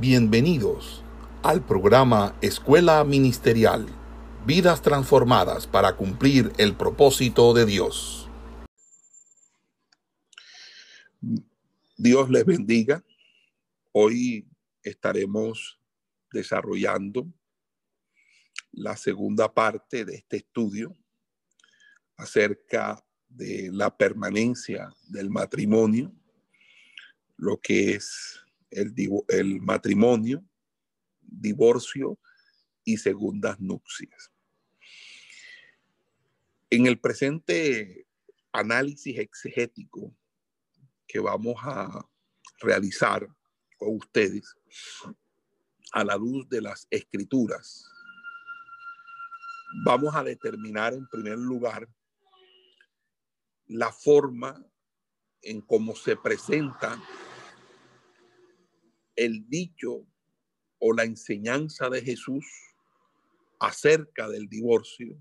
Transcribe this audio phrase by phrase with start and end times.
[0.00, 1.02] Bienvenidos
[1.42, 3.84] al programa Escuela Ministerial,
[4.46, 8.30] vidas transformadas para cumplir el propósito de Dios.
[11.96, 13.04] Dios les bendiga.
[13.90, 14.46] Hoy
[14.84, 15.80] estaremos
[16.30, 17.26] desarrollando
[18.70, 20.96] la segunda parte de este estudio
[22.16, 26.12] acerca de la permanencia del matrimonio,
[27.36, 28.38] lo que es
[28.70, 30.44] el, matrimonio,
[31.20, 32.18] divorcio
[32.84, 34.30] y segundas nupcias.
[36.70, 38.06] En el presente
[38.52, 40.14] análisis exegético
[41.06, 42.06] que vamos a
[42.60, 43.26] realizar
[43.78, 44.54] con ustedes
[45.92, 47.88] a la luz de las escrituras,
[49.84, 51.88] vamos a determinar en primer lugar
[53.66, 54.62] la forma
[55.42, 57.00] en cómo se presenta
[59.18, 60.06] el dicho
[60.78, 62.46] o la enseñanza de Jesús
[63.58, 65.20] acerca del divorcio,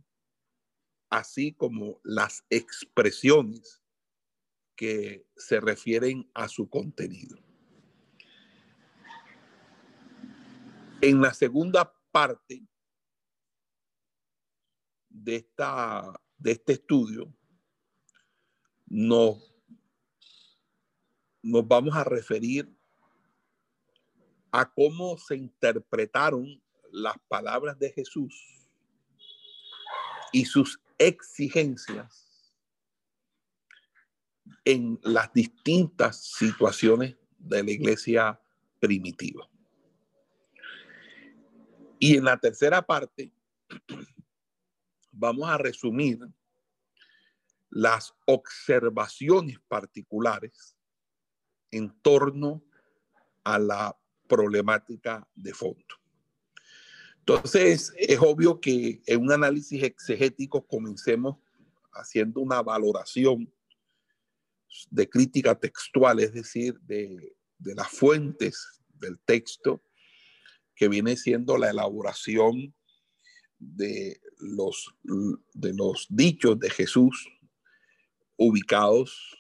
[1.09, 3.81] así como las expresiones
[4.76, 7.39] que se refieren a su contenido.
[11.02, 12.67] En la segunda parte
[15.09, 17.34] de, esta, de este estudio,
[18.86, 19.56] nos,
[21.42, 22.77] nos vamos a referir
[24.52, 28.34] a cómo se interpretaron las palabras de Jesús
[30.31, 32.54] y sus exigencias
[34.66, 38.42] en las distintas situaciones de la iglesia
[38.80, 39.50] primitiva.
[42.00, 43.32] Y en la tercera parte
[45.11, 46.20] vamos a resumir
[47.70, 50.76] las observaciones particulares
[51.72, 52.64] en torno
[53.44, 55.95] a la problemática de fondo.
[57.20, 61.38] Entonces, es obvio que en un análisis exegético comencemos
[61.92, 63.52] haciendo una valoración
[64.89, 69.82] de crítica textual, es decir, de, de las fuentes del texto,
[70.76, 72.73] que viene siendo la elaboración
[73.59, 74.94] de los,
[75.54, 77.27] de los dichos de Jesús
[78.38, 79.38] ubicados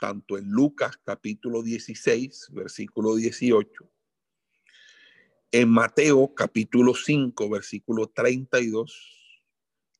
[0.00, 3.70] tanto en Lucas capítulo 16, versículo 18,
[5.52, 9.42] en Mateo capítulo 5, versículo 32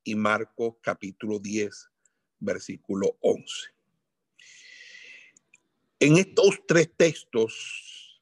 [0.03, 1.91] y Marcos capítulo 10,
[2.39, 3.45] versículo 11.
[5.99, 8.21] En estos tres textos,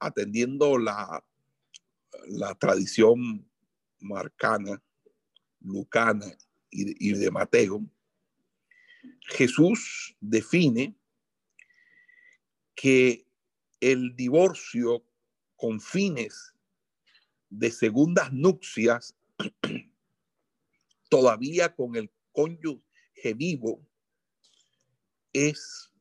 [0.00, 1.24] atendiendo la,
[2.26, 3.48] la tradición
[4.00, 4.82] marcana,
[5.60, 6.26] lucana
[6.68, 7.80] y, y de Mateo,
[9.28, 10.96] Jesús define
[12.74, 13.24] que
[13.80, 15.04] el divorcio
[15.62, 16.52] con fines
[17.48, 19.14] de segundas nupcias,
[21.08, 23.86] todavía con el cónyuge vivo,
[25.32, 25.92] es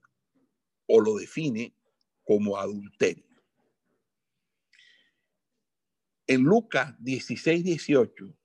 [0.87, 1.75] o lo define
[2.23, 3.39] como adulterio.
[6.25, 8.35] En Lucas 16, 18,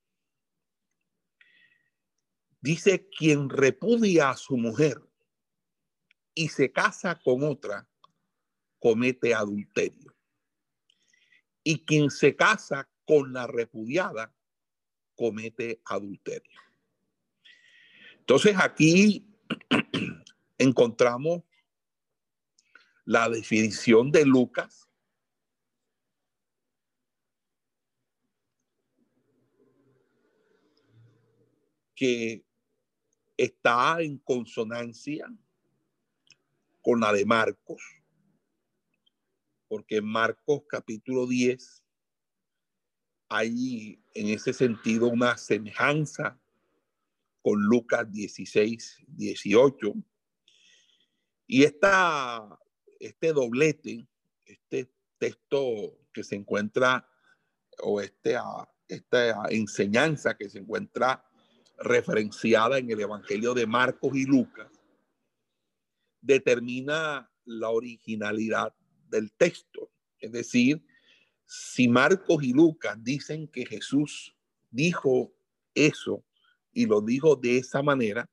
[2.60, 5.00] dice, quien repudia a su mujer
[6.34, 7.88] y se casa con otra,
[8.78, 10.15] comete adulterio
[11.68, 14.32] y quien se casa con la repudiada
[15.16, 16.60] comete adulterio.
[18.20, 19.26] Entonces aquí
[20.58, 21.42] encontramos
[23.04, 24.88] la definición de Lucas
[31.96, 32.44] que
[33.36, 35.26] está en consonancia
[36.80, 37.82] con la de Marcos
[39.68, 41.82] porque en Marcos capítulo 10
[43.28, 46.40] hay en ese sentido una semejanza
[47.42, 49.94] con Lucas 16, 18.
[51.46, 52.58] Y esta,
[52.98, 54.06] este doblete,
[54.44, 57.08] este texto que se encuentra,
[57.78, 58.36] o este,
[58.88, 61.24] esta enseñanza que se encuentra
[61.78, 64.70] referenciada en el Evangelio de Marcos y Lucas,
[66.20, 68.74] determina la originalidad
[69.08, 69.90] del texto.
[70.18, 70.84] Es decir,
[71.44, 74.36] si Marcos y Lucas dicen que Jesús
[74.70, 75.32] dijo
[75.74, 76.24] eso
[76.72, 78.28] y lo dijo de esa manera,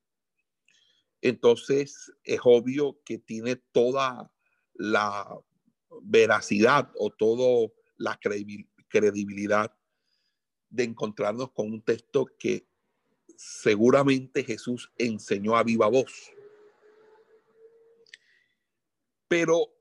[1.21, 4.31] entonces es obvio que tiene toda
[4.73, 5.39] la
[6.01, 8.19] veracidad o toda la
[8.89, 9.73] credibilidad
[10.69, 12.67] de encontrarnos con un texto que
[13.37, 16.31] seguramente Jesús enseñó a viva voz.
[19.27, 19.73] Pero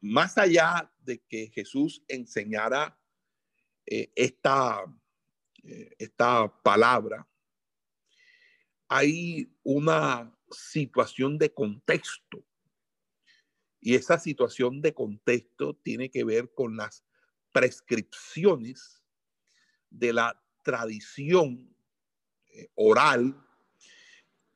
[0.00, 2.98] más allá de que Jesús enseñara
[3.86, 4.84] eh, esta,
[5.62, 7.26] eh, esta palabra,
[8.88, 12.44] hay una situación de contexto.
[13.80, 17.04] Y esa situación de contexto tiene que ver con las
[17.52, 19.02] prescripciones
[19.90, 21.74] de la tradición
[22.48, 23.40] eh, oral,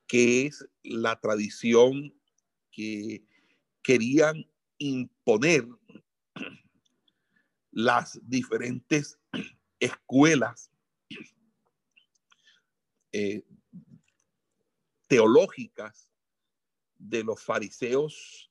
[0.06, 2.12] que es la tradición
[2.72, 3.24] que
[3.82, 4.44] querían
[4.80, 5.68] imponer
[7.70, 9.20] las diferentes
[9.78, 10.72] escuelas
[13.12, 13.44] eh,
[15.06, 16.08] teológicas
[16.98, 18.50] de los fariseos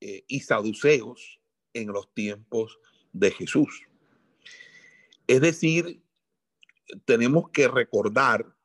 [0.00, 1.40] eh, y saduceos
[1.72, 2.78] en los tiempos
[3.12, 3.82] de Jesús.
[5.26, 6.02] Es decir,
[7.04, 8.56] tenemos que recordar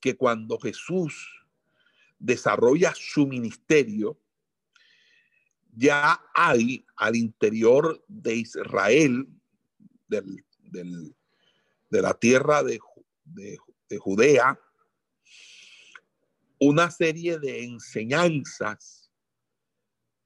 [0.00, 1.44] que cuando Jesús
[2.18, 4.20] desarrolla su ministerio,
[5.76, 9.26] ya hay al interior de Israel,
[10.08, 10.22] de
[11.90, 12.80] la tierra de,
[13.24, 14.58] de Judea,
[16.58, 19.10] una serie de enseñanzas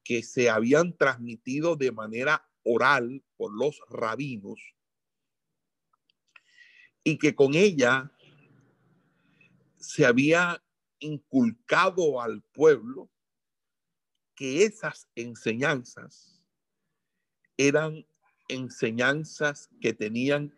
[0.03, 4.59] que se habían transmitido de manera oral por los rabinos
[7.03, 8.11] y que con ella
[9.77, 10.63] se había
[10.99, 13.09] inculcado al pueblo
[14.39, 16.41] que esas enseñanzas
[17.57, 18.07] eran
[18.47, 20.57] enseñanzas que tenían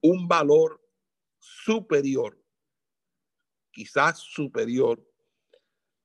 [0.00, 0.80] un valor
[1.38, 2.42] superior,
[3.70, 5.06] quizás superior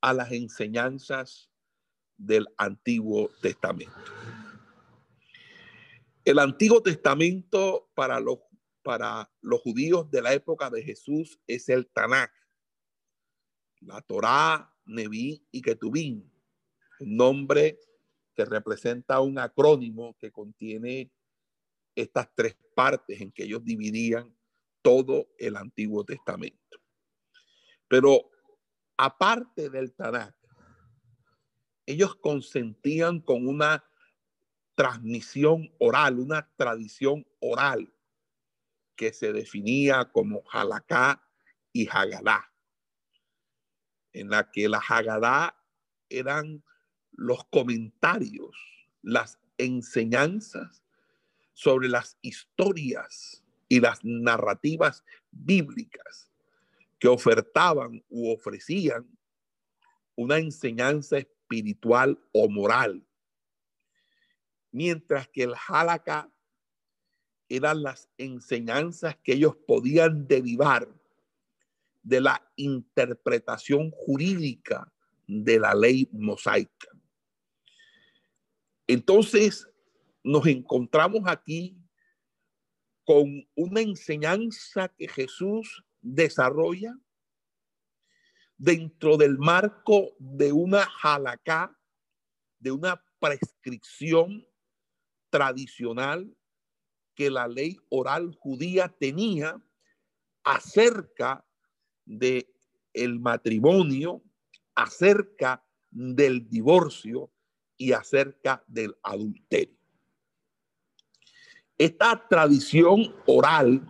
[0.02, 1.50] a las enseñanzas
[2.18, 4.12] del Antiguo Testamento.
[6.26, 8.40] El Antiguo Testamento para los,
[8.84, 12.34] para los judíos de la época de Jesús es el Tanakh,
[13.80, 16.31] la Torá, Neví y Ketubín
[17.02, 17.80] nombre
[18.34, 21.12] que representa un acrónimo que contiene
[21.96, 24.36] estas tres partes en que ellos dividían
[24.82, 26.80] todo el Antiguo Testamento.
[27.88, 28.30] Pero
[28.98, 30.36] aparte del Tanakh,
[31.86, 33.84] ellos consentían con una
[34.76, 37.94] transmisión oral, una tradición oral
[38.96, 41.28] que se definía como Halaká
[41.74, 42.54] y Hagadá,
[44.14, 45.58] en la que la Hagadá
[46.10, 46.64] eran
[47.12, 48.56] los comentarios,
[49.02, 50.84] las enseñanzas
[51.54, 56.32] sobre las historias y las narrativas bíblicas
[57.00, 59.08] que ofertaban u ofrecían
[60.16, 63.06] una enseñanza espiritual o moral,
[64.72, 66.32] mientras que el halakha
[67.50, 70.88] eran las enseñanzas que ellos podían derivar
[72.04, 74.92] de la interpretación jurídica
[75.28, 76.88] de la ley mosaica.
[78.88, 79.68] Entonces,
[80.24, 81.78] nos encontramos aquí
[83.06, 86.98] con una enseñanza que Jesús desarrolla
[88.58, 91.76] dentro del marco de una halakha,
[92.60, 94.48] de una prescripción
[95.30, 96.36] tradicional
[97.16, 99.60] que la ley oral judía tenía
[100.44, 101.46] acerca
[102.06, 102.54] de
[102.94, 104.24] el matrimonio,
[104.76, 107.32] acerca del divorcio
[107.82, 109.76] y acerca del adulterio.
[111.76, 113.82] Esta tradición oral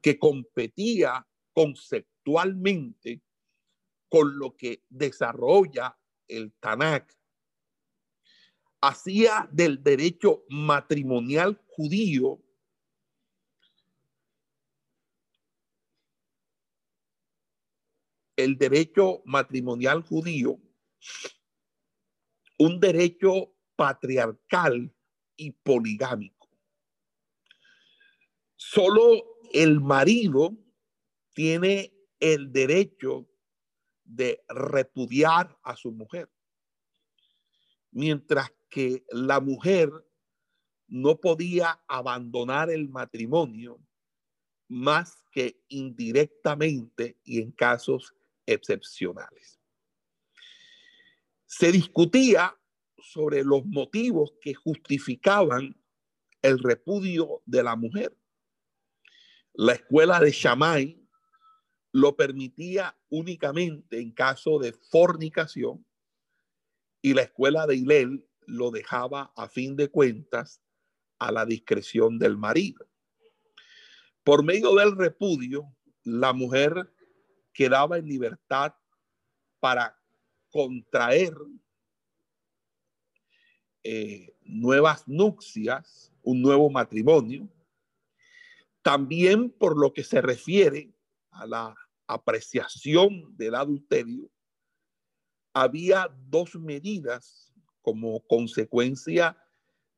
[0.00, 3.20] que competía conceptualmente
[4.08, 7.12] con lo que desarrolla el Tanakh,
[8.80, 12.40] hacía del derecho matrimonial judío
[18.34, 20.58] el derecho matrimonial judío
[22.62, 24.94] un derecho patriarcal
[25.34, 26.48] y poligámico.
[28.54, 30.56] Solo el marido
[31.34, 33.28] tiene el derecho
[34.04, 36.30] de repudiar a su mujer,
[37.90, 39.90] mientras que la mujer
[40.86, 43.80] no podía abandonar el matrimonio
[44.68, 48.14] más que indirectamente y en casos
[48.46, 49.61] excepcionales
[51.52, 52.58] se discutía
[52.96, 55.78] sobre los motivos que justificaban
[56.40, 58.16] el repudio de la mujer.
[59.52, 61.06] La escuela de Shammai
[61.92, 65.84] lo permitía únicamente en caso de fornicación
[67.02, 70.62] y la escuela de Hillel lo dejaba a fin de cuentas
[71.18, 72.88] a la discreción del marido.
[74.24, 76.94] Por medio del repudio, la mujer
[77.52, 78.74] quedaba en libertad
[79.60, 80.01] para
[80.52, 81.34] contraer
[83.82, 87.48] eh, nuevas nupcias, un nuevo matrimonio.
[88.82, 90.92] También por lo que se refiere
[91.30, 91.74] a la
[92.06, 94.30] apreciación del adulterio,
[95.54, 99.36] había dos medidas como consecuencia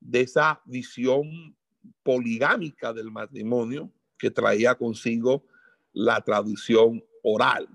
[0.01, 1.57] de esa visión
[2.03, 5.45] poligámica del matrimonio que traía consigo
[5.93, 7.69] la tradición oral.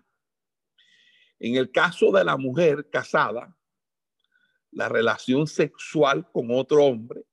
[1.39, 3.55] En el caso de la mujer casada,
[4.71, 7.25] la relación sexual con otro hombre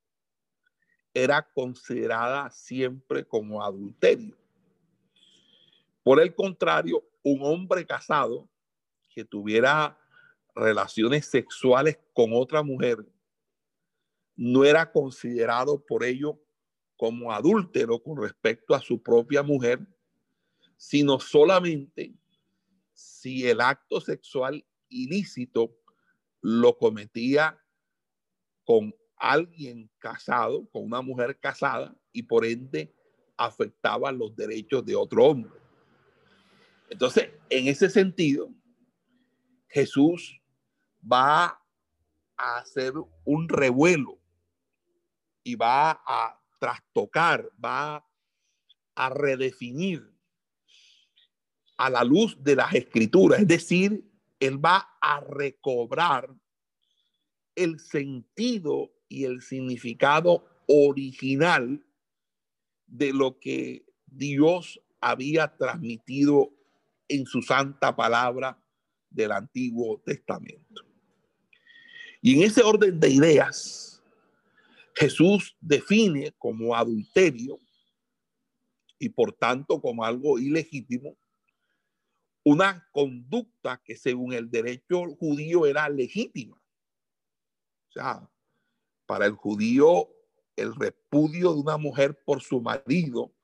[1.13, 4.37] era considerada siempre como adulterio.
[6.03, 8.49] Por el contrario, un hombre casado
[9.13, 9.99] que tuviera
[10.55, 13.05] relaciones sexuales con otra mujer
[14.37, 16.39] no era considerado por ello
[16.97, 19.81] como adúltero con respecto a su propia mujer,
[20.77, 22.15] sino solamente
[22.97, 25.77] si el acto sexual ilícito
[26.41, 27.63] lo cometía
[28.65, 32.95] con alguien casado, con una mujer casada, y por ende
[33.37, 35.53] afectaba los derechos de otro hombre.
[36.89, 38.51] Entonces, en ese sentido,
[39.69, 40.41] Jesús
[41.01, 41.63] va
[42.39, 44.19] a hacer un revuelo
[45.43, 48.07] y va a trastocar, va
[48.95, 50.16] a redefinir
[51.77, 53.41] a la luz de las escrituras.
[53.41, 54.05] Es decir,
[54.41, 56.35] él va a recobrar
[57.55, 61.85] el sentido y el significado original
[62.87, 66.53] de lo que Dios había transmitido
[67.09, 68.59] en su santa palabra
[69.11, 70.83] del Antiguo Testamento.
[72.21, 74.03] Y en ese orden de ideas,
[74.95, 77.61] Jesús define como adulterio
[78.99, 81.17] y por tanto como algo ilegítimo
[82.47, 86.57] una conducta que según el derecho judío era legítima.
[87.89, 88.31] O sea,
[89.05, 90.09] para el judío
[90.55, 93.35] el repudio de una mujer por su marido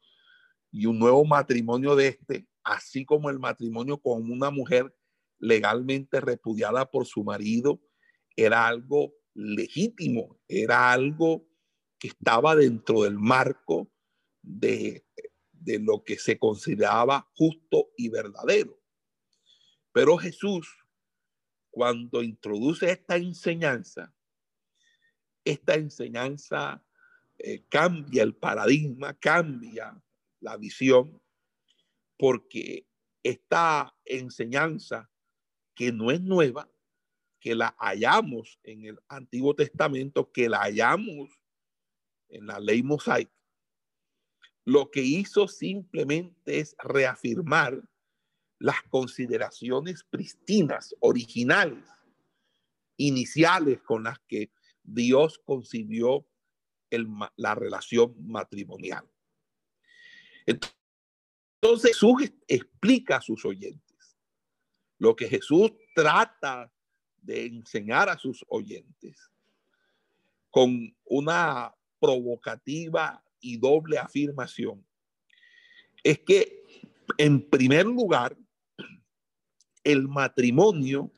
[0.70, 4.94] y un nuevo matrimonio de este, así como el matrimonio con una mujer
[5.40, 7.80] legalmente repudiada por su marido,
[8.36, 11.44] era algo legítimo, era algo
[11.98, 13.90] que estaba dentro del marco
[14.42, 15.04] de,
[15.50, 18.81] de lo que se consideraba justo y verdadero.
[19.92, 20.68] Pero Jesús,
[21.70, 24.14] cuando introduce esta enseñanza,
[25.44, 26.84] esta enseñanza
[27.38, 30.02] eh, cambia el paradigma, cambia
[30.40, 31.20] la visión,
[32.18, 32.86] porque
[33.22, 35.10] esta enseñanza
[35.74, 36.70] que no es nueva,
[37.40, 41.30] que la hallamos en el Antiguo Testamento, que la hallamos
[42.28, 43.32] en la ley mosaica,
[44.64, 47.82] lo que hizo simplemente es reafirmar
[48.62, 51.84] las consideraciones pristinas, originales,
[52.96, 54.52] iniciales con las que
[54.84, 56.24] Dios concibió
[57.36, 59.04] la relación matrimonial.
[60.46, 64.16] Entonces Jesús explica a sus oyentes
[64.98, 66.72] lo que Jesús trata
[67.20, 69.28] de enseñar a sus oyentes
[70.50, 74.86] con una provocativa y doble afirmación
[76.04, 76.62] es que
[77.18, 78.36] en primer lugar
[79.84, 81.10] el matrimonio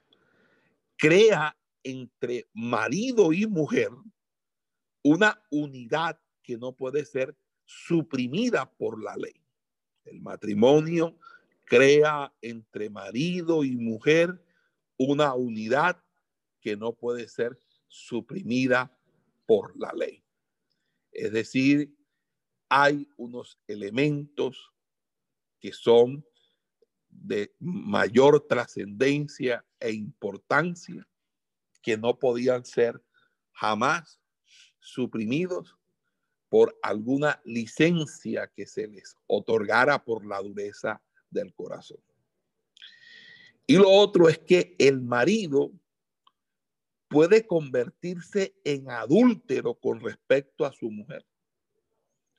[0.97, 3.91] crea entre marido y mujer
[5.03, 9.35] una unidad que no puede ser suprimida por la ley.
[10.05, 11.19] El matrimonio
[11.65, 14.43] crea entre marido y mujer
[14.97, 16.03] una unidad
[16.61, 18.97] que no puede ser suprimida
[19.47, 20.23] por la ley.
[21.13, 21.95] Es decir,
[22.69, 24.73] hay unos elementos
[25.61, 26.25] que son
[27.15, 31.07] de mayor trascendencia e importancia
[31.83, 33.01] que no podían ser
[33.53, 34.21] jamás
[34.79, 35.77] suprimidos
[36.49, 41.99] por alguna licencia que se les otorgara por la dureza del corazón.
[43.67, 45.73] Y lo otro es que el marido
[47.09, 51.25] puede convertirse en adúltero con respecto a su mujer.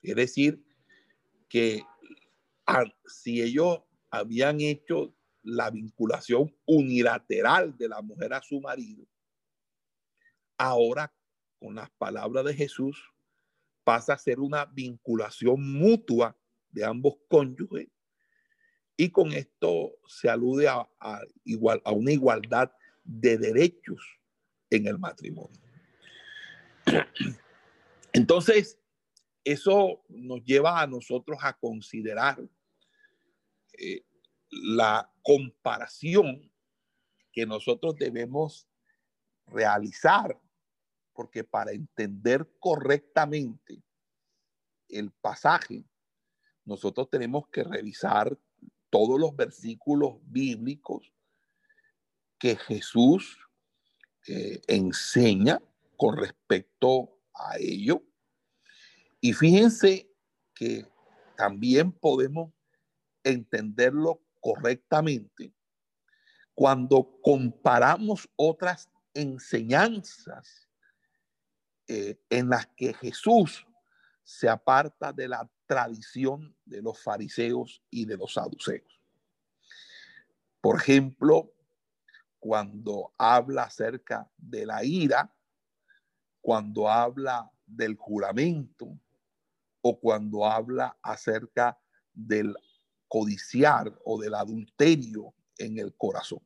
[0.02, 0.64] Es decir,
[1.50, 1.84] que
[3.08, 3.80] si ellos
[4.18, 9.06] habían hecho la vinculación unilateral de la mujer a su marido,
[10.58, 11.14] ahora
[11.60, 13.12] con las palabras de Jesús
[13.84, 16.36] pasa a ser una vinculación mutua
[16.70, 17.88] de ambos cónyuges
[18.98, 20.88] y con esto se alude a,
[21.44, 22.72] igual, a una igualdad
[23.04, 24.02] de derechos
[24.70, 25.60] en el matrimonio.
[28.14, 28.80] Entonces,
[29.44, 32.42] eso nos lleva a nosotros a considerar
[33.78, 34.06] eh,
[34.50, 36.52] la comparación
[37.32, 38.68] que nosotros debemos
[39.48, 40.40] realizar
[41.16, 43.82] porque para entender correctamente
[44.90, 45.86] el pasaje,
[46.66, 48.38] nosotros tenemos que revisar
[48.90, 51.12] todos los versículos bíblicos
[52.38, 53.40] que Jesús
[54.28, 55.62] eh, enseña
[55.96, 58.04] con respecto a ello.
[59.22, 60.12] Y fíjense
[60.54, 60.86] que
[61.38, 62.52] también podemos
[63.26, 65.54] entenderlo correctamente
[66.54, 70.70] cuando comparamos otras enseñanzas
[71.88, 73.66] eh, en las que Jesús
[74.24, 79.02] se aparta de la tradición de los fariseos y de los saduceos.
[80.62, 81.54] Por ejemplo,
[82.40, 85.36] cuando habla acerca de la ira,
[86.42, 89.00] cuando habla del juramento
[89.82, 91.80] o cuando habla acerca
[92.14, 92.56] del
[93.08, 96.42] codiciar o del adulterio en el corazón.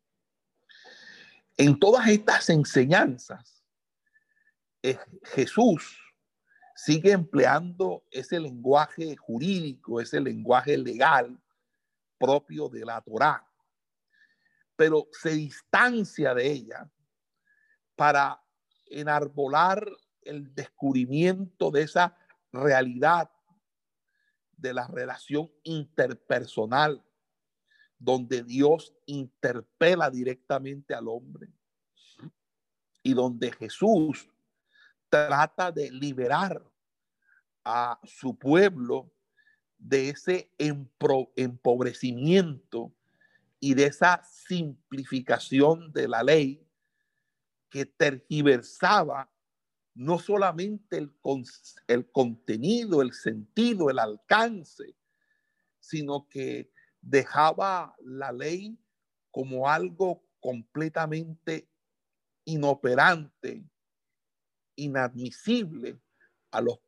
[1.57, 3.63] En todas estas enseñanzas,
[4.81, 5.99] eh, Jesús
[6.75, 11.37] sigue empleando ese lenguaje jurídico, ese lenguaje legal
[12.17, 13.45] propio de la Torá,
[14.75, 16.89] pero se distancia de ella
[17.95, 18.41] para
[18.85, 19.85] enarbolar
[20.21, 22.15] el descubrimiento de esa
[22.53, 23.29] realidad
[24.59, 27.03] de la relación interpersonal,
[27.97, 31.47] donde Dios interpela directamente al hombre
[33.03, 34.29] y donde Jesús
[35.09, 36.63] trata de liberar
[37.63, 39.11] a su pueblo
[39.77, 42.93] de ese empobrecimiento
[43.59, 46.65] y de esa simplificación de la ley
[47.69, 49.29] que tergiversaba
[49.99, 51.13] no solamente el,
[51.87, 54.95] el contenido, el sentido, el alcance,
[55.81, 58.79] sino que dejaba la ley
[59.29, 61.69] como algo completamente
[62.45, 63.69] inoperante,
[64.77, 65.99] inadmisible
[66.51, 66.79] a los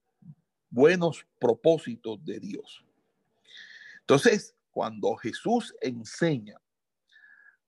[0.70, 2.86] buenos propósitos de Dios.
[4.00, 6.62] Entonces, cuando Jesús enseña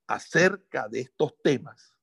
[0.08, 1.94] acerca de estos temas,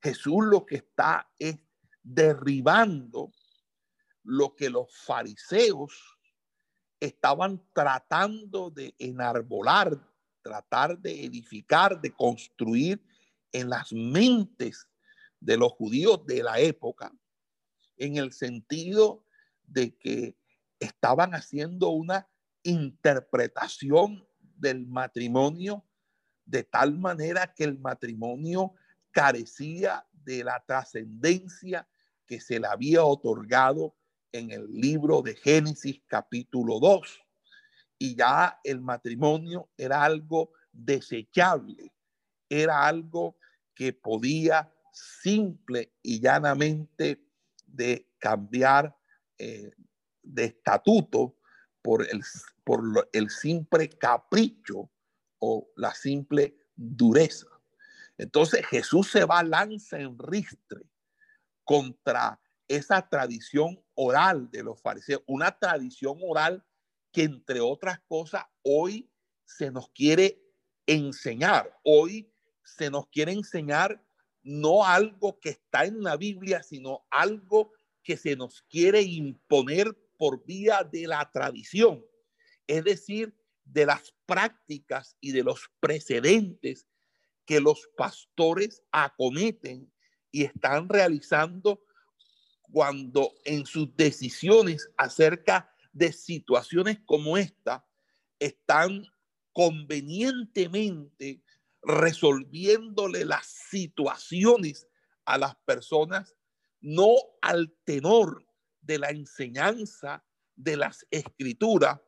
[0.00, 1.58] Jesús lo que está es
[2.02, 3.32] derribando
[4.22, 5.92] lo que los fariseos
[7.00, 9.98] estaban tratando de enarbolar,
[10.42, 13.02] tratar de edificar, de construir
[13.52, 14.88] en las mentes
[15.40, 17.12] de los judíos de la época,
[17.96, 19.24] en el sentido
[19.64, 20.36] de que
[20.80, 22.28] estaban haciendo una
[22.62, 25.84] interpretación del matrimonio
[26.48, 28.72] de tal manera que el matrimonio
[29.10, 31.88] carecía de la trascendencia
[32.26, 33.96] que se le había otorgado
[34.32, 37.20] en el libro de Génesis capítulo 2.
[37.98, 41.92] Y ya el matrimonio era algo desechable,
[42.48, 43.36] era algo
[43.74, 47.24] que podía simple y llanamente
[47.66, 48.96] de cambiar
[49.38, 49.70] eh,
[50.22, 51.36] de estatuto
[51.82, 52.22] por el,
[52.64, 54.90] por el simple capricho
[55.38, 57.46] o la simple dureza.
[58.18, 60.82] Entonces Jesús se va lanza en ristre
[61.64, 66.64] contra esa tradición oral de los fariseos, una tradición oral
[67.12, 69.10] que entre otras cosas hoy
[69.44, 70.42] se nos quiere
[70.86, 72.30] enseñar, hoy
[72.64, 74.04] se nos quiere enseñar
[74.42, 80.44] no algo que está en la Biblia, sino algo que se nos quiere imponer por
[80.44, 82.04] vía de la tradición,
[82.66, 86.86] es decir, de las prácticas y de los precedentes
[87.48, 89.90] que los pastores acometen
[90.30, 91.82] y están realizando
[92.70, 97.86] cuando en sus decisiones acerca de situaciones como esta
[98.38, 99.02] están
[99.54, 101.42] convenientemente
[101.80, 104.86] resolviéndole las situaciones
[105.24, 106.36] a las personas,
[106.82, 108.46] no al tenor
[108.82, 110.22] de la enseñanza
[110.54, 111.98] de las escrituras,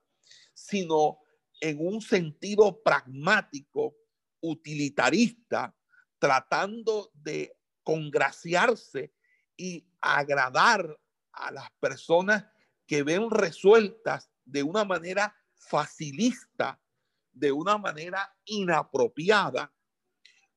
[0.53, 1.21] sino
[1.63, 3.97] en un sentido pragmático,
[4.41, 5.75] utilitarista,
[6.19, 9.13] tratando de congraciarse
[9.57, 10.99] y agradar
[11.33, 12.47] a las personas
[12.87, 16.81] que ven resueltas de una manera facilista
[17.33, 19.73] de una manera inapropiada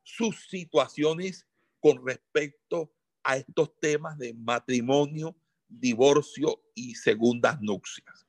[0.01, 1.47] sus situaciones
[1.79, 2.91] con respecto
[3.23, 5.35] a estos temas de matrimonio,
[5.67, 8.27] divorcio y segundas nupcias.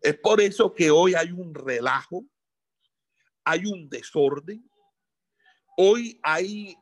[0.00, 2.24] Es por eso que hoy hay un relajo,
[3.44, 4.68] hay un desorden,
[5.76, 6.76] hoy hay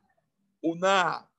[0.60, 1.30] una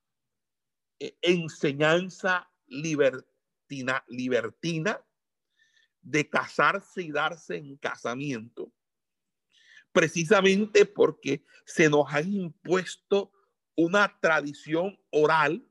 [1.00, 5.02] eh, enseñanza libertina, libertina
[6.02, 8.72] de casarse y darse en casamiento
[9.92, 13.32] precisamente porque se nos ha impuesto
[13.76, 15.66] una tradición oral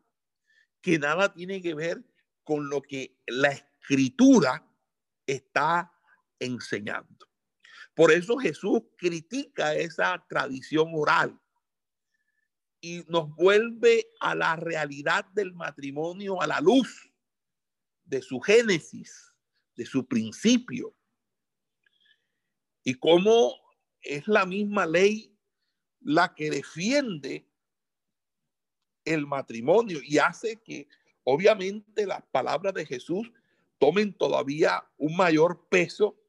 [0.81, 2.03] que nada tiene que ver
[2.45, 4.67] con lo que la escritura
[5.27, 5.93] está
[6.39, 7.30] enseñando.
[8.01, 11.39] Por eso Jesús critica esa tradición oral
[12.81, 17.13] y nos vuelve a la realidad del matrimonio a la luz
[18.05, 19.35] de su génesis,
[19.77, 20.97] de su principio.
[22.85, 23.55] Y cómo
[24.01, 25.39] es la misma ley
[26.01, 27.47] la que defiende
[29.05, 30.89] el matrimonio y hace que
[31.23, 33.31] obviamente las palabras de Jesús
[33.79, 36.19] tomen todavía un mayor peso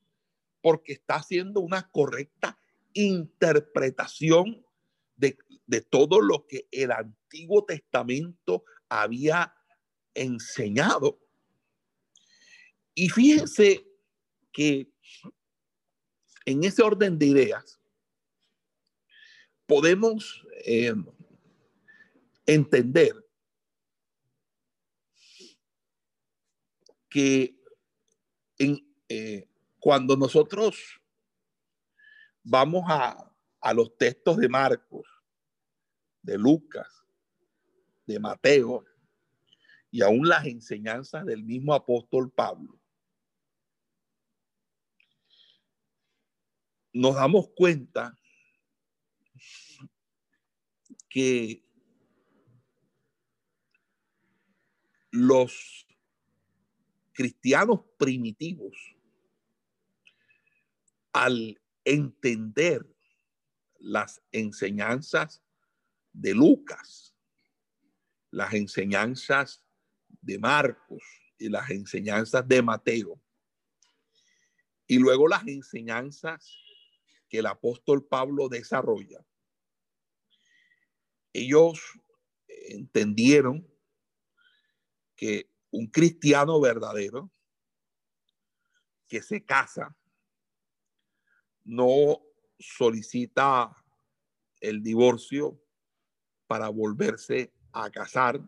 [0.61, 2.57] porque está haciendo una correcta
[2.93, 4.65] interpretación
[5.15, 5.37] de,
[5.89, 9.53] todo lo que el Antiguo Testamento había
[10.13, 11.19] enseñado.
[12.93, 13.87] Y fíjense
[14.51, 14.91] que
[16.45, 17.79] en ese orden de ideas
[19.65, 20.93] podemos eh,
[22.45, 23.15] entender
[27.07, 27.57] que
[28.57, 29.50] eh,
[29.81, 31.01] cuando nosotros
[32.43, 35.05] vamos a, a los textos de Marcos,
[36.21, 36.87] de Lucas,
[38.05, 38.85] de Mateo
[39.89, 42.79] y aún las enseñanzas del mismo apóstol Pablo,
[46.93, 48.15] nos damos cuenta
[51.09, 51.65] que
[55.09, 55.87] los
[57.11, 58.95] cristianos primitivos,
[61.13, 62.85] al entender
[63.79, 65.43] las enseñanzas
[66.13, 67.15] de Lucas,
[68.29, 69.63] las enseñanzas
[70.21, 71.03] de Marcos
[71.37, 73.21] y las enseñanzas de Mateo,
[74.87, 76.57] y luego las enseñanzas
[77.29, 79.25] que el apóstol Pablo desarrolla,
[81.33, 81.79] ellos
[82.47, 83.67] entendieron
[85.15, 87.31] que un cristiano verdadero
[89.07, 89.95] que se casa
[91.63, 92.21] no
[92.59, 93.75] solicita
[94.59, 95.59] el divorcio
[96.47, 98.41] para volverse a casar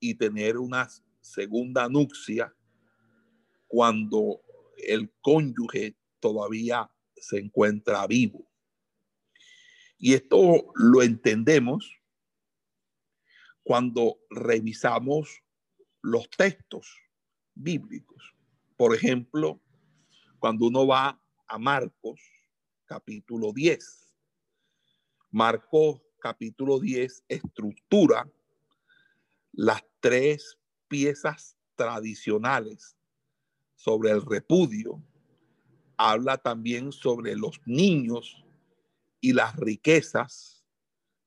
[0.00, 0.88] y tener una
[1.20, 2.54] segunda nupcia
[3.66, 4.40] cuando
[4.76, 8.48] el cónyuge todavía se encuentra vivo.
[9.98, 12.00] Y esto lo entendemos
[13.62, 15.42] cuando revisamos
[16.02, 17.00] los textos
[17.54, 18.34] bíblicos.
[18.76, 19.60] Por ejemplo,
[20.38, 22.20] cuando uno va a Marcos
[22.84, 24.14] capítulo 10.
[25.30, 28.28] Marcos capítulo 10 estructura
[29.52, 32.96] las tres piezas tradicionales
[33.74, 35.02] sobre el repudio.
[35.96, 38.44] Habla también sobre los niños
[39.20, 40.64] y las riquezas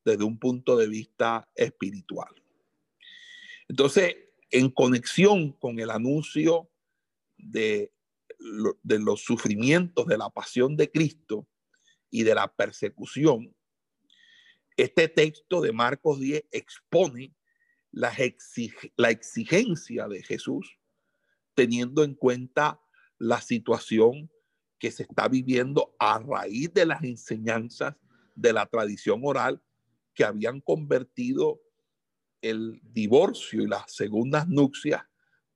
[0.06, 2.34] desde un punto de vista espiritual.
[3.68, 4.16] Entonces,
[4.52, 6.70] en conexión con el anuncio
[7.38, 7.92] de,
[8.84, 11.48] de los sufrimientos de la pasión de Cristo
[12.10, 13.54] y de la persecución,
[14.78, 17.36] este texto de Marcos 10 expone
[17.92, 18.16] la,
[18.96, 20.80] la exigencia de Jesús
[21.54, 22.80] teniendo en cuenta
[23.18, 24.32] la situación
[24.80, 27.96] que se está viviendo a raíz de las enseñanzas
[28.36, 29.62] de la tradición oral
[30.14, 31.60] que habían convertido
[32.42, 35.04] el divorcio y las segundas nupcias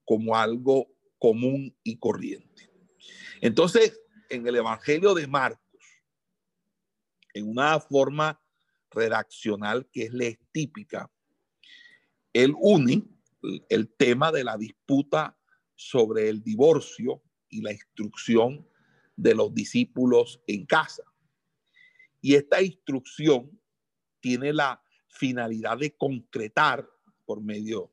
[0.04, 2.73] como algo común y corriente.
[3.42, 5.60] Entonces, en el Evangelio de Marcos,
[7.34, 8.42] en una forma
[8.92, 11.12] redaccional que es la típica,
[12.32, 13.04] él une
[13.70, 15.38] el tema de la disputa
[15.76, 18.68] sobre el divorcio y la instrucción
[19.16, 21.04] de los discípulos en casa.
[22.22, 23.60] Y esta instrucción
[24.20, 26.90] tiene la finalidad de concretar
[27.26, 27.92] por medio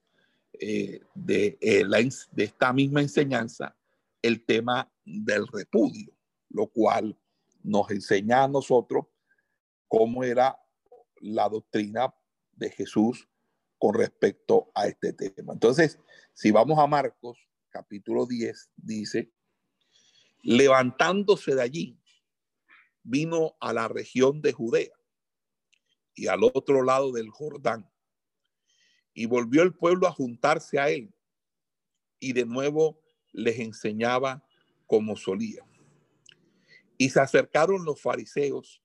[0.53, 3.77] eh, de, eh, de esta misma enseñanza
[4.23, 6.13] el tema del repudio,
[6.49, 7.19] lo cual
[7.63, 9.07] nos enseña a nosotros
[9.89, 10.59] cómo era
[11.21, 12.15] la doctrina
[12.53, 13.29] de Jesús
[13.79, 15.53] con respecto a este tema.
[15.53, 15.99] Entonces,
[16.33, 17.39] si vamos a Marcos
[17.71, 19.33] capítulo 10, dice,
[20.43, 21.99] levantándose de allí,
[23.03, 24.93] vino a la región de Judea
[26.15, 27.91] y al otro lado del Jordán.
[29.15, 31.13] Y volvió el pueblo a juntarse a él
[32.19, 33.01] y de nuevo
[33.33, 34.45] les enseñaba
[34.91, 35.65] como solía.
[36.99, 38.83] Y se acercaron los fariseos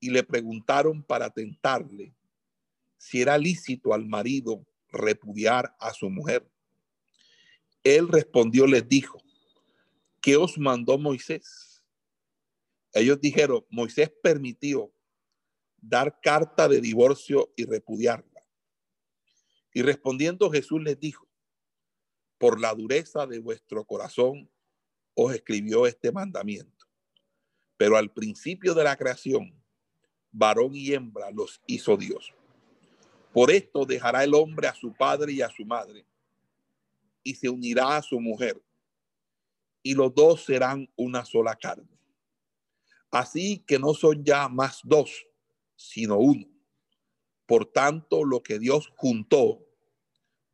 [0.00, 2.16] y le preguntaron para tentarle
[2.96, 6.50] si era lícito al marido repudiar a su mujer.
[7.84, 9.22] Él respondió, les dijo,
[10.22, 11.84] ¿qué os mandó Moisés?
[12.94, 14.94] Ellos dijeron, Moisés permitió
[15.76, 18.40] dar carta de divorcio y repudiarla.
[19.74, 21.28] Y respondiendo Jesús les dijo,
[22.38, 24.48] por la dureza de vuestro corazón
[25.14, 26.86] os escribió este mandamiento.
[27.76, 29.54] Pero al principio de la creación,
[30.30, 32.32] varón y hembra los hizo Dios.
[33.32, 36.04] Por esto dejará el hombre a su padre y a su madre,
[37.22, 38.62] y se unirá a su mujer,
[39.82, 41.98] y los dos serán una sola carne.
[43.10, 45.26] Así que no son ya más dos,
[45.76, 46.46] sino uno.
[47.46, 49.66] Por tanto, lo que Dios juntó,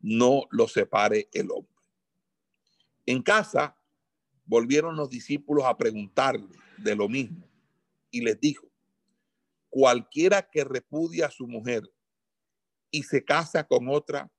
[0.00, 1.74] no lo separe el hombre.
[3.06, 3.77] En casa
[4.48, 7.46] volvieron los discípulos a preguntarle de lo mismo
[8.10, 8.66] y les dijo,
[9.68, 11.82] cualquiera que repudia a su mujer
[12.90, 14.30] y se casa con otra,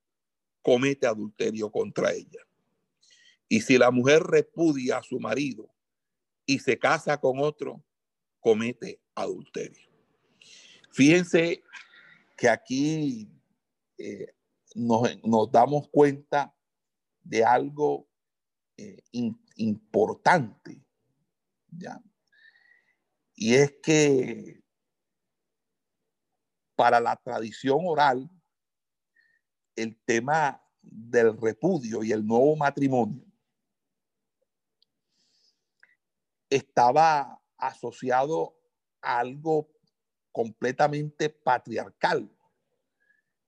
[0.63, 2.41] comete adulterio contra ella.
[3.47, 5.71] Y si la mujer repudia a su marido
[6.45, 7.83] y se casa con otro,
[8.39, 9.87] comete adulterio.
[10.91, 11.63] Fíjense
[12.35, 13.29] que aquí
[13.99, 14.33] eh,
[14.73, 16.55] nos, damos cuenta
[17.23, 18.08] de algo
[18.79, 19.03] eh,
[19.57, 20.81] importante,
[21.67, 22.01] ¿ya?
[23.35, 24.63] Y es que
[26.75, 28.29] para la tradición oral,
[29.75, 33.25] el tema del repudio y el nuevo matrimonio
[36.49, 38.57] estaba asociado
[39.01, 39.69] a algo
[40.31, 42.33] completamente patriarcal.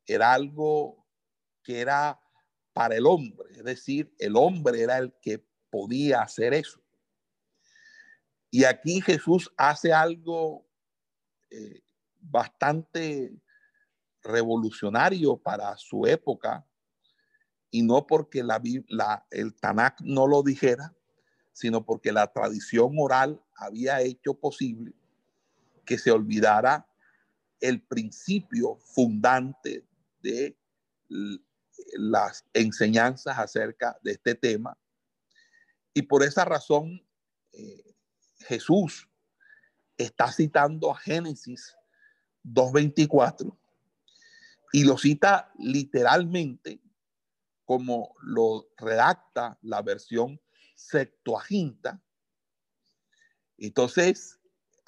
[0.06, 1.08] Era algo
[1.64, 2.21] que era
[2.74, 6.82] para el hombre, es decir, el hombre era el que podía hacer eso.
[8.50, 10.68] Y aquí Jesús hace algo
[11.50, 11.82] eh,
[12.20, 13.34] bastante
[14.24, 16.66] revolucionario para su época,
[17.72, 20.94] y no porque la, el Tanakh no lo dijera,
[21.54, 24.94] sino porque la tradición oral había hecho posible
[25.86, 26.88] que se olvidara
[27.60, 29.86] el principio fundante
[30.22, 30.58] de
[31.94, 34.78] las enseñanzas acerca de este tema.
[35.94, 37.06] Y por esa razón,
[37.52, 37.96] eh,
[38.40, 39.10] Jesús
[39.98, 41.76] está citando a Génesis
[42.44, 43.58] 2.24
[44.74, 46.82] y lo cita literalmente
[47.66, 50.42] como lo redacta la versión
[50.76, 52.02] Septuaginta.
[53.58, 54.40] Entonces,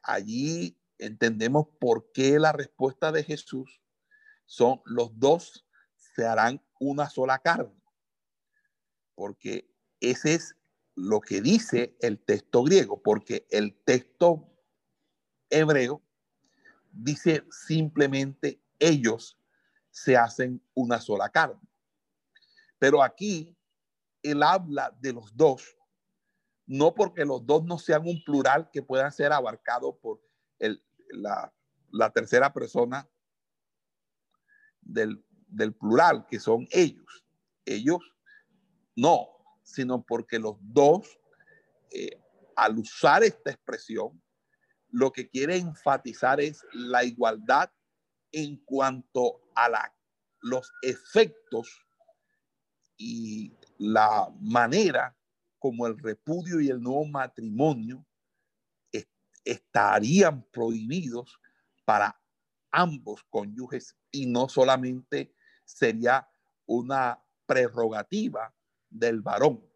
[0.01, 3.81] allí entendemos por qué la respuesta de Jesús
[4.45, 7.81] son los dos se harán una sola carne.
[9.15, 9.69] Porque
[9.99, 10.55] ese es
[10.95, 14.49] lo que dice el texto griego, porque el texto
[15.49, 16.01] hebreo
[16.91, 19.37] dice simplemente ellos
[19.89, 21.61] se hacen una sola carne.
[22.79, 23.55] Pero aquí
[24.21, 25.77] él habla de los dos,
[26.65, 30.21] no porque los dos no sean un plural que puedan ser abarcado por
[30.59, 31.53] el, la,
[31.91, 33.07] la tercera persona
[34.81, 37.23] del, del plural, que son ellos.
[37.65, 37.99] Ellos
[38.95, 39.29] no,
[39.63, 41.07] sino porque los dos,
[41.91, 42.19] eh,
[42.55, 44.21] al usar esta expresión,
[44.89, 47.71] lo que quiere enfatizar es la igualdad
[48.31, 49.95] en cuanto a la,
[50.41, 51.67] los efectos
[52.97, 55.15] y la manera
[55.57, 58.05] como el repudio y el nuevo matrimonio
[59.45, 61.39] estarían prohibidos
[61.85, 62.19] para
[62.71, 65.33] ambos cónyuges y no solamente
[65.65, 66.27] sería
[66.65, 68.53] una prerrogativa
[68.89, 69.67] del varón.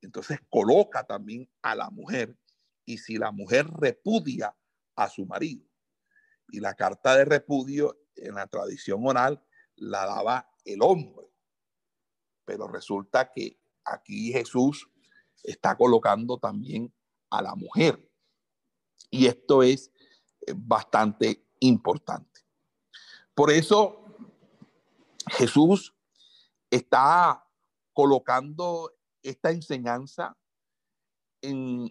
[0.00, 2.36] Entonces coloca también a la mujer
[2.84, 4.56] y si la mujer repudia
[4.96, 5.64] a su marido
[6.50, 9.42] y la carta de repudio en la tradición oral
[9.76, 11.26] la daba el hombre.
[12.44, 14.88] Pero resulta que aquí Jesús
[15.42, 16.92] está colocando también
[17.30, 18.10] a la mujer.
[19.10, 19.92] Y esto es
[20.46, 22.40] eh, bastante importante.
[23.34, 23.97] Por eso
[25.30, 25.94] Jesús
[26.70, 27.44] está
[27.92, 30.36] colocando esta enseñanza
[31.40, 31.90] en,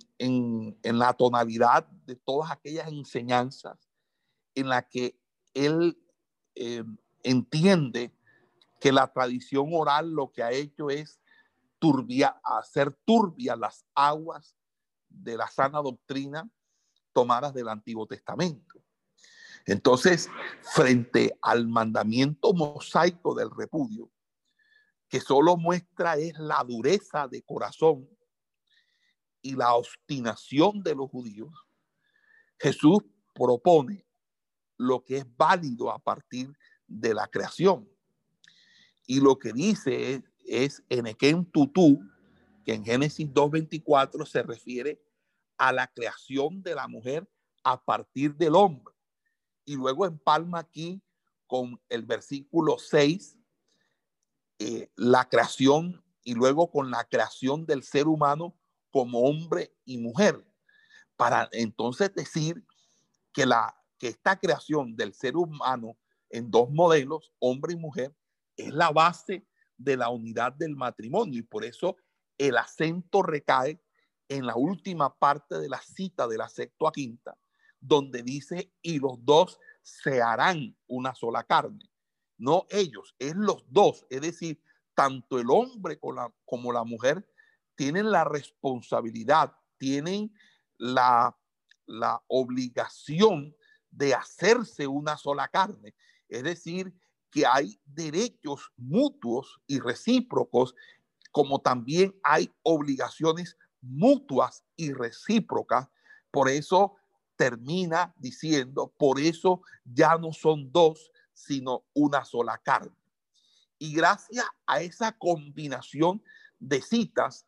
[0.84, 3.90] la tonalidad de todas aquellas enseñanzas
[4.56, 5.20] en la que
[5.54, 5.98] él
[6.56, 6.84] eh,
[7.24, 8.14] entiende
[8.80, 11.20] que la tradición oral lo que ha hecho es
[11.80, 14.56] turbia, hacer turbias las aguas
[15.10, 16.50] de la sana doctrina
[17.14, 18.77] tomadas del Antiguo Testamento.
[19.68, 20.30] Entonces,
[20.62, 24.10] frente al mandamiento mosaico del repudio,
[25.10, 28.10] que solo muestra es la dureza de corazón
[29.42, 31.54] y la obstinación de los judíos,
[32.58, 33.00] Jesús
[33.36, 34.06] propone
[34.78, 36.50] lo que es válido a partir
[36.88, 37.90] de la creación.
[39.06, 42.00] Y lo que dice es, es en Tutú,
[42.66, 45.02] que en Génesis 2.24 se refiere
[45.58, 47.30] a la creación de la mujer
[47.64, 48.97] a partir del hombre.
[49.68, 51.04] Y luego empalma aquí
[51.46, 53.38] con el versículo 6
[54.60, 58.58] eh, la creación y luego con la creación del ser humano
[58.92, 60.48] como hombre y mujer,
[61.18, 62.66] para entonces decir
[63.34, 65.98] que, la, que esta creación del ser humano
[66.30, 68.16] en dos modelos, hombre y mujer,
[68.56, 69.46] es la base
[69.78, 71.98] de la unidad del matrimonio y por eso
[72.38, 73.80] el acento recae
[74.30, 76.50] en la última parte de la cita de la
[76.94, 77.38] quinta,
[77.80, 81.90] donde dice, y los dos se harán una sola carne.
[82.38, 84.62] No ellos, es los dos, es decir,
[84.94, 87.28] tanto el hombre como la, como la mujer
[87.76, 90.34] tienen la responsabilidad, tienen
[90.78, 91.38] la,
[91.86, 93.56] la obligación
[93.92, 95.96] de hacerse una sola carne.
[96.28, 96.94] Es decir,
[97.32, 100.76] que hay derechos mutuos y recíprocos,
[101.32, 105.88] como también hay obligaciones mutuas y recíprocas.
[106.32, 106.96] Por eso
[107.38, 112.92] termina diciendo, por eso ya no son dos, sino una sola carne.
[113.78, 116.22] Y gracias a esa combinación
[116.60, 117.46] de citas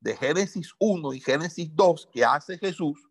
[0.00, 3.08] de Génesis 1 y Génesis 2 que hace Jesús,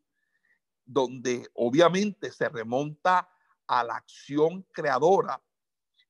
[0.86, 3.30] donde obviamente se remonta
[3.68, 5.42] a la acción creadora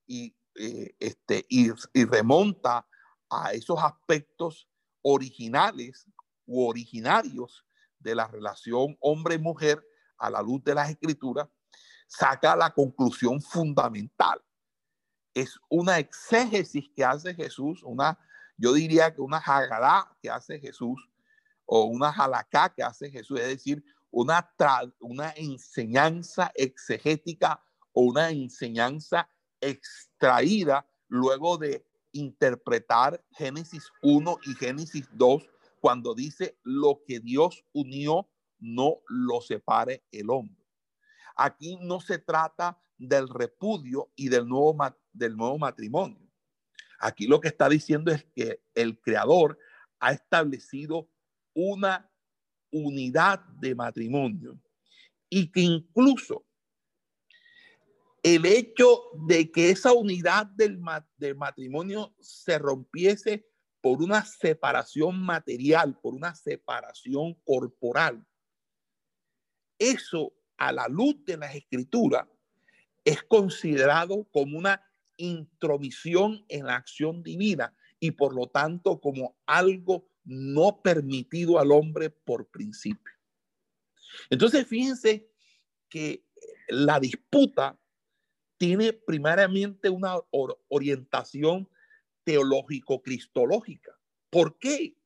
[0.06, 2.86] y, eh, este, y, y remonta
[3.28, 4.68] a esos aspectos
[5.02, 6.06] originales
[6.46, 7.64] u originarios
[7.98, 9.84] de la relación hombre-mujer
[10.22, 11.48] a la luz de las escrituras,
[12.06, 14.40] saca la conclusión fundamental.
[15.34, 18.18] Es una exégesis que hace Jesús, una,
[18.56, 21.08] yo diría que una jagará que hace Jesús,
[21.66, 24.48] o una jalacá que hace Jesús, es decir, una,
[25.00, 27.60] una enseñanza exegética
[27.92, 29.28] o una enseñanza
[29.60, 35.48] extraída luego de interpretar Génesis 1 y Génesis 2
[35.80, 38.28] cuando dice lo que Dios unió,
[38.62, 40.64] no lo separe el hombre.
[41.36, 44.76] Aquí no se trata del repudio y del nuevo,
[45.12, 46.30] del nuevo matrimonio.
[47.00, 49.58] Aquí lo que está diciendo es que el creador
[49.98, 51.10] ha establecido
[51.52, 52.08] una
[52.70, 54.58] unidad de matrimonio
[55.28, 56.46] y que incluso
[58.22, 60.80] el hecho de que esa unidad del,
[61.16, 63.48] del matrimonio se rompiese
[63.80, 68.24] por una separación material, por una separación corporal.
[69.82, 72.28] Eso, a la luz de las escrituras,
[73.04, 74.80] es considerado como una
[75.16, 82.10] intromisión en la acción divina y por lo tanto como algo no permitido al hombre
[82.10, 83.12] por principio.
[84.30, 85.28] Entonces, fíjense
[85.88, 86.24] que
[86.68, 87.76] la disputa
[88.58, 90.14] tiene primariamente una
[90.68, 91.68] orientación
[92.22, 93.98] teológico-cristológica.
[94.30, 94.96] ¿Por qué?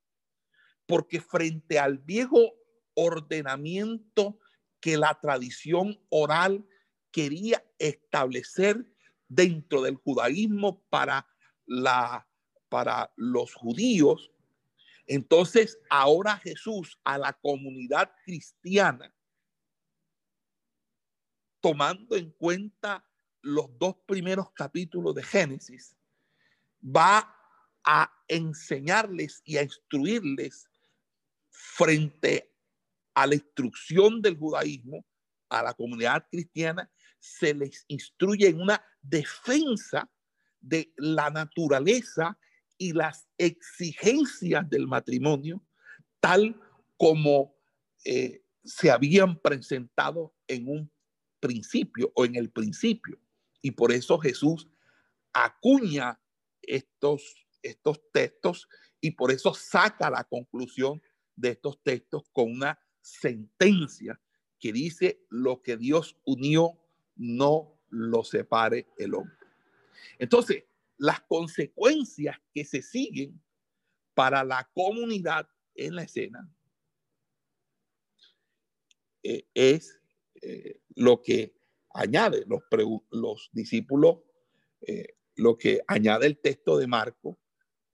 [0.84, 2.56] Porque frente al viejo
[2.92, 4.38] ordenamiento
[4.86, 6.64] que la tradición oral
[7.10, 8.86] quería establecer
[9.26, 11.26] dentro del judaísmo para,
[11.66, 12.24] la,
[12.68, 14.30] para los judíos,
[15.08, 19.12] entonces ahora Jesús a la comunidad cristiana,
[21.60, 23.04] tomando en cuenta
[23.42, 25.96] los dos primeros capítulos de Génesis,
[26.80, 27.36] va
[27.82, 30.70] a enseñarles y a instruirles
[31.50, 32.55] frente
[33.16, 35.04] a la instrucción del judaísmo,
[35.48, 40.08] a la comunidad cristiana, se les instruye en una defensa
[40.60, 42.38] de la naturaleza
[42.76, 45.64] y las exigencias del matrimonio,
[46.20, 46.60] tal
[46.98, 47.56] como
[48.04, 50.92] eh, se habían presentado en un
[51.40, 53.18] principio o en el principio.
[53.62, 54.68] Y por eso Jesús
[55.32, 56.20] acuña
[56.60, 58.68] estos, estos textos
[59.00, 61.00] y por eso saca la conclusión
[61.34, 64.20] de estos textos con una sentencia
[64.58, 66.78] que dice lo que Dios unió
[67.14, 69.36] no lo separe el hombre.
[70.18, 70.64] Entonces,
[70.98, 73.40] las consecuencias que se siguen
[74.14, 76.50] para la comunidad en la escena
[79.22, 80.00] eh, es
[80.42, 81.54] eh, lo que
[81.90, 82.62] añade los,
[83.10, 84.18] los discípulos
[84.80, 87.38] eh, lo que añade el texto de Marco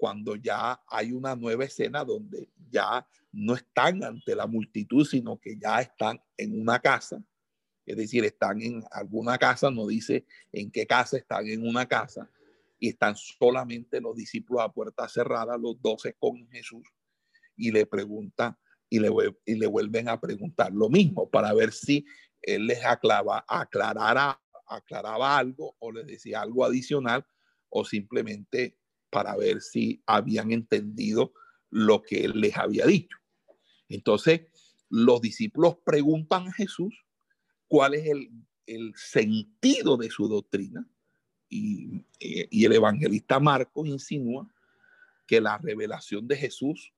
[0.02, 5.56] cuando ya hay una nueva escena donde ya no están ante la multitud, sino que
[5.56, 7.24] ya están en una casa.
[7.86, 12.28] Es decir, están en alguna casa, no dice en qué casa, están en una casa
[12.80, 16.82] y están solamente los discípulos a puerta cerrada, los doce con Jesús,
[17.54, 18.58] y le preguntan
[18.90, 19.08] y le,
[19.46, 22.04] y le vuelven a preguntar lo mismo para ver si
[22.42, 27.24] él les aclava, aclaraba algo o les decía algo adicional
[27.68, 28.81] o simplemente
[29.12, 31.34] para ver si habían entendido
[31.68, 33.18] lo que él les había dicho.
[33.90, 34.46] Entonces,
[34.88, 36.94] los discípulos preguntan a Jesús
[37.68, 38.30] cuál es el,
[38.66, 40.88] el sentido de su doctrina
[41.50, 44.50] y, el evangelista Marcos insinúa
[45.26, 46.94] que la revelación de Jesús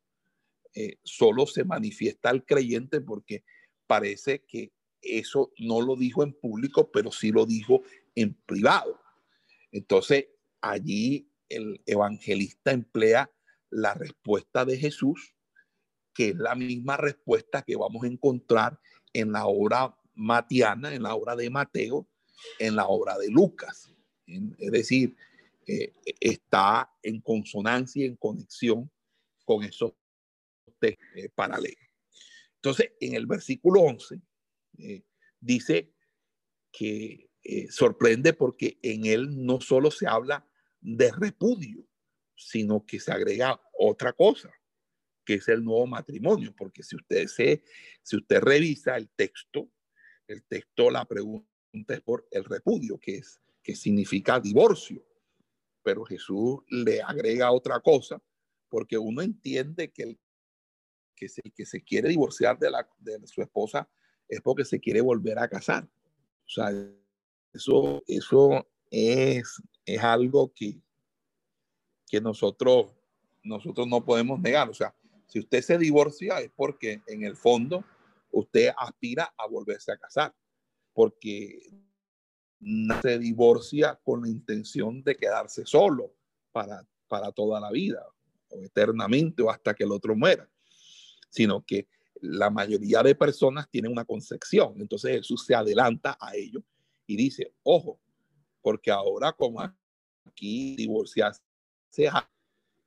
[0.75, 3.43] eh, solo se manifiesta al creyente porque
[3.89, 7.83] parece que eso no lo dijo en público, pero sí lo dijo
[8.15, 9.01] en privado.
[9.73, 10.27] Entonces,
[10.61, 13.31] allí el evangelista emplea
[13.71, 15.35] la respuesta de Jesús,
[16.15, 18.79] que es la misma respuesta que vamos a encontrar
[19.13, 22.09] en la obra matiana, en la obra de Mateo,
[22.59, 23.93] en la obra de Lucas.
[24.27, 25.17] Es decir,
[25.67, 28.91] eh, está en consonancia y en conexión
[29.45, 29.93] con esos
[30.81, 31.77] eh, paralelo.
[32.57, 34.21] Entonces, en el versículo 11
[34.79, 35.03] eh,
[35.41, 35.93] dice
[36.71, 37.31] que
[37.69, 40.49] sorprende porque en él no solo se habla
[40.85, 41.83] de repudio,
[42.37, 44.53] sino que se agrega otra cosa,
[45.25, 47.65] que es el nuevo matrimonio, porque si usted se,
[48.03, 49.71] si usted revisa el texto,
[50.29, 51.47] el texto la pregunta
[51.89, 55.03] es por el repudio, que es que significa divorcio,
[55.83, 58.23] pero Jesús le agrega otra cosa,
[58.69, 60.21] porque uno entiende que el
[61.17, 63.89] que se, que se quiere divorciar de, la, de su esposa
[64.29, 65.85] es porque se quiere volver a casar.
[65.85, 66.71] O sea,
[67.53, 70.81] eso, eso es, es algo que,
[72.07, 72.87] que nosotros,
[73.43, 74.69] nosotros no podemos negar.
[74.71, 74.95] O sea,
[75.27, 77.85] si usted se divorcia es porque en el fondo
[78.31, 80.35] usted aspira a volverse a casar,
[80.93, 81.71] porque
[83.03, 86.15] se divorcia con la intención de quedarse solo
[86.53, 88.07] para, para toda la vida,
[88.49, 90.49] o eternamente, o hasta que el otro muera
[91.35, 91.89] sino que
[92.21, 94.75] la mayoría de personas tienen una concepción.
[94.81, 96.63] Entonces Jesús se adelanta a ello
[97.09, 97.99] y dice, ojo,
[98.65, 99.61] porque ahora como
[100.25, 101.43] aquí divorciarse,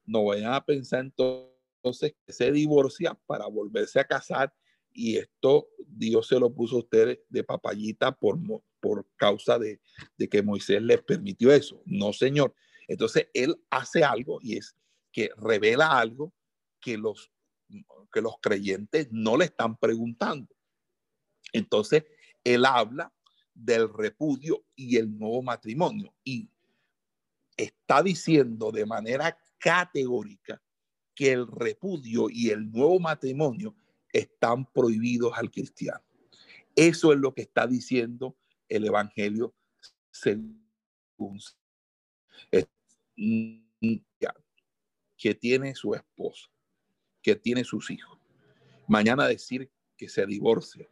[0.06, 4.52] no vayan a pensar entonces que se divorcia para volverse a casar
[4.92, 8.40] y esto Dios se lo puso a ustedes de papayita por,
[8.80, 9.80] por causa de,
[10.18, 11.80] de que Moisés les permitió eso.
[11.86, 12.56] No, Señor.
[12.88, 14.76] Entonces Él hace algo y es
[15.12, 16.34] que revela algo
[16.82, 17.32] que los
[18.12, 20.48] que los creyentes no le están preguntando.
[21.52, 22.06] Entonces,
[22.44, 23.14] él habla
[23.58, 26.50] del repudio y el nuevo matrimonio y
[27.56, 30.62] está diciendo de manera categórica
[31.16, 33.76] que el repudio y el nuevo matrimonio
[34.14, 36.04] están prohibidos al cristiano.
[36.76, 38.38] Eso es lo que está diciendo
[38.70, 39.56] el Evangelio
[40.12, 40.62] según
[45.18, 46.48] que tiene su esposa
[47.28, 48.18] que tiene sus hijos.
[48.88, 50.88] Mañana decir que se divorcia.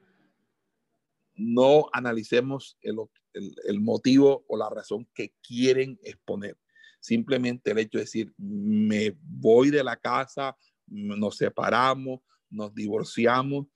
[1.36, 6.58] No analicemos el, motivo o la razón que quieren exponer.
[7.00, 10.58] Simplemente el hecho de decir, me voy de la casa,
[10.88, 13.68] nos separamos, nos divorciamos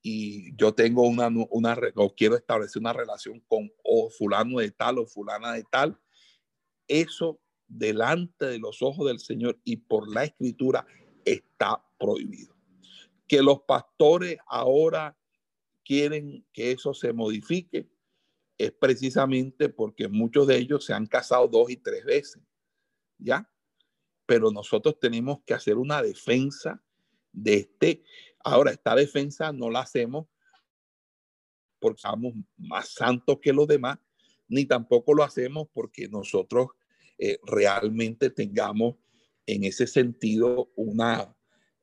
[0.00, 4.98] y yo tengo una, una o quiero establecer una relación con o fulano de tal
[4.98, 5.98] o fulana de tal.
[6.86, 10.86] Eso delante de los ojos del Señor y por la escritura
[11.24, 12.54] está prohibido.
[13.26, 15.17] Que los pastores ahora
[15.88, 17.88] quieren que eso se modifique
[18.58, 22.42] es precisamente porque muchos de ellos se han casado dos y tres veces,
[23.16, 23.50] ¿ya?
[24.26, 26.82] Pero nosotros tenemos que hacer una defensa
[27.32, 28.04] de este.
[28.44, 30.26] Ahora, esta defensa no la hacemos
[31.78, 33.98] porque somos más santos que los demás,
[34.46, 36.68] ni tampoco lo hacemos porque nosotros
[37.16, 38.96] eh, realmente tengamos
[39.46, 41.34] en ese sentido una,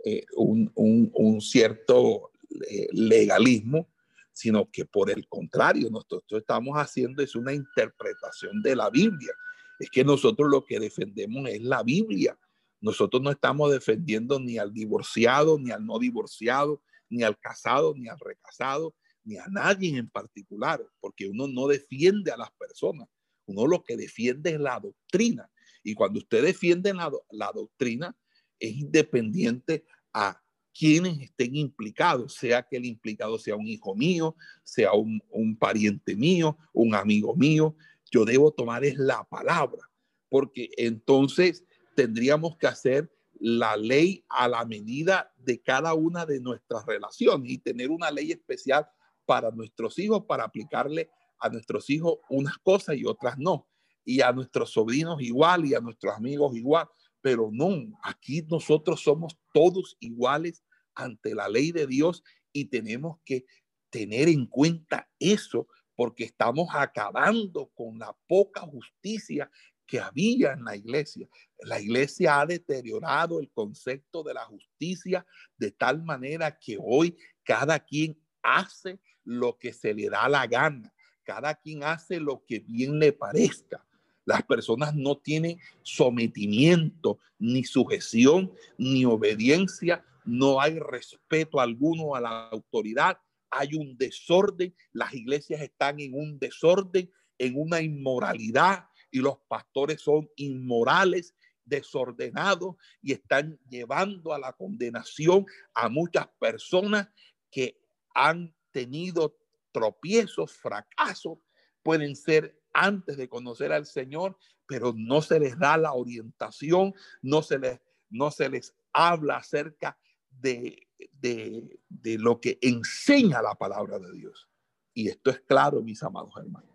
[0.03, 2.31] eh, un, un, cierto
[2.69, 3.89] eh, legalismo,
[4.35, 9.31] sino que por el contrario, nosotros estamos haciendo es una interpretación de la Biblia.
[9.79, 12.37] Es que nosotros lo que defendemos es la Biblia.
[12.81, 18.09] Nosotros no estamos defendiendo ni al divorciado, ni al no divorciado, ni al casado, ni
[18.09, 23.07] al recasado, ni a nadie en particular, porque uno no defiende a las personas.
[23.45, 25.49] Uno lo que defiende es la doctrina.
[25.81, 28.13] Y cuando usted defiende la, la doctrina,
[28.59, 30.43] es independiente a
[30.77, 36.15] quienes estén implicados, sea que el implicado sea un hijo mío, sea un, un pariente
[36.17, 37.75] mío, un amigo mío.
[38.11, 39.89] Yo debo tomar es la palabra,
[40.27, 41.63] porque entonces
[41.95, 43.09] tendríamos que hacer
[43.39, 48.33] la ley a la medida de cada una de nuestras relaciones y tener una ley
[48.33, 48.85] especial
[49.25, 51.09] para nuestros hijos, para aplicarle
[51.39, 53.65] a nuestros hijos unas cosas y otras no,
[54.03, 56.87] y a nuestros sobrinos igual y a nuestros amigos igual
[57.25, 57.73] pero no,
[58.03, 60.63] aquí nosotros somos todos iguales
[60.95, 63.45] ante la ley de Dios y tenemos que
[63.89, 69.49] tener en cuenta eso porque estamos acabando con la poca justicia
[69.85, 71.27] que había en la iglesia.
[71.59, 75.25] La iglesia ha deteriorado el concepto de la justicia
[75.57, 80.93] de tal manera que hoy cada quien hace lo que se le da la gana,
[81.23, 83.85] cada quien hace lo que bien le parezca.
[84.25, 90.03] Las personas no tienen sometimiento, ni sujeción, ni obediencia.
[90.25, 93.17] No hay respeto alguno a la autoridad.
[93.49, 94.75] Hay un desorden.
[94.91, 102.75] Las iglesias están en un desorden, en una inmoralidad y los pastores son inmorales, desordenados
[103.01, 107.07] y están llevando a la condenación a muchas personas
[107.49, 107.79] que
[108.13, 109.37] han tenido
[109.71, 111.39] tropiezos, fracasos,
[111.81, 117.41] pueden ser antes de conocer al Señor, pero no se les da la orientación, no
[117.41, 119.97] se les, no se les habla acerca
[120.41, 120.87] de,
[121.21, 124.47] de, de lo que enseña la palabra de Dios.
[124.93, 126.69] Y esto es claro, mis amados hermanos.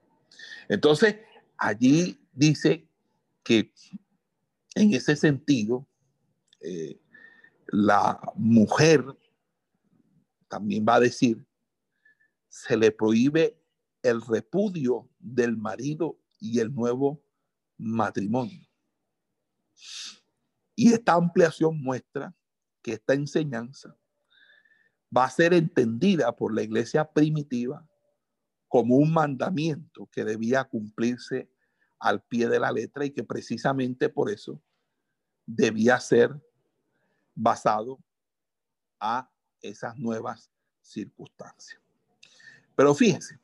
[0.68, 1.16] Entonces,
[1.56, 2.86] allí dice
[3.42, 3.72] que
[4.74, 5.86] en ese sentido,
[6.60, 7.00] eh,
[7.66, 9.04] la mujer
[10.48, 11.44] también va a decir,
[12.48, 13.56] se le prohíbe
[14.02, 17.22] el repudio del marido y el nuevo
[17.78, 18.66] matrimonio.
[20.74, 22.34] Y esta ampliación muestra
[22.82, 23.96] que esta enseñanza
[25.16, 27.86] va a ser entendida por la iglesia primitiva
[28.68, 31.50] como un mandamiento que debía cumplirse
[31.98, 34.62] al pie de la letra y que precisamente por eso
[35.44, 36.40] debía ser
[37.34, 37.98] basado
[39.00, 40.50] a esas nuevas
[40.80, 41.80] circunstancias.
[42.76, 43.38] Pero fíjense,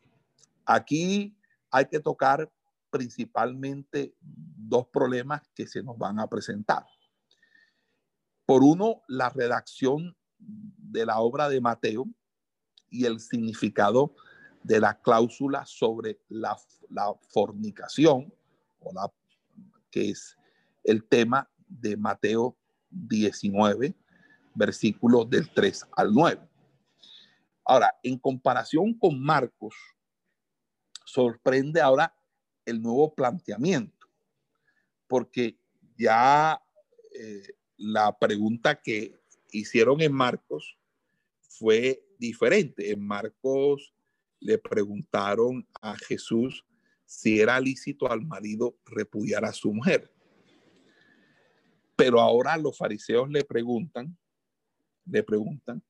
[0.64, 1.36] aquí
[1.70, 2.50] hay que tocar
[2.90, 6.86] principalmente dos problemas que se nos van a presentar.
[8.46, 12.06] Por uno, la redacción de la obra de Mateo
[12.88, 14.14] y el significado
[14.62, 16.56] de la cláusula sobre la,
[16.88, 18.32] la fornicación
[19.90, 20.36] que es
[20.84, 22.56] el tema de Mateo
[22.90, 23.94] 19,
[24.54, 26.40] versículos del 3 al 9.
[27.64, 29.74] Ahora, en comparación con Marcos,
[31.04, 32.14] sorprende ahora
[32.64, 34.06] el nuevo planteamiento,
[35.06, 35.58] porque
[35.96, 36.60] ya
[37.12, 39.20] eh, la pregunta que
[39.50, 40.78] hicieron en Marcos
[41.40, 42.90] fue diferente.
[42.90, 43.94] En Marcos
[44.40, 46.64] le preguntaron a Jesús
[47.04, 50.12] si era lícito al marido repudiar a su mujer.
[51.94, 54.18] Pero ahora los fariseos le preguntan,
[55.06, 55.82] le preguntan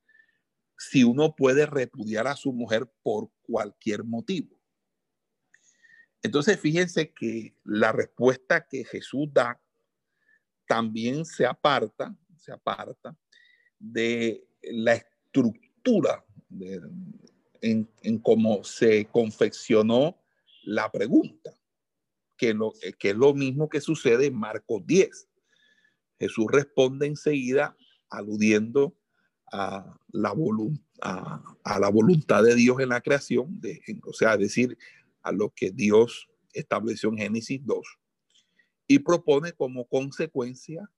[0.78, 4.56] si uno puede repudiar a su mujer por cualquier motivo.
[6.22, 9.60] Entonces, fíjense que la respuesta que Jesús da
[10.66, 13.16] también se aparta, se aparta
[13.78, 16.24] de la estructura
[17.60, 20.18] en, en cómo se confeccionó
[20.64, 21.52] la pregunta,
[22.36, 25.28] que, lo, eh, que es lo mismo que sucede en Marcos 10.
[26.18, 27.76] Jesús responde enseguida
[28.10, 28.96] aludiendo
[29.52, 30.34] a la,
[31.00, 34.76] a, la voluntad de Dios en la creación, de, o sea, decir,
[35.22, 37.86] a lo que Dios estableció en Génesis 2,
[38.86, 40.90] y propone como consecuencia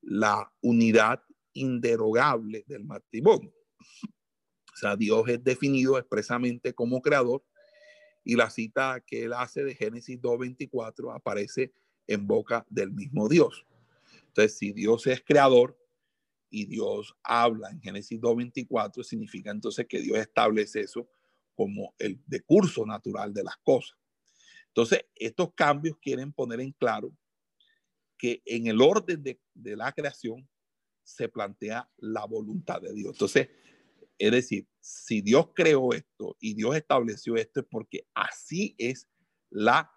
[0.00, 1.22] la unidad
[1.52, 3.52] inderogable del matrimonio.
[4.72, 7.44] O sea, Dios es definido expresamente como creador
[8.24, 11.72] y la cita que él hace de Génesis 2.24 aparece
[12.06, 13.66] en boca del mismo Dios.
[14.28, 15.78] Entonces, si Dios es creador
[16.48, 21.08] y Dios habla en Génesis 2.24, significa entonces que Dios establece eso
[21.54, 23.98] como el decurso natural de las cosas.
[24.68, 27.12] Entonces, estos cambios quieren poner en claro
[28.22, 29.40] que en el orden de,
[29.76, 30.48] la creación
[31.02, 33.14] se plantea la voluntad de Dios.
[33.14, 33.48] Entonces,
[34.16, 39.08] es decir, si Dios creó esto y Dios estableció esto es porque así es
[39.50, 39.90] la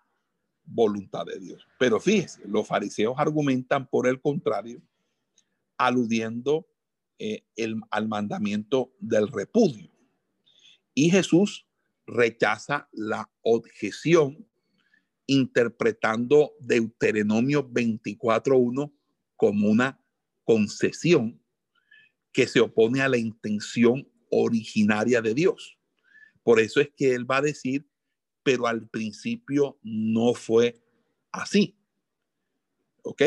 [0.63, 1.67] voluntad de Dios.
[1.77, 4.81] Pero fíjese, los fariseos argumentan por el contrario,
[5.77, 6.67] aludiendo
[7.19, 7.45] eh,
[7.91, 9.91] al mandamiento del repudio.
[10.95, 11.67] Y Jesús
[12.07, 14.49] rechaza la objeción
[15.27, 18.93] interpretando Deuteronomio 24.1
[19.35, 19.99] como una
[20.43, 21.41] concesión
[22.31, 25.77] que se opone a la intención originaria de Dios.
[26.43, 27.87] Por eso es que él va a decir,
[28.43, 30.83] pero al principio no fue
[31.31, 31.77] así.
[33.03, 33.21] ¿Ok?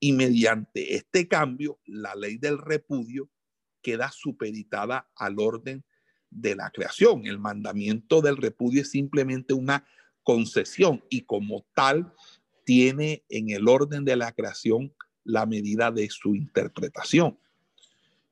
[0.00, 3.30] Y mediante este cambio, la ley del repudio
[3.82, 5.84] queda supeditada al orden
[6.30, 7.26] de la creación.
[7.26, 9.86] El mandamiento del repudio es simplemente una
[10.28, 12.12] concesión y como tal
[12.62, 17.38] tiene en el orden de la creación la medida de su interpretación.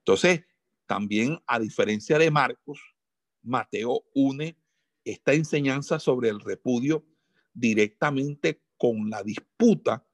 [0.01, 0.42] Entonces,
[0.84, 2.78] también a diferencia de Marcos,
[3.42, 4.59] Mateo une
[5.07, 7.03] esta enseñanza sobre el repudio
[7.55, 10.07] directamente con la disputa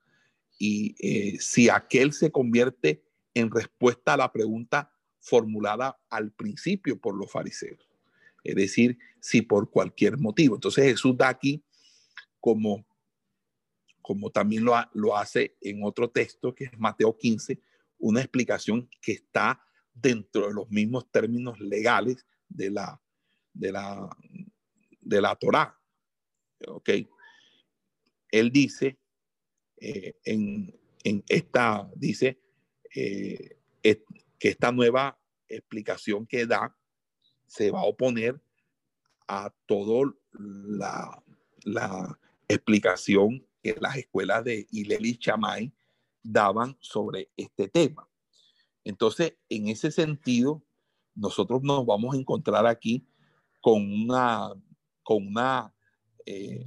[0.61, 3.03] y eh, si aquel se convierte
[3.35, 7.91] en respuesta a la pregunta formulada al principio por los fariseos.
[8.45, 10.55] Es decir, si por cualquier motivo.
[10.55, 11.65] Entonces Jesús da aquí
[12.43, 12.85] como,
[14.03, 17.63] como también lo, lo hace en otro texto que es Mateo 15,
[17.99, 19.65] una explicación que está
[19.95, 23.01] dentro de los mismos términos legales de la,
[23.55, 24.17] de la,
[25.01, 25.79] de la Torá.
[26.67, 26.91] ¿Ok?
[28.33, 28.99] Él dice
[29.77, 30.75] eh, en,
[31.05, 32.41] en, esta, dice
[32.93, 35.17] eh, que esta nueva
[35.47, 36.77] explicación que da
[37.47, 38.43] se va a oponer
[39.29, 41.23] a toda la,
[41.63, 42.19] la
[42.49, 45.73] explicación que las escuelas de Hillel y Chamay
[46.23, 48.09] daban sobre este tema.
[48.85, 50.63] Entonces, en ese sentido,
[51.15, 53.07] nosotros nos vamos a encontrar aquí
[53.61, 54.53] con una,
[55.03, 55.73] con una,
[56.27, 56.67] eh,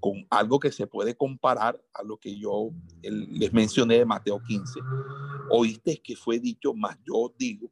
[0.00, 2.70] con algo que se puede comparar a lo que yo
[3.02, 4.80] les mencioné de Mateo 15.
[5.50, 7.70] Oíste que fue dicho, más yo digo,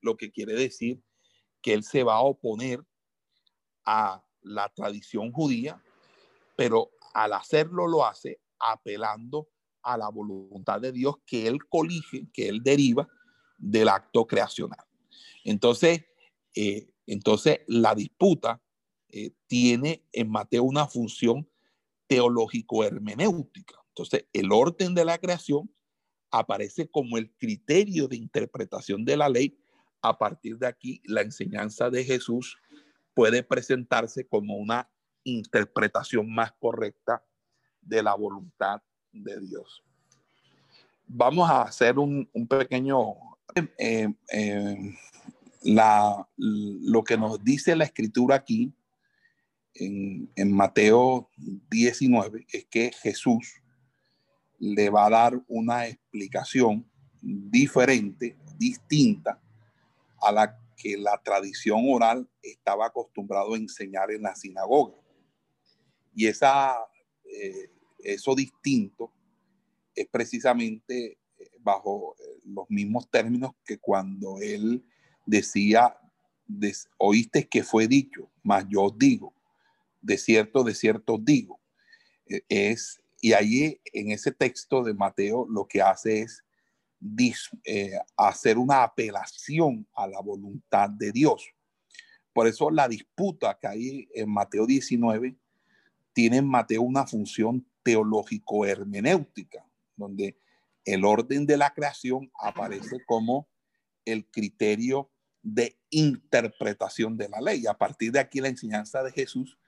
[0.00, 1.02] lo que quiere decir
[1.60, 2.84] que él se va a oponer
[3.84, 5.82] a la tradición judía,
[6.56, 9.48] pero al hacerlo lo hace apelando
[9.82, 13.08] a la voluntad de Dios que él colige, que él deriva
[13.58, 14.84] del acto creacional.
[15.44, 16.04] Entonces,
[16.54, 18.62] eh, entonces la disputa
[19.10, 21.48] eh, tiene en Mateo una función
[22.08, 23.74] teológico-hermenéutica.
[23.88, 25.70] Entonces, el orden de la creación
[26.30, 29.56] aparece como el criterio de interpretación de la ley.
[30.02, 32.58] A partir de aquí, la enseñanza de Jesús
[33.14, 34.90] puede presentarse como una
[35.24, 37.24] interpretación más correcta
[37.80, 39.82] de la voluntad de Dios.
[41.06, 42.98] Vamos a hacer un, pequeño...
[43.78, 44.94] Eh, eh,
[45.62, 48.74] la, lo que nos dice la escritura aquí
[49.74, 53.62] en, en, Mateo 19 es que Jesús
[54.58, 56.86] le va a dar una explicación
[57.22, 59.40] diferente, distinta
[60.20, 64.94] a la que la tradición oral estaba acostumbrado a enseñar en la sinagoga.
[66.14, 66.76] Y esa,
[67.24, 69.12] eh, eso distinto
[69.94, 74.84] es precisamente eh, bajo eh, los mismos términos que cuando él
[75.26, 75.98] decía,
[76.98, 79.34] oíste que fue dicho, mas yo digo,
[80.00, 81.60] de cierto, de cierto digo.
[82.48, 86.42] Es, y ahí en ese texto de Mateo lo que hace es
[88.16, 91.44] hacer una apelación a la voluntad de Dios.
[92.32, 95.36] Por eso la disputa que hay en Mateo 19
[96.14, 100.38] tiene en Mateo una función teológico-hermenéutica, donde
[100.84, 103.48] el orden de la creación aparece como
[104.04, 105.10] el criterio
[105.42, 107.66] de interpretación de la ley.
[107.66, 109.58] A partir de aquí la enseñanza de Jesús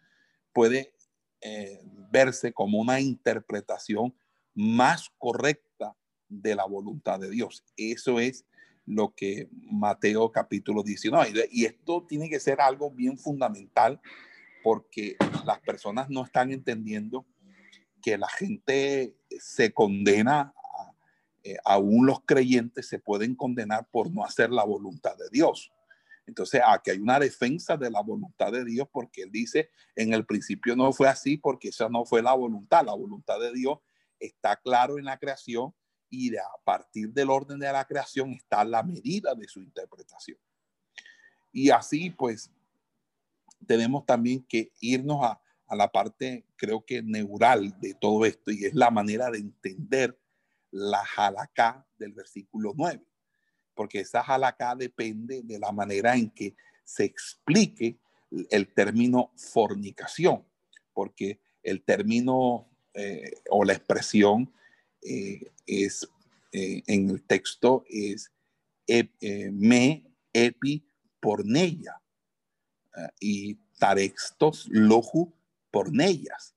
[0.53, 0.95] puede
[1.43, 4.15] eh, verse como una interpretación
[4.55, 5.95] más correcta
[6.29, 7.65] de la voluntad de Dios.
[7.77, 8.47] Eso es
[8.87, 11.49] lo que Mateo capítulo 19.
[11.51, 14.01] Y esto tiene que ser algo bien fundamental
[14.67, 17.25] porque las personas no están entendiendo
[18.03, 20.53] que la gente se condena,
[21.45, 25.71] eh, aún los creyentes se pueden condenar por no hacer la voluntad de Dios.
[26.27, 30.27] Entonces, aquí hay una defensa de la voluntad de Dios porque él dice, en el
[30.27, 32.85] principio no fue así porque esa no fue la voluntad.
[32.85, 33.79] La voluntad de Dios
[34.19, 35.73] está claro en la creación
[36.11, 40.39] y a partir del orden de la creación está la medida de su interpretación.
[41.53, 42.51] Y así, pues,
[43.67, 45.41] tenemos también que irnos a,
[45.75, 50.17] la parte, creo que neural de todo esto, y es la manera de entender
[50.71, 53.05] la halakha del versículo 9,
[53.75, 56.55] porque esa halakha depende de la manera en que
[56.85, 57.99] se explique
[58.51, 60.47] el término fornicación,
[60.93, 64.53] porque el término eh, o la expresión
[65.03, 66.09] eh, es
[66.53, 68.33] eh, en el texto es
[69.53, 70.89] me epi
[71.21, 72.01] porneia,
[73.21, 75.33] y tarextos loju
[75.71, 76.57] pornellas.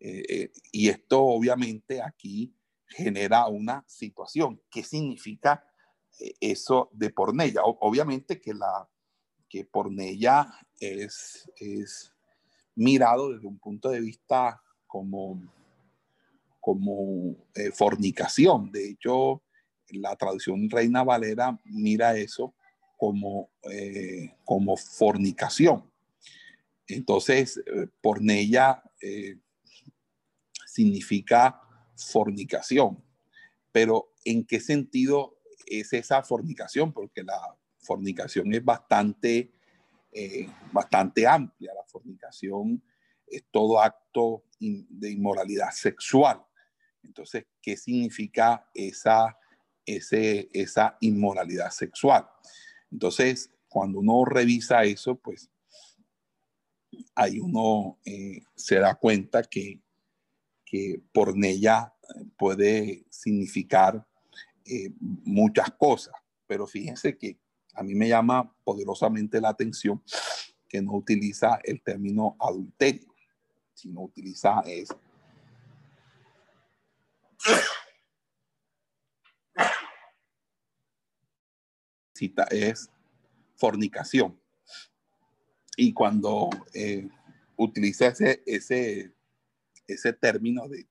[0.00, 2.54] Eh, eh, y esto obviamente aquí
[2.86, 4.60] genera una situación.
[4.70, 5.64] ¿Qué significa
[6.18, 7.62] eh, eso de pornella?
[7.64, 8.88] obviamente que la
[9.48, 12.12] que pornella es, es
[12.74, 15.42] mirado desde un punto de vista como,
[16.60, 17.34] como
[17.74, 18.70] fornicación.
[18.70, 19.42] De hecho,
[19.88, 22.54] la traducción Reina Valera mira eso
[22.98, 25.88] como, eh, como fornicación.
[26.88, 29.38] Entonces, eh, pornella eh,
[30.66, 31.62] significa
[31.96, 33.02] fornicación.
[33.70, 36.92] Pero, ¿en qué sentido es esa fornicación?
[36.92, 37.40] Porque la
[37.78, 39.52] fornicación es bastante,
[40.72, 41.72] bastante amplia.
[41.74, 42.82] La fornicación
[43.28, 46.42] es todo acto de inmoralidad sexual.
[47.04, 49.38] Entonces, ¿qué significa esa,
[49.86, 52.26] ese, esa inmoralidad sexual?
[52.90, 55.50] Entonces, cuando uno revisa eso, pues
[57.14, 59.80] ahí uno eh, se da cuenta que,
[60.64, 61.94] que pornella
[62.36, 64.06] puede significar
[64.64, 66.14] eh, muchas cosas,
[66.46, 67.38] pero fíjense que
[67.74, 70.02] a mí me llama poderosamente la atención
[70.68, 73.14] que no utiliza el término adulterio,
[73.74, 74.88] sino utiliza es
[82.50, 82.90] es
[83.56, 84.38] fornicación.
[85.76, 87.08] Y cuando eh,
[87.56, 89.12] utiliza ese, ese,
[89.86, 90.86] ese término de,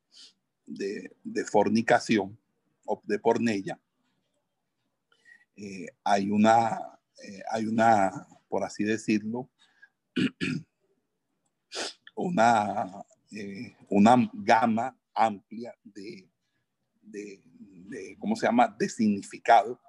[1.24, 2.38] de, fornicación
[2.86, 3.80] o de pornella,
[5.56, 9.50] eh, hay, una, eh, hay una, por así decirlo,
[12.16, 13.04] una,
[13.90, 16.30] una gama amplia de,
[17.02, 17.42] de,
[18.20, 19.80] ¿cómo se llama?, de significado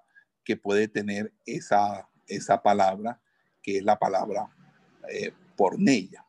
[0.49, 3.20] que puede tener esa, esa palabra,
[3.62, 4.49] que es la palabra
[5.11, 6.24] eh, pornella.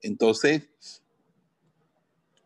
[0.00, 1.02] Entonces,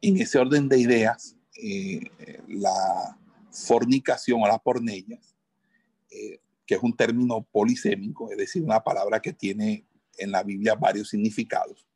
[0.02, 2.00] en ese orden de ideas, eh,
[2.48, 3.16] la
[3.52, 5.20] fornicación o la pornella,
[6.10, 9.86] eh, que es un término polisémico, es decir, una palabra que tiene
[10.16, 11.86] en la Biblia varios significados,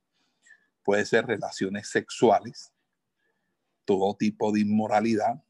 [0.84, 2.72] puede ser relaciones sexuales,
[3.84, 5.42] todo tipo de inmoralidad,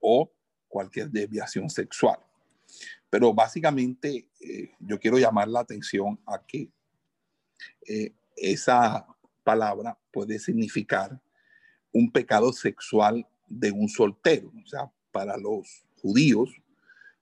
[0.00, 0.32] o
[0.66, 2.25] cualquier desviación sexual.
[3.16, 6.70] Pero básicamente eh, yo quiero llamar la atención a que
[7.88, 9.06] eh, esa
[9.42, 11.18] palabra puede significar
[11.92, 14.52] un pecado sexual de un soltero.
[14.62, 16.50] O sea, para los judíos,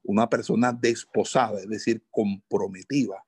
[0.02, 3.24] una persona desposada, es decir, comprometida,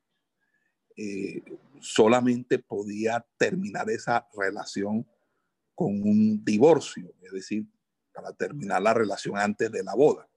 [0.96, 1.44] eh,
[1.78, 5.06] solamente podía terminar esa relación
[5.72, 7.64] con un divorcio, es decir,
[8.12, 10.28] para terminar la relación antes de la boda.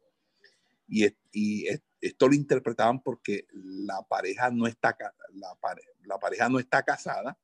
[0.88, 1.66] Y, y
[2.02, 4.96] esto lo interpretaban porque la pareja, no está,
[5.34, 5.58] la,
[6.04, 7.38] la pareja no está casada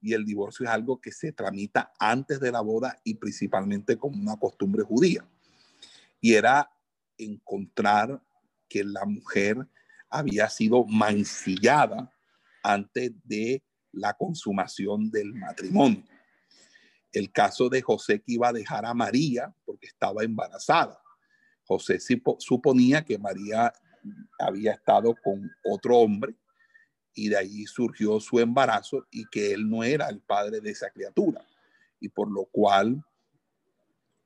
[0.00, 4.20] y el divorcio es algo que se tramita antes de la boda y principalmente como
[4.20, 5.24] una costumbre judía.
[6.20, 6.70] Y era
[7.16, 8.22] encontrar
[8.68, 9.56] que la mujer
[10.08, 12.12] había sido mancillada
[12.62, 13.62] antes de
[13.92, 16.04] la consumación del matrimonio
[17.12, 20.98] el caso de José que iba a dejar a María porque estaba embarazada.
[21.72, 21.98] José
[22.38, 23.72] suponía que María
[24.38, 26.34] había estado con otro hombre
[27.14, 30.90] y de ahí surgió su embarazo y que él no era el padre de esa
[30.90, 31.44] criatura.
[32.00, 33.02] Y por lo cual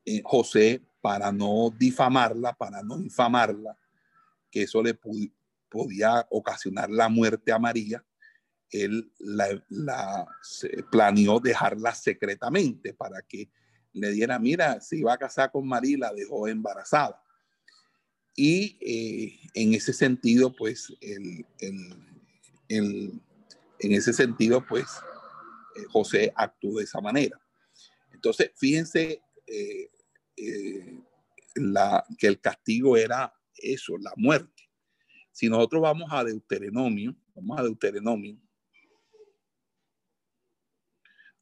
[0.04, 3.76] eh, José, para no difamarla, para no infamarla,
[4.50, 4.98] que eso le
[5.68, 8.04] podía ocasionar la muerte a María,
[8.70, 10.26] él la,
[10.90, 13.48] planeó dejarla secretamente para que
[13.92, 17.22] le diera, mira, si iba a casar con María, la dejó embarazada.
[18.36, 21.46] Y eh, en ese sentido, pues, el,
[22.68, 23.22] en
[23.78, 24.84] ese sentido, pues,
[25.76, 27.40] eh, José actuó de esa manera.
[28.12, 29.90] Entonces, fíjense eh,
[30.36, 34.70] que el castigo era eso, la muerte.
[35.32, 38.38] Si nosotros vamos a Deuteronomio, vamos a Deuteronomio,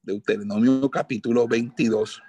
[0.03, 2.23] Deuteronomio capítulo 22.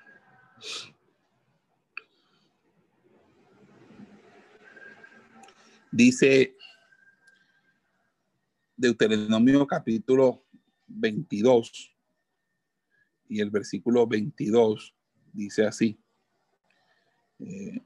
[5.96, 6.58] Dice
[8.76, 10.43] Deuteronomio capítulo
[10.88, 11.96] 22
[13.30, 14.93] y el versículo 22
[15.32, 15.98] dice así.
[17.39, 17.80] Eh,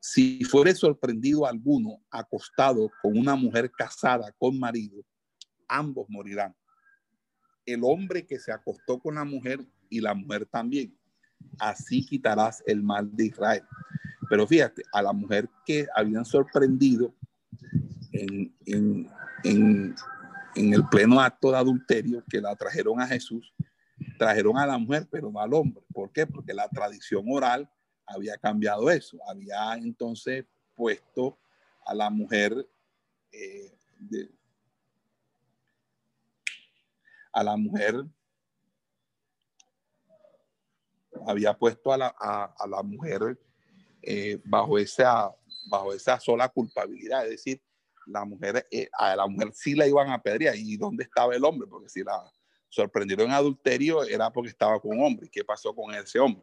[0.00, 5.04] si fuere sorprendido alguno acostado con una mujer casada con marido,
[5.68, 6.56] ambos morirán
[7.66, 10.98] el hombre que se acostó con la mujer y la mujer también.
[11.58, 13.64] Así quitarás el mal de Israel.
[14.28, 17.14] Pero fíjate, a la mujer que habían sorprendido
[18.12, 18.54] en,
[19.44, 19.94] en,
[20.54, 23.54] el pleno acto de adulterio que la trajeron a Jesús,
[24.18, 25.82] trajeron a la mujer, pero no al hombre.
[25.92, 26.26] ¿Por qué?
[26.26, 27.70] Porque la tradición oral
[28.06, 29.18] había cambiado eso.
[29.28, 31.38] Había entonces puesto
[31.86, 32.68] a la mujer
[33.32, 33.78] eh,
[37.32, 38.04] a la mujer,
[41.26, 43.38] había puesto a la, a, la mujer
[44.10, 45.30] eh, bajo, esa,
[45.68, 47.62] bajo esa sola culpabilidad, es decir,
[48.06, 50.56] la mujer, eh, a la mujer sí la iban a pedrear.
[50.56, 51.68] ¿Y dónde estaba el hombre?
[51.68, 52.18] Porque si la
[52.70, 55.28] sorprendieron en adulterio era porque estaba con un hombre.
[55.30, 56.42] ¿Qué pasó con ese hombre?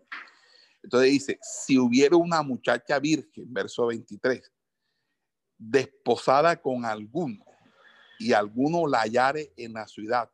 [0.84, 4.54] Entonces dice, si hubiera una muchacha virgen, verso 23,
[5.58, 7.44] desposada con alguno
[8.20, 10.30] y alguno la hallare en la ciudad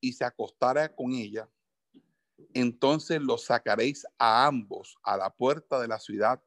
[0.00, 1.46] y se acostara con ella,
[2.54, 6.42] entonces los sacaréis a ambos a la puerta de la ciudad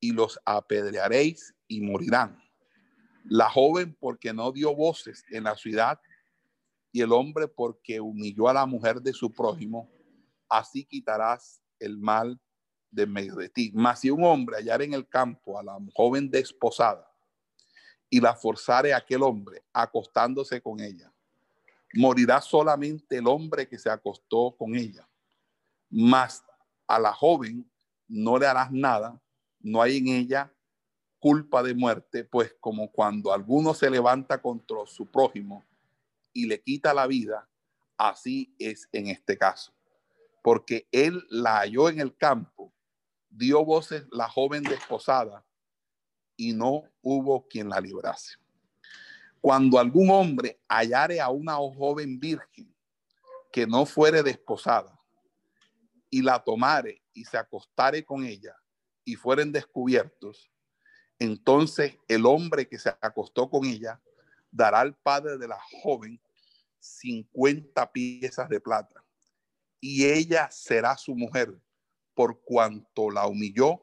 [0.00, 2.42] y los apedrearéis y morirán.
[3.24, 6.00] La joven porque no dio voces en la ciudad
[6.92, 9.90] y el hombre porque humilló a la mujer de su prójimo,
[10.48, 12.40] así quitarás el mal
[12.90, 13.70] de medio de ti.
[13.74, 17.10] Mas si un hombre hallar en el campo a la joven desposada
[18.08, 21.12] y la forzare aquel hombre acostándose con ella,
[21.94, 25.07] morirá solamente el hombre que se acostó con ella.
[25.90, 26.44] Mas
[26.86, 27.70] a la joven
[28.06, 29.20] no le harás nada,
[29.60, 30.52] no hay en ella
[31.18, 35.64] culpa de muerte, pues como cuando alguno se levanta contra su prójimo
[36.32, 37.48] y le quita la vida,
[37.96, 39.72] así es en este caso.
[40.42, 42.72] Porque él la halló en el campo,
[43.28, 45.44] dio voces la joven desposada
[46.36, 48.36] y no hubo quien la librase.
[49.40, 52.74] Cuando algún hombre hallare a una joven virgen
[53.52, 54.97] que no fuere desposada
[56.10, 58.56] y la tomare y se acostare con ella
[59.04, 60.50] y fueren descubiertos,
[61.18, 64.00] entonces el hombre que se acostó con ella
[64.50, 66.20] dará al padre de la joven
[66.78, 69.04] 50 piezas de plata
[69.80, 71.58] y ella será su mujer
[72.14, 73.82] por cuanto la humilló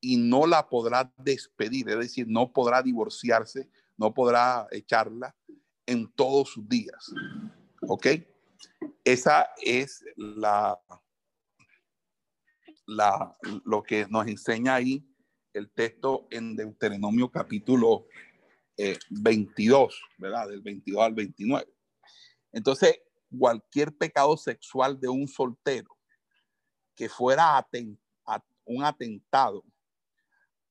[0.00, 5.36] y no la podrá despedir, es decir, no podrá divorciarse no podrá echarla
[5.84, 7.12] en todos sus días.
[7.86, 8.06] ¿Ok?
[9.04, 10.78] Esa es la,
[12.88, 15.06] la, lo que nos enseña ahí
[15.52, 18.06] el texto en Deuteronomio capítulo
[19.10, 20.48] 22, eh, ¿verdad?
[20.48, 21.68] Del 22 al 29.
[22.50, 22.98] Entonces,
[23.36, 25.98] cualquier pecado sexual de un soltero
[26.94, 27.66] que fuera
[28.64, 29.62] un atentado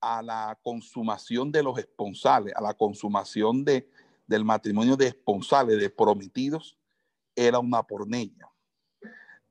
[0.01, 3.87] a la consumación de los esponsales, a la consumación de,
[4.25, 6.77] del matrimonio de esponsales, de prometidos,
[7.35, 8.51] era una pornella.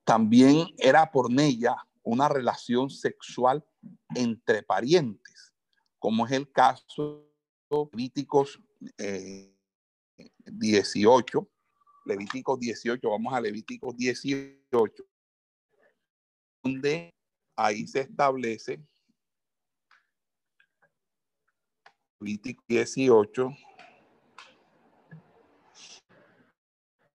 [0.04, 1.76] También era pornella
[2.06, 3.64] una relación sexual
[4.14, 5.52] entre parientes,
[5.98, 7.28] como es el caso
[7.68, 8.62] de Levíticos
[10.46, 11.46] 18, eh,
[12.04, 15.04] Levíticos 18, vamos a Levíticos 18,
[16.62, 17.12] donde
[17.56, 18.80] ahí se establece
[22.20, 23.50] Levítico 18,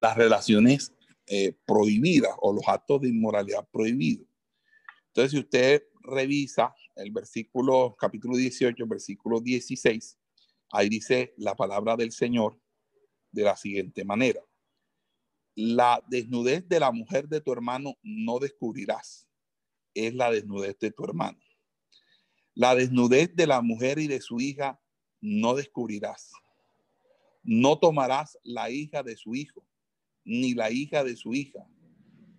[0.02, 0.94] las relaciones
[1.28, 4.31] eh, prohibidas o los actos de inmoralidad prohibidos.
[5.12, 10.18] Entonces, si usted revisa el versículo, capítulo 18, versículo 16,
[10.72, 12.58] ahí dice la palabra del Señor
[13.30, 14.42] de la siguiente manera.
[15.54, 19.28] La desnudez de la mujer de tu hermano no descubrirás.
[19.94, 21.38] Es la desnudez de tu hermano.
[22.54, 24.82] La desnudez de la mujer y de su hija
[25.20, 26.32] no descubrirás.
[27.44, 29.68] No tomarás la hija de su hijo,
[30.24, 31.68] ni la hija de su hija,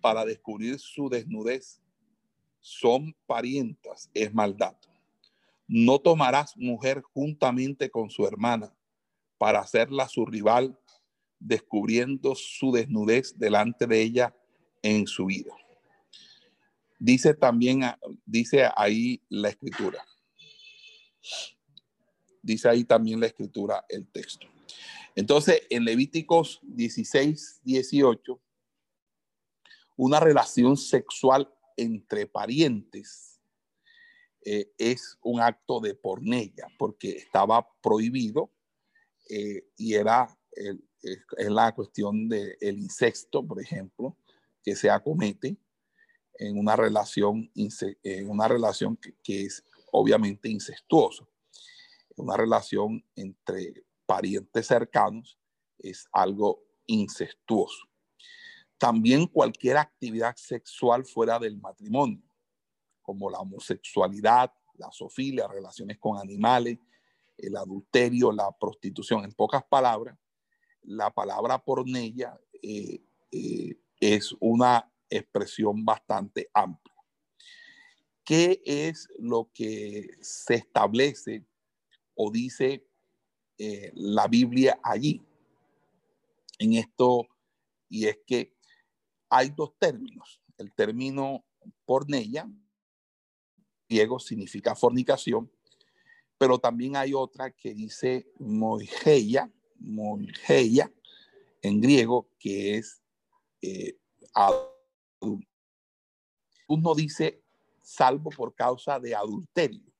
[0.01, 1.82] para descubrir su desnudez.
[2.63, 4.75] Son parientas, es maldad.
[5.67, 8.73] No tomarás mujer juntamente con su hermana,
[9.37, 10.75] para hacerla su rival,
[11.39, 14.35] descubriendo su desnudez delante de ella
[14.81, 15.53] en su vida.
[16.97, 17.81] Dice también,
[18.25, 20.03] dice ahí la escritura
[22.43, 24.45] dice ahí también la escritura, el texto.
[25.15, 28.39] Entonces, en Levíticos 16, 18,
[29.95, 33.39] una relación sexual entre parientes
[34.45, 38.51] eh, es un acto de pornella, porque estaba prohibido
[39.29, 40.37] eh, y era
[41.01, 44.15] es la cuestión del el incesto, por ejemplo,
[44.63, 45.57] que se acomete
[46.35, 51.27] en una relación, en una relación que es obviamente incestuosa
[52.15, 55.39] una relación entre parientes cercanos
[55.79, 57.87] es algo incestuoso.
[58.83, 62.21] También cualquier actividad sexual fuera del matrimonio,
[63.01, 66.77] como la homosexualidad, la zoofilia, relaciones con animales,
[67.37, 69.23] el adulterio, la prostitución.
[69.23, 70.17] En pocas palabras,
[70.81, 76.93] la palabra pornella eh, eh, es una expresión bastante amplia.
[78.25, 81.45] ¿Qué es lo que se establece
[82.15, 82.85] o dice
[83.57, 85.21] eh, la Biblia allí
[86.59, 87.29] en esto,
[87.87, 88.52] y es que
[89.33, 90.41] hay dos términos.
[90.57, 91.43] El término
[91.85, 92.47] pornella,
[93.87, 95.51] griego, significa fornicación,
[96.37, 100.91] pero también hay otra que dice moigeia, moigeia,
[101.61, 103.01] en griego, que es
[103.61, 103.97] eh,
[106.67, 107.41] uno dice
[107.81, 109.93] salvo por causa de adulterio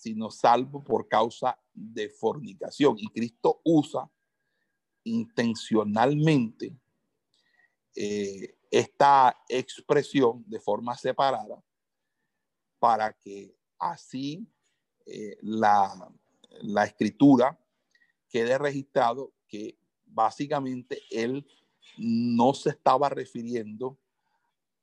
[0.00, 2.96] sino salvo por causa de fornicación.
[2.98, 4.10] Y Cristo usa
[5.04, 6.74] intencionalmente
[7.94, 11.62] eh, esta expresión de forma separada
[12.78, 14.46] para que así
[15.06, 16.10] eh, la,
[16.62, 17.58] la escritura
[18.28, 21.46] quede registrado que básicamente él
[21.98, 23.98] no se estaba refiriendo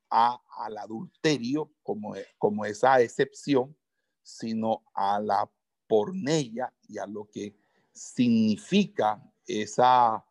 [0.10, 3.76] a, al adulterio como, como esa excepción,
[4.22, 5.50] sino a la
[5.88, 7.56] pornella y a lo que
[7.94, 10.24] significa esa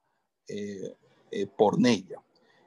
[0.47, 0.97] eh,
[1.57, 2.23] pornella.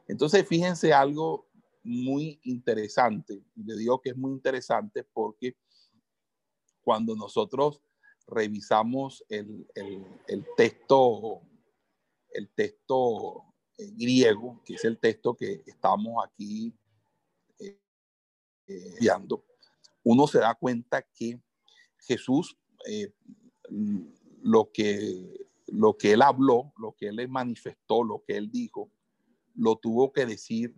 [0.09, 1.47] Entonces, fíjense algo
[1.83, 5.55] muy interesante, y le digo que es muy interesante porque
[6.81, 7.79] cuando nosotros
[8.25, 9.67] revisamos el,
[10.57, 11.41] texto,
[12.31, 13.43] el texto
[13.77, 16.73] eh, griego, que es el texto que estamos aquí
[17.59, 17.79] eh,
[18.99, 19.45] viendo,
[20.03, 21.39] uno se da cuenta que
[21.99, 22.57] Jesús,
[22.87, 23.13] eh,
[24.41, 28.91] lo, que, lo que él habló, lo que él manifestó, lo que él dijo,
[29.59, 30.73] lo tuvo que decir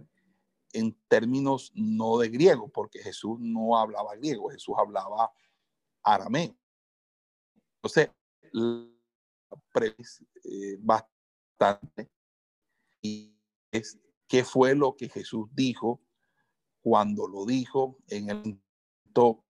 [0.74, 5.32] en términos no de griego, porque Jesús no hablaba griego, Jesús hablaba
[6.04, 6.56] arameo.
[7.76, 8.10] Entonces,
[10.44, 12.10] eh, bastante
[13.02, 13.34] y
[13.72, 16.02] es qué fue lo que Jesús dijo
[16.82, 19.46] cuando lo dijo en el momento,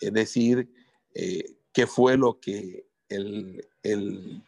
[0.00, 0.70] es decir,
[1.14, 4.42] eh, qué fue lo que el, el,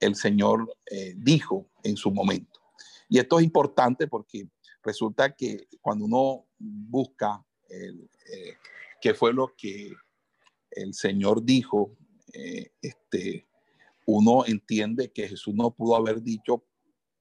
[0.00, 2.60] el Señor eh, dijo en su momento.
[3.08, 4.48] Y esto es importante porque
[4.82, 8.56] resulta que cuando uno busca el, eh,
[9.00, 9.92] qué fue lo que
[10.70, 11.96] el Señor dijo,
[12.32, 13.48] eh, este,
[14.06, 16.64] uno entiende que Jesús no pudo haber dicho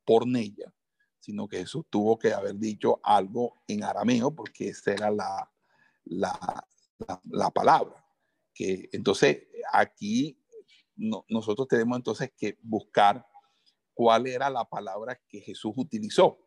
[0.06, 0.74] por ella,
[1.20, 5.52] sino que Jesús tuvo que haber dicho algo en arameo, porque esa era la,
[6.06, 6.68] la,
[7.26, 8.06] la, palabra.
[8.54, 10.40] Que, entonces, aquí
[10.96, 13.26] nosotros tenemos entonces que buscar
[13.98, 16.38] cuál era la palabra que Jesús utilizó.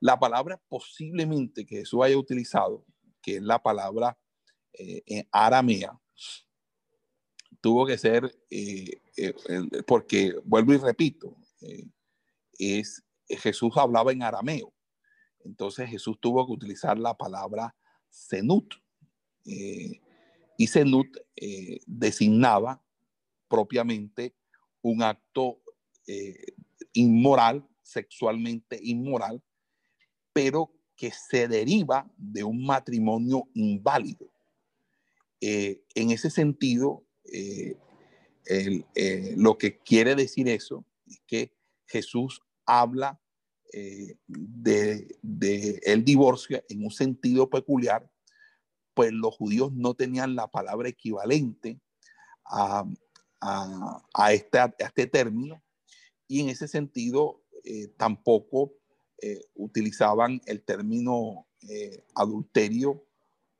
[0.00, 2.86] La palabra posiblemente que Jesús haya utilizado,
[3.20, 4.18] que es la palabra
[4.72, 6.00] eh, en aramea,
[7.60, 9.34] tuvo que ser, eh, eh,
[9.86, 11.36] porque vuelvo y repito,
[12.58, 14.72] es Jesús hablaba en arameo.
[15.44, 17.76] Entonces Jesús tuvo que utilizar la palabra
[18.10, 18.74] zenut.
[19.44, 21.18] y zenut
[21.86, 22.82] designaba
[23.46, 24.34] propiamente
[24.80, 25.61] un acto
[26.92, 29.42] inmoral, sexualmente inmoral,
[30.32, 34.30] pero que se deriva de un matrimonio inválido.
[35.40, 37.76] Eh, en ese sentido, eh,
[38.46, 41.52] eh, lo que quiere decir eso es que
[41.86, 43.18] Jesús habla
[44.28, 45.08] de,
[45.82, 48.08] el divorcio en un sentido peculiar,
[48.94, 51.80] pues los judíos no tenían la palabra equivalente
[52.44, 52.84] a,
[54.30, 55.62] este, a este, término
[56.32, 57.42] y en ese sentido
[57.96, 58.72] tampoco
[59.24, 63.06] eh, utilizaban el término eh, adulterio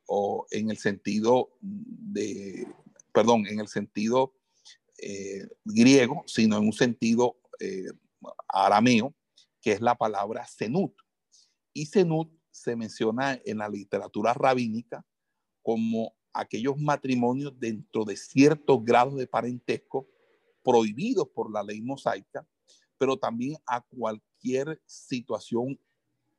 [0.07, 2.67] o en el sentido de,
[3.13, 4.33] perdón, en el sentido
[4.97, 7.37] eh, griego, sino en un sentido
[8.49, 9.15] arameo,
[9.61, 10.93] que es la palabra senut.
[11.71, 15.05] Y senut se menciona en la literatura rabínica
[15.61, 20.09] como aquellos matrimonios dentro de ciertos grados de parentesco
[20.61, 22.45] prohibidos por la ley mosaica,
[23.03, 25.77] pero también a cualquier situación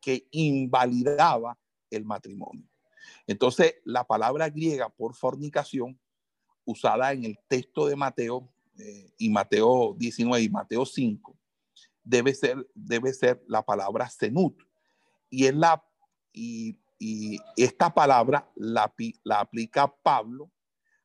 [0.00, 1.58] que invalidaba
[1.90, 2.66] el matrimonio.
[3.26, 6.00] Entonces, la palabra griega por fornicación,
[6.64, 11.36] usada en el texto de Mateo eh, y Mateo 19 y Mateo 5,
[12.02, 14.56] debe ser, debe ser la palabra senut.
[15.28, 15.84] Y, es la,
[16.32, 18.90] y, y esta palabra la,
[19.22, 20.50] la aplica Pablo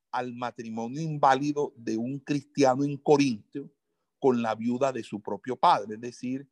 [0.10, 3.70] al matrimonio inválido de un cristiano en Corintio
[4.20, 6.48] con la viuda de su propio padre, es decir,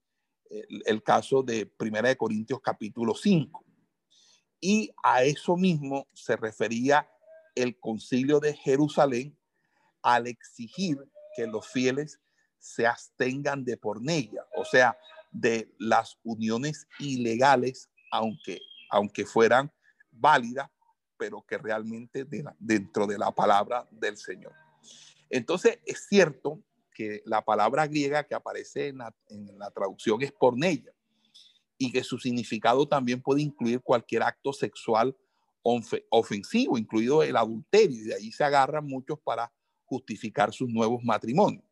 [0.50, 3.64] el, caso de Primera de Corintios capítulo 5.
[4.60, 7.08] Y a eso mismo se refería
[7.56, 9.38] el concilio de Jerusalén
[10.02, 10.98] al exigir
[11.36, 12.20] que los fieles
[12.58, 14.98] se abstengan de pornella, o sea,
[15.32, 19.72] de las uniones ilegales, aunque, aunque fueran
[20.12, 20.70] válidas,
[21.18, 22.26] pero que realmente
[22.58, 24.54] dentro de la palabra del Señor.
[25.30, 26.64] Entonces, es cierto
[26.98, 30.92] que la palabra griega que aparece en la, traducción es pornella
[31.78, 35.16] y que su significado también puede incluir cualquier acto sexual
[36.10, 39.54] ofensivo, incluido el adulterio, y de ahí se agarran muchos para
[39.86, 41.64] justificar sus nuevos matrimonios.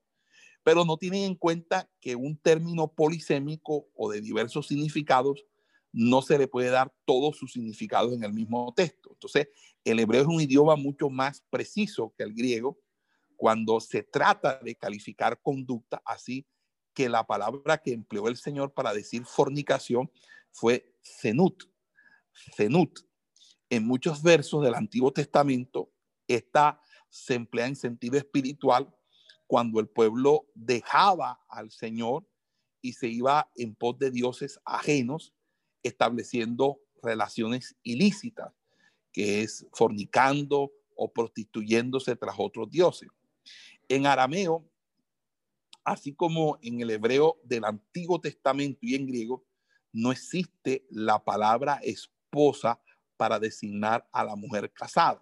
[0.62, 5.44] Pero no tienen en cuenta que un término polisémico o de diversos significados
[5.92, 9.10] no se le puede dar todos sus significados en el mismo texto.
[9.14, 9.48] Entonces,
[9.84, 12.78] el hebreo es un idioma mucho más preciso que el griego
[13.36, 16.46] cuando se trata de calificar conducta, así
[16.94, 20.10] que la palabra que empleó el Señor para decir fornicación
[20.52, 21.64] fue cenut.
[22.56, 23.00] Cenut.
[23.70, 25.92] En muchos versos del Antiguo Testamento,
[26.28, 26.80] esta
[27.10, 28.94] se emplea en sentido espiritual
[29.48, 32.28] cuando el pueblo dejaba al Señor
[32.82, 35.34] y se iba en pos de dioses ajenos,
[35.84, 38.54] estableciendo relaciones ilícitas,
[39.12, 43.10] que es fornicando o prostituyéndose tras otros dioses.
[43.88, 44.70] En arameo,
[45.84, 49.46] así como en el hebreo del Antiguo Testamento y en griego,
[49.94, 52.82] no existe la palabra esposa
[53.18, 55.22] para designar a la mujer casada,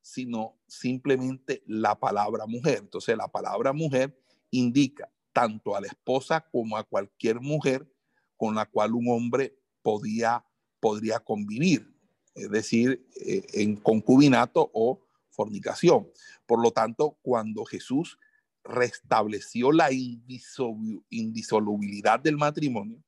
[0.00, 2.78] sino simplemente la palabra mujer.
[2.78, 4.16] Entonces, la palabra mujer
[4.50, 7.90] indica tanto a la esposa como a cualquier mujer
[8.36, 10.44] con la cual un hombre podía,
[10.80, 11.92] podría convivir,
[12.34, 15.04] es decir, eh, en concubinato o
[15.34, 16.08] fornicación.
[16.46, 18.18] Por lo tanto, cuando Jesús
[18.64, 23.02] restableció la indisolubilidad del matrimonio,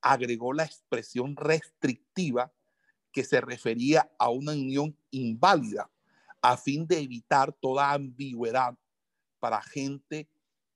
[0.00, 2.52] agregó la expresión restrictiva
[3.12, 5.90] que se refería a una unión inválida
[6.40, 8.78] a fin de evitar toda ambigüedad
[9.40, 10.28] para gente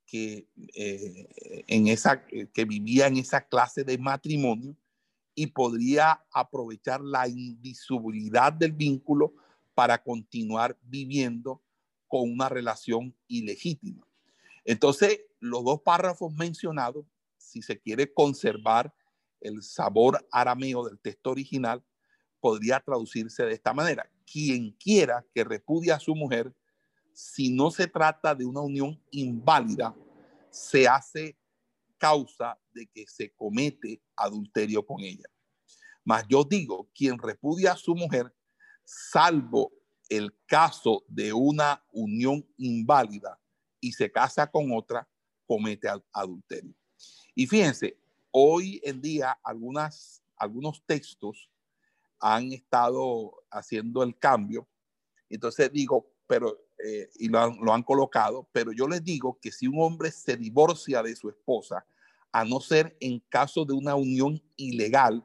[0.06, 4.76] que, eh, en esa, que vivía en esa clase de matrimonio
[5.34, 9.32] y podría aprovechar la indisolubilidad del vínculo
[9.74, 11.62] para continuar viviendo
[12.08, 14.06] con una relación ilegítima.
[14.64, 17.06] Entonces, los dos párrafos mencionados,
[17.36, 18.94] si se quiere conservar
[19.40, 21.82] el sabor arameo del texto original,
[22.40, 24.08] podría traducirse de esta manera.
[24.30, 26.54] Quien quiera que repudie a su mujer,
[27.12, 29.94] si no se trata de una unión inválida,
[30.50, 31.36] se hace
[31.98, 35.28] causa de que se comete adulterio con ella.
[36.04, 38.34] Mas yo digo, quien repudia a su mujer,
[39.10, 39.72] salvo
[40.08, 43.38] el caso de una unión inválida
[43.80, 45.08] y se casa con otra,
[45.46, 46.74] comete adulterio.
[47.34, 47.96] Y fíjense,
[48.30, 51.50] hoy en día algunas, algunos textos
[52.20, 54.68] han estado haciendo el cambio.
[55.28, 59.50] Entonces digo, pero, eh, y lo han, lo han colocado, pero yo les digo que
[59.50, 61.84] si un hombre se divorcia de su esposa,
[62.30, 65.24] a no ser en caso de una unión ilegal,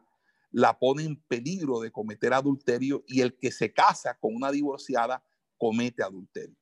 [0.51, 5.23] la pone en peligro de cometer adulterio y el que se casa con una divorciada
[5.57, 6.55] comete adulterio.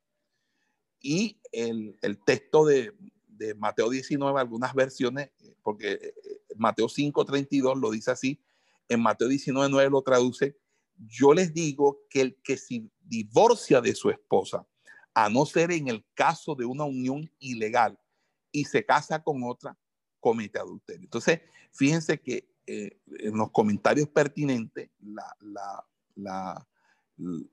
[1.00, 2.92] Y el, el texto de,
[3.26, 5.30] de, Mateo 19, algunas versiones,
[5.62, 6.14] porque eh,
[6.56, 8.40] Mateo 5, 32 lo dice así,
[8.88, 10.58] en Mateo 19, 9 lo traduce,
[10.96, 14.66] yo les digo que el que se divorcia de su esposa,
[15.14, 17.98] a no ser en el caso de una unión ilegal
[18.52, 19.78] y se casa con otra,
[20.20, 21.04] comete adulterio.
[21.04, 21.40] Entonces,
[21.72, 24.90] fíjense que eh, en los comentarios pertinentes,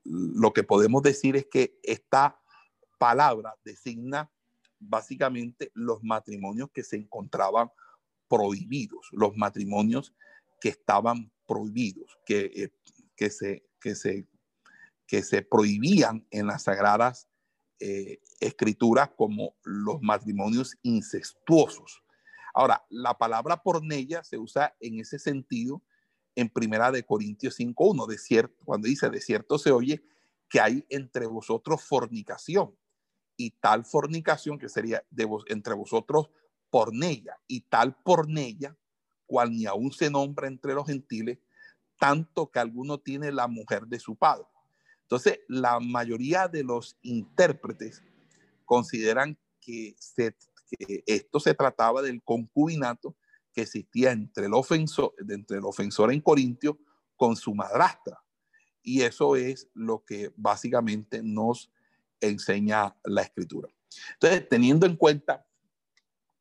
[0.04, 2.40] lo que podemos decir es que esta
[2.98, 4.30] palabra designa
[4.78, 7.70] básicamente los matrimonios que se encontraban
[8.28, 10.14] prohibidos, los matrimonios
[10.60, 12.72] que estaban prohibidos, que, eh,
[13.16, 14.26] que, se, que, se,
[15.06, 17.28] que se prohibían en las sagradas
[17.80, 22.03] eh, escrituras como los matrimonios incestuosos.
[22.54, 25.82] Ahora, la palabra pornella se usa en ese sentido
[26.36, 30.04] en Primera de Corintios 5.1, de cierto, cuando dice, de cierto se oye
[30.48, 32.76] que hay entre vosotros fornicación
[33.36, 36.30] y tal fornicación que sería de vos, entre vosotros
[36.70, 38.76] pornella y tal pornella,
[39.26, 41.38] cual ni aún se nombra entre los gentiles,
[41.98, 44.46] tanto que alguno tiene la mujer de su padre.
[45.02, 48.02] Entonces, la mayoría de los intérpretes
[48.64, 50.36] consideran que se
[51.06, 53.16] esto se trataba del concubinato
[53.52, 56.78] que existía entre el ofensor, entre el ofensor en Corintio
[57.16, 58.22] con su madrastra.
[58.82, 61.70] Y eso es lo que básicamente nos
[62.20, 63.68] enseña la escritura.
[64.14, 65.46] Entonces, teniendo en cuenta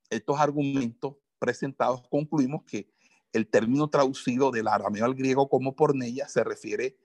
[0.10, 2.91] estos argumentos presentados, concluimos que
[3.31, 6.97] el término traducido del arameo al griego como pornella se refiere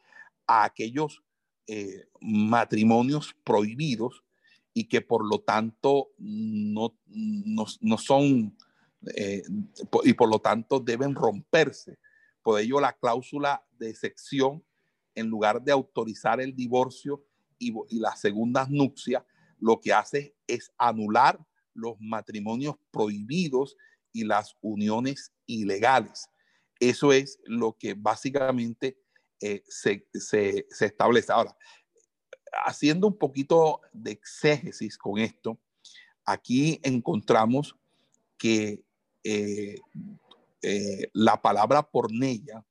[0.47, 1.23] a aquellos
[1.67, 4.25] eh, matrimonios prohibidos
[4.74, 8.57] y que por lo tanto no, no, son,
[9.15, 9.43] eh,
[10.05, 11.99] y por lo tanto deben romperse.
[12.43, 14.65] Por ello, la cláusula de sección,
[15.15, 17.24] en lugar de autorizar el divorcio
[17.59, 19.24] y, y las segundas nupcias,
[19.59, 23.77] lo que hace es anular los matrimonios prohibidos
[24.12, 26.28] y las uniones ilegales.
[26.81, 28.99] Eso es lo que básicamente
[29.40, 31.32] eh, se, se, se, establece.
[31.32, 31.57] Ahora,
[32.53, 35.59] haciendo un poquito de exégesis con esto,
[36.25, 37.77] aquí encontramos
[38.37, 38.83] que
[39.25, 39.77] eh,
[40.62, 42.65] eh, la palabra pornella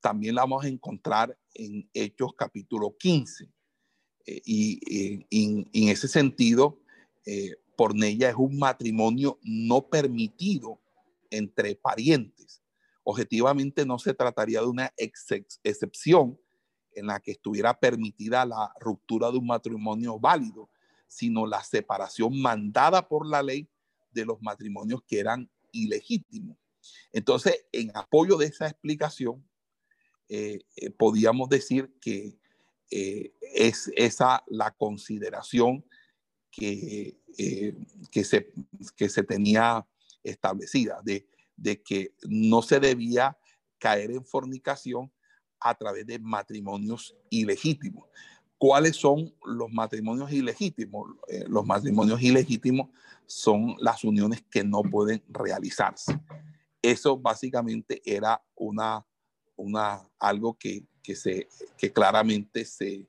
[0.00, 3.48] también la vamos a encontrar en Hechos capítulo 15.
[4.26, 6.78] Eh, y, en ese sentido,
[7.76, 10.80] pornella es un matrimonio no permitido
[11.30, 12.62] entre parientes.
[13.02, 16.38] Objetivamente no se trataría de una excepción,
[16.96, 20.68] en la que estuviera permitida la ruptura de un matrimonio válido,
[21.06, 23.68] sino la separación mandada por la ley
[24.10, 26.56] de los matrimonios que eran ilegítimos.
[27.12, 29.46] Entonces, en apoyo de esa explicación,
[30.28, 32.38] eh, eh, podíamos decir que
[32.90, 35.84] eh, es esa la consideración
[36.50, 37.18] que,
[38.10, 38.52] que, se,
[38.96, 39.86] que se tenía
[40.24, 43.36] establecida, de, de que no se debía
[43.78, 45.12] caer en fornicación
[45.60, 48.08] a través de matrimonios ilegítimos.
[48.58, 51.10] ¿Cuáles son los matrimonios ilegítimos?
[51.48, 52.88] los matrimonios ilegítimos
[53.26, 56.18] son las uniones que no pueden realizarse.
[56.80, 59.04] Eso básicamente era una
[59.56, 63.08] una, algo que, que, se, que claramente se,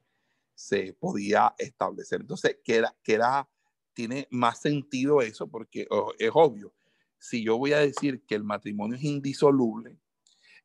[0.55, 2.21] se podía establecer.
[2.21, 3.47] Entonces, queda, queda,
[3.93, 5.87] tiene más sentido eso porque
[6.17, 6.73] es obvio.
[7.19, 9.97] Si yo voy a decir que el matrimonio es indisoluble,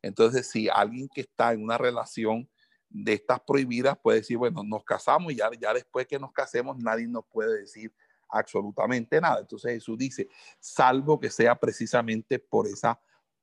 [0.03, 2.47] entonces si alguien que está en una relación
[2.89, 6.77] de estas prohibidas puede decir, bueno, nos casamos y ya, ya después que nos casemos
[6.77, 7.91] nadie nos puede decir
[8.29, 9.39] absolutamente nada.
[9.39, 10.27] Entonces Jesús dice,
[10.59, 12.99] salvo que sea precisamente por esa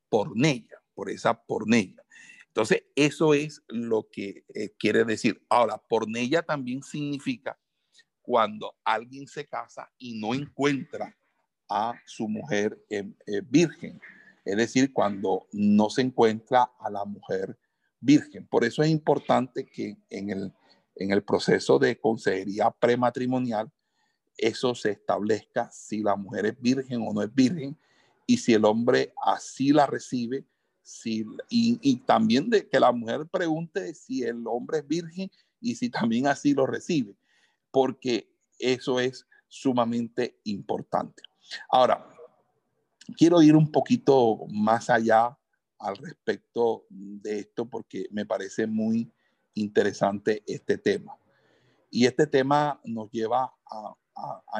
[0.08, 2.04] pornella, por esa pornella.
[2.48, 5.40] Entonces, eso es lo que eh, quiere decir.
[5.48, 7.56] Ahora, pornella también significa
[8.20, 11.16] cuando alguien se casa y no encuentra
[11.68, 14.00] a su mujer eh, eh, virgen.
[14.44, 17.58] Es decir, cuando no se encuentra a la mujer
[18.00, 18.46] virgen.
[18.46, 20.52] Por eso es importante que en el,
[20.96, 23.70] en el proceso de consejería prematrimonial,
[24.36, 27.76] eso se establezca si la mujer es virgen o no es virgen
[28.26, 30.46] y si el hombre así la recibe,
[31.48, 35.30] y, también que la mujer pregunte si el hombre es virgen
[35.60, 37.16] y si también así lo recibe,
[37.70, 41.22] porque eso es sumamente importante.
[41.70, 42.08] Ahora,
[43.16, 45.36] quiero ir un poquito más allá
[45.78, 49.10] al respecto de esto porque me parece muy
[49.54, 51.16] interesante este tema.
[51.90, 53.96] Y este tema nos lleva a,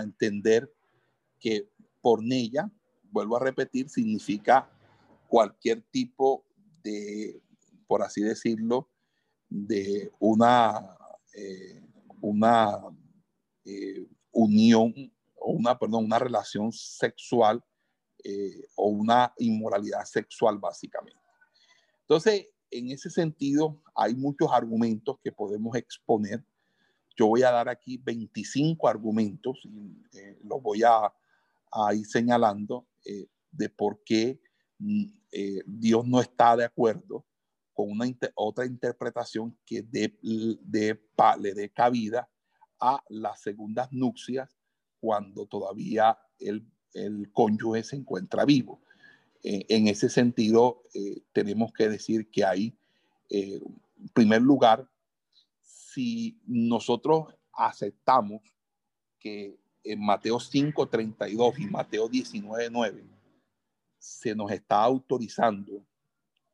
[0.03, 0.73] entender
[1.39, 1.69] que
[2.01, 2.71] pornella,
[3.11, 4.71] vuelvo a repetir, significa
[5.29, 6.47] cualquier tipo
[6.83, 7.43] de,
[7.87, 8.89] por así decirlo,
[9.51, 10.97] de una,
[11.35, 11.83] eh,
[12.23, 12.79] una
[13.65, 14.95] eh, unión
[15.37, 17.63] o una, perdón, una relación sexual
[18.25, 21.21] eh, o una inmoralidad sexual básicamente.
[22.03, 26.45] Entonces, en ese sentido, hay muchos argumentos que podemos exponer.
[27.17, 29.97] Yo voy a dar aquí 25 argumentos y
[30.45, 31.13] los voy a,
[31.73, 32.87] a ir señalando
[33.51, 34.41] de por qué
[34.79, 37.25] mm, eh, Dios no está de acuerdo
[37.73, 41.01] con una otra interpretación que de, de,
[41.39, 42.29] le dé cabida
[42.79, 44.59] a las segundas nupcias
[45.01, 48.81] cuando todavía el, el cónyuge se encuentra vivo.
[49.43, 52.77] Eh, en ese sentido, eh, tenemos que decir que hay,
[53.29, 54.89] en primer lugar,
[55.63, 58.43] si nosotros aceptamos
[59.19, 63.03] que en Mateo 5:32 y Mateo 19:9
[63.99, 65.85] se nos está autorizando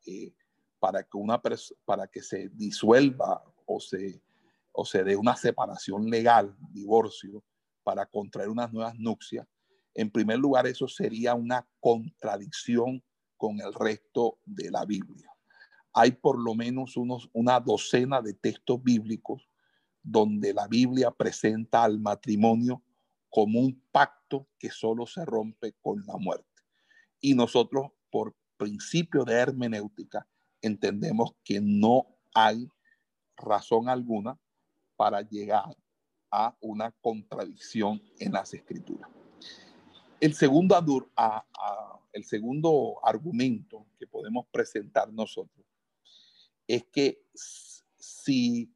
[0.04, 0.32] eh,
[0.78, 1.40] para, que una
[1.84, 4.20] para que se disuelva o se,
[4.72, 7.42] o se dé una separación legal, divorcio,
[7.82, 9.46] para contraer unas nuevas nupcias,
[9.97, 13.02] en primer lugar eso sería una contradicción
[13.39, 15.31] con el resto de la Biblia.
[15.94, 19.48] Hay por lo menos unos, una docena de textos bíblicos
[20.02, 22.82] donde la Biblia presenta al matrimonio
[23.31, 26.62] como un pacto que solo se rompe con la muerte.
[27.18, 30.28] Y nosotros, por principio de hermenéutica,
[30.60, 32.68] entendemos que no hay
[33.35, 34.39] razón alguna
[34.94, 35.74] para llegar
[36.31, 39.09] a una contradicción en las escrituras.
[40.20, 40.34] El
[42.24, 45.66] segundo, argumento que podemos presentar nosotros
[46.66, 47.22] es que
[47.98, 48.72] si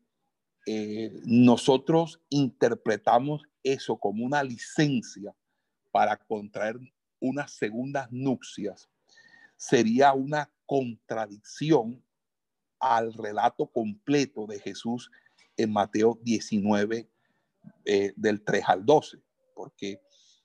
[0.66, 5.34] eh, nosotros interpretamos eso como una licencia
[5.90, 6.78] para contraer
[7.18, 8.88] unas segundas nupcias
[9.56, 12.02] sería una contradicción
[12.78, 15.10] al relato completo de Jesús
[15.56, 17.10] en Mateo 19,
[17.84, 19.18] eh, del 3 al 12,
[19.54, 20.00] porque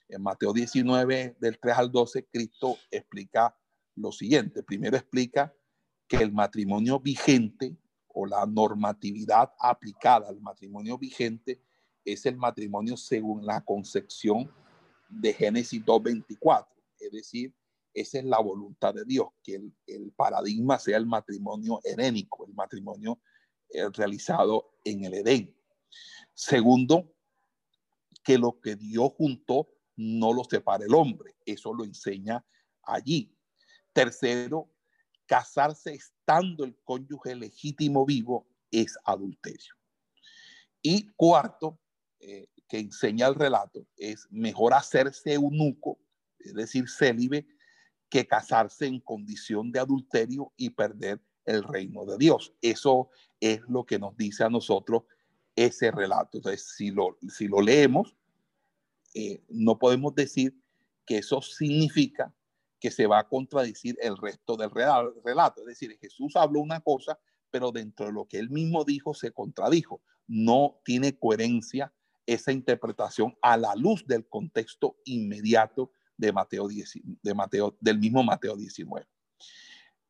[0.10, 3.56] en Mateo 19, del 3 al 12, Cristo explica
[3.96, 4.64] lo siguiente.
[4.64, 5.54] Primero explica
[6.08, 7.78] que el matrimonio vigente
[8.08, 11.62] o la normatividad aplicada al matrimonio vigente
[12.04, 14.52] es el matrimonio según la concepción
[15.10, 16.68] de Génesis 2.24.
[17.00, 17.54] Es decir,
[17.94, 19.56] esa es la voluntad de Dios, que
[19.88, 23.20] el, paradigma sea el matrimonio herénico, el matrimonio
[23.70, 25.56] eh, realizado en el Edén.
[26.34, 27.14] Segundo,
[28.24, 31.36] que lo que Dios juntó no lo separa el hombre.
[31.46, 32.46] Eso lo enseña
[32.84, 33.36] allí.
[33.94, 34.70] Tercero,
[35.26, 39.74] casarse estando el cónyuge legítimo vivo es adulterio.
[40.82, 41.80] Y cuarto,
[42.20, 46.00] eh, que enseña el relato, es mejor hacerse eunuco,
[46.40, 47.48] es decir, célibe,
[48.10, 52.54] que casarse en condición de adulterio y perder el reino de Dios.
[52.62, 53.10] Eso
[53.40, 55.04] es lo que nos dice a nosotros
[55.56, 56.38] ese relato.
[56.38, 58.16] Entonces, si lo, si lo leemos,
[59.16, 60.54] eh, no podemos decir
[61.06, 62.36] que eso significa
[62.82, 65.62] que se va a contradecir el resto del relato.
[65.62, 67.18] Es decir, Jesús habló una cosa,
[67.50, 70.02] pero dentro de lo que él mismo dijo se contradijo.
[70.28, 71.94] No tiene coherencia
[72.26, 78.22] esa interpretación a la luz del contexto inmediato de Mateo, 10, de Mateo del mismo
[78.22, 79.08] Mateo 19.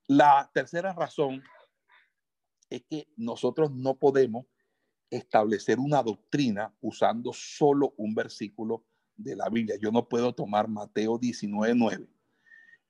[0.07, 1.43] La tercera razón
[2.71, 4.47] es que nosotros no podemos
[5.11, 8.83] establecer una doctrina usando solo un versículo
[9.15, 9.77] de la Biblia.
[9.81, 12.07] Yo no puedo tomar Mateo 19,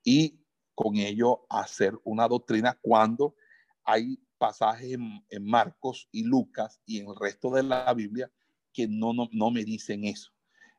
[0.04, 0.40] y
[0.76, 3.36] con ello hacer una doctrina cuando
[3.84, 4.98] hay pasajes
[5.30, 8.32] en, Marcos y Lucas y en el resto de la Biblia
[8.74, 10.32] que no, no, me dicen eso.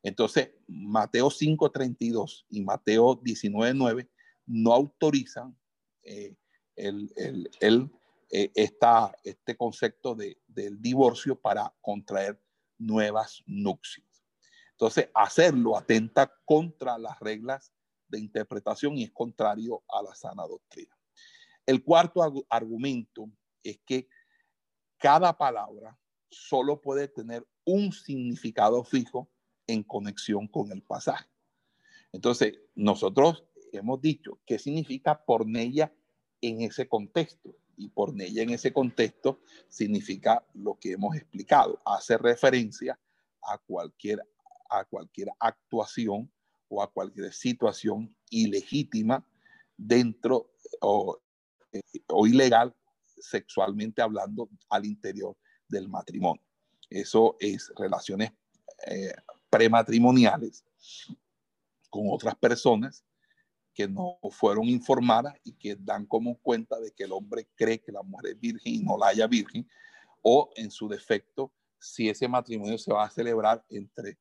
[0.03, 4.09] Entonces, Mateo 5.32 y Mateo 19.9
[4.47, 5.57] no autorizan
[6.03, 6.37] eh,
[6.77, 7.11] el,
[7.61, 7.91] el,
[8.31, 8.53] eh,
[9.25, 12.41] este concepto de, del divorcio para contraer
[12.79, 14.06] nuevas nupcias.
[14.77, 17.73] Entonces, hacerlo atenta contra las reglas
[18.09, 20.95] de interpretación y es contrario a la sana doctrina.
[21.65, 22.21] El cuarto
[22.51, 23.31] argumento
[23.63, 24.09] es que
[24.99, 25.99] cada palabra
[26.31, 29.31] solo puede tener un significado fijo
[29.67, 31.27] en conexión con el pasaje.
[32.13, 35.93] Entonces, nosotros hemos dicho qué significa pornella
[36.41, 37.57] en ese contexto.
[37.79, 42.99] Y pornella en ese contexto significa lo que hemos explicado, hace referencia
[43.43, 44.21] a cualquier,
[44.71, 46.31] a cualquier actuación
[46.69, 49.27] o a cualquier situación ilegítima
[49.77, 51.19] dentro o,
[51.73, 52.75] eh, o ilegal
[53.19, 55.37] sexualmente hablando al interior
[55.69, 56.43] del matrimonio.
[56.89, 58.33] Eso es relaciones
[58.87, 59.15] eh,
[59.51, 60.65] prematrimoniales
[61.91, 63.05] con otras personas
[63.75, 67.93] que no fueron informadas y que dan como cuenta de que el hombre cree que
[67.93, 69.69] la mujer es virgen y no la haya virgen,
[70.23, 74.19] o en su defecto, si ese matrimonio se va a celebrar entre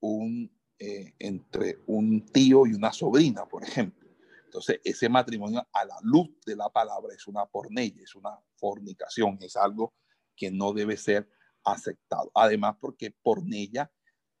[0.00, 4.08] un, eh, entre un tío y una sobrina, por ejemplo.
[4.44, 9.38] Entonces, ese matrimonio a la luz de la palabra es una pornella, es una fornicación,
[9.42, 9.94] es algo
[10.34, 11.28] que no debe ser
[11.64, 12.30] aceptado.
[12.34, 13.92] Además, porque pornella,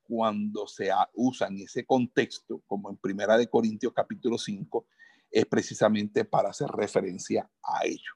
[0.02, 4.86] cuando se usa en ese contexto, como en Primera de Corintios capítulo 5,
[5.30, 8.12] es precisamente para hacer referencia a ello.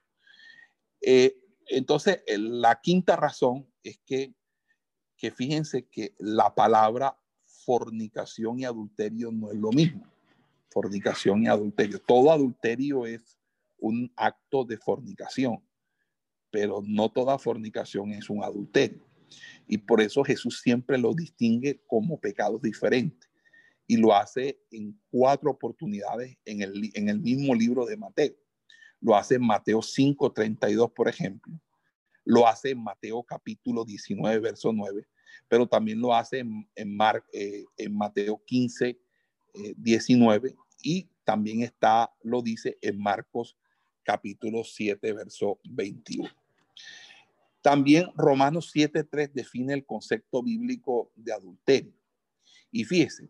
[0.99, 1.37] Eh,
[1.67, 4.33] entonces, la quinta razón es que,
[5.15, 7.19] que fíjense que la palabra
[7.65, 10.05] fornicación y adulterio no es lo mismo.
[10.69, 11.99] Fornicación y adulterio.
[11.99, 13.39] Todo adulterio es
[13.77, 15.61] un acto de fornicación
[16.53, 19.03] pero no toda fornicación es un adulterio.
[19.67, 23.27] Y por eso Jesús siempre lo distingue como pecados diferentes.
[23.87, 28.35] Y lo hace en cuatro oportunidades en el, mismo libro de Mateo.
[29.01, 31.59] Lo hace en Mateo 5:32, por ejemplo.
[32.23, 35.07] Lo hace en Mateo capítulo 19, verso 9.
[35.47, 36.97] Pero también lo hace en, en,
[37.33, 38.97] eh, Mateo 15,
[39.77, 40.49] 19.
[40.49, 43.57] Eh, y también está, lo dice en Marcos
[44.03, 46.29] capítulo 7, verso 21.
[47.61, 51.93] También Romanos 7.3 define el concepto bíblico de adulterio.
[52.71, 53.29] Y fíjese,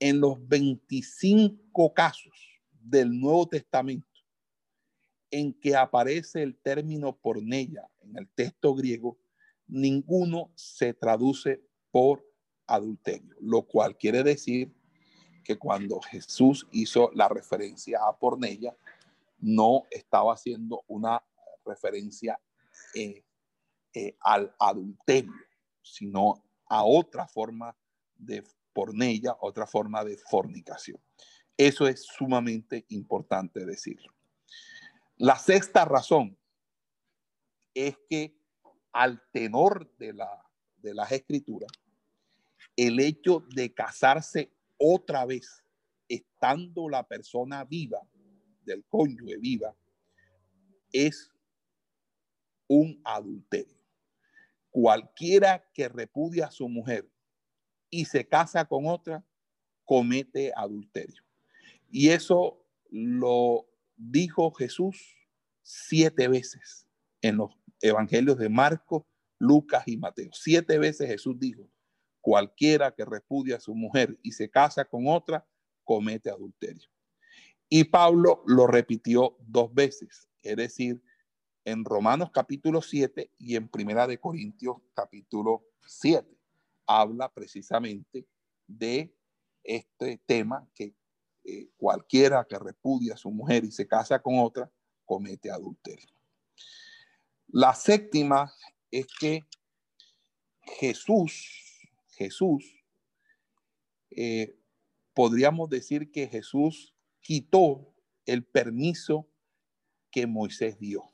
[0.00, 2.32] en los 25 casos
[2.80, 4.08] del Nuevo Testamento
[5.30, 9.18] en que aparece el término pornella en el texto griego,
[9.66, 12.24] ninguno se traduce por
[12.66, 14.72] adulterio, lo cual quiere decir
[15.44, 18.76] que cuando Jesús hizo la referencia a pornella,
[19.38, 21.22] no estaba haciendo una
[21.64, 22.40] referencia
[22.94, 23.24] eh,
[23.92, 25.32] eh, al adulterio,
[25.82, 27.76] sino a otra forma
[28.16, 30.98] de pornella, otra forma de fornicación.
[31.56, 34.12] Eso es sumamente importante decirlo.
[35.16, 36.38] La sexta razón
[37.74, 38.36] es que
[38.92, 40.30] al tenor de, la,
[40.76, 41.70] de las escrituras,
[42.76, 45.64] el hecho de casarse otra vez,
[46.08, 48.00] estando la persona viva,
[48.64, 49.74] del cónyuge viva,
[50.92, 51.32] es
[52.68, 53.76] un adulterio.
[54.70, 57.08] Cualquiera que repudia a su mujer
[57.90, 59.24] y se casa con otra,
[59.84, 61.22] comete adulterio.
[61.90, 63.66] Y eso lo
[63.96, 65.14] dijo Jesús
[65.62, 66.86] siete veces
[67.22, 67.50] en los
[67.80, 69.04] evangelios de Marcos,
[69.38, 70.30] Lucas y Mateo.
[70.32, 71.68] Siete veces Jesús dijo,
[72.20, 75.46] cualquiera que repudia a su mujer y se casa con otra,
[75.84, 76.88] comete adulterio.
[77.68, 81.02] Y Pablo lo repitió dos veces, es decir,
[81.64, 86.28] en Romanos capítulo 7 y en Primera de Corintios capítulo 7.
[86.86, 88.26] Habla precisamente
[88.66, 89.14] de
[89.62, 90.94] este tema que
[91.44, 94.70] eh, cualquiera que repudia a su mujer y se casa con otra
[95.04, 96.08] comete adulterio.
[97.52, 98.50] La séptima
[98.90, 99.44] es que
[100.62, 102.64] Jesús, Jesús,
[104.10, 104.56] eh,
[105.12, 109.28] podríamos decir que Jesús quitó el permiso
[110.10, 111.04] que Moisés dio.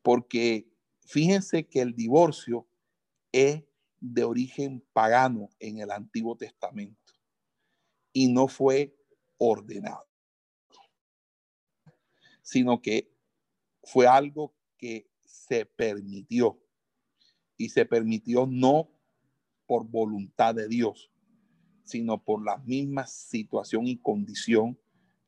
[0.00, 0.66] Porque
[1.04, 2.66] fíjense que el divorcio
[3.32, 3.62] es
[4.00, 7.12] de origen pagano en el Antiguo Testamento
[8.14, 8.96] y no fue
[9.36, 10.06] ordenado,
[12.40, 13.12] sino que
[13.82, 16.60] fue algo que se permitió
[17.56, 18.90] y se permitió no
[19.64, 21.12] por voluntad de Dios,
[21.84, 24.76] sino por la misma situación y condición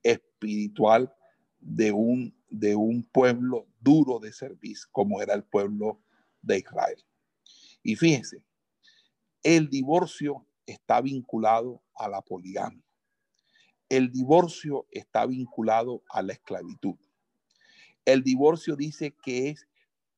[0.03, 1.15] espiritual
[1.61, 6.03] de un, de un pueblo duro de servicio, como era el pueblo
[6.43, 7.05] de Israel.
[7.85, 8.43] Y fíjense,
[9.45, 12.85] el divorcio está vinculado a la poligamia.
[13.89, 16.97] El divorcio está vinculado a la esclavitud.
[18.05, 19.67] El divorcio dice que es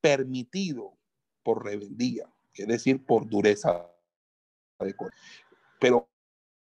[0.01, 0.97] permitido
[1.43, 3.87] por rebeldía, es decir, por dureza
[4.81, 5.21] de corazón.
[5.81, 6.09] Pero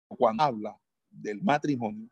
[0.07, 0.79] cuando habla
[1.09, 2.09] del matrimonio,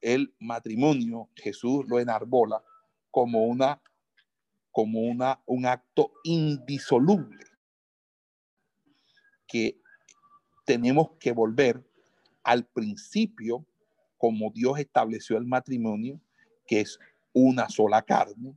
[0.00, 2.62] el matrimonio Jesús lo enarbola
[3.10, 3.80] como una
[4.76, 7.46] como una, un acto indisoluble
[9.46, 9.80] que
[10.66, 11.82] tenemos que volver
[12.42, 13.64] al principio
[14.18, 16.20] como Dios estableció el matrimonio,
[16.66, 16.98] que es
[17.38, 18.56] una sola carne,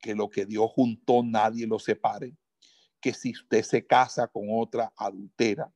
[0.00, 2.36] que lo que Dios juntó nadie lo separe,
[3.00, 5.74] que si usted se casa con otra adultera,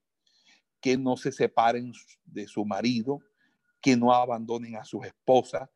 [0.80, 1.92] que no se separen
[2.24, 3.18] de su marido,
[3.80, 5.68] que no abandonen a sus esposas,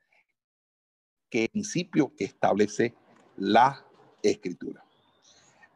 [1.28, 2.94] que el principio que establece
[3.36, 3.84] la
[4.22, 4.84] escritura.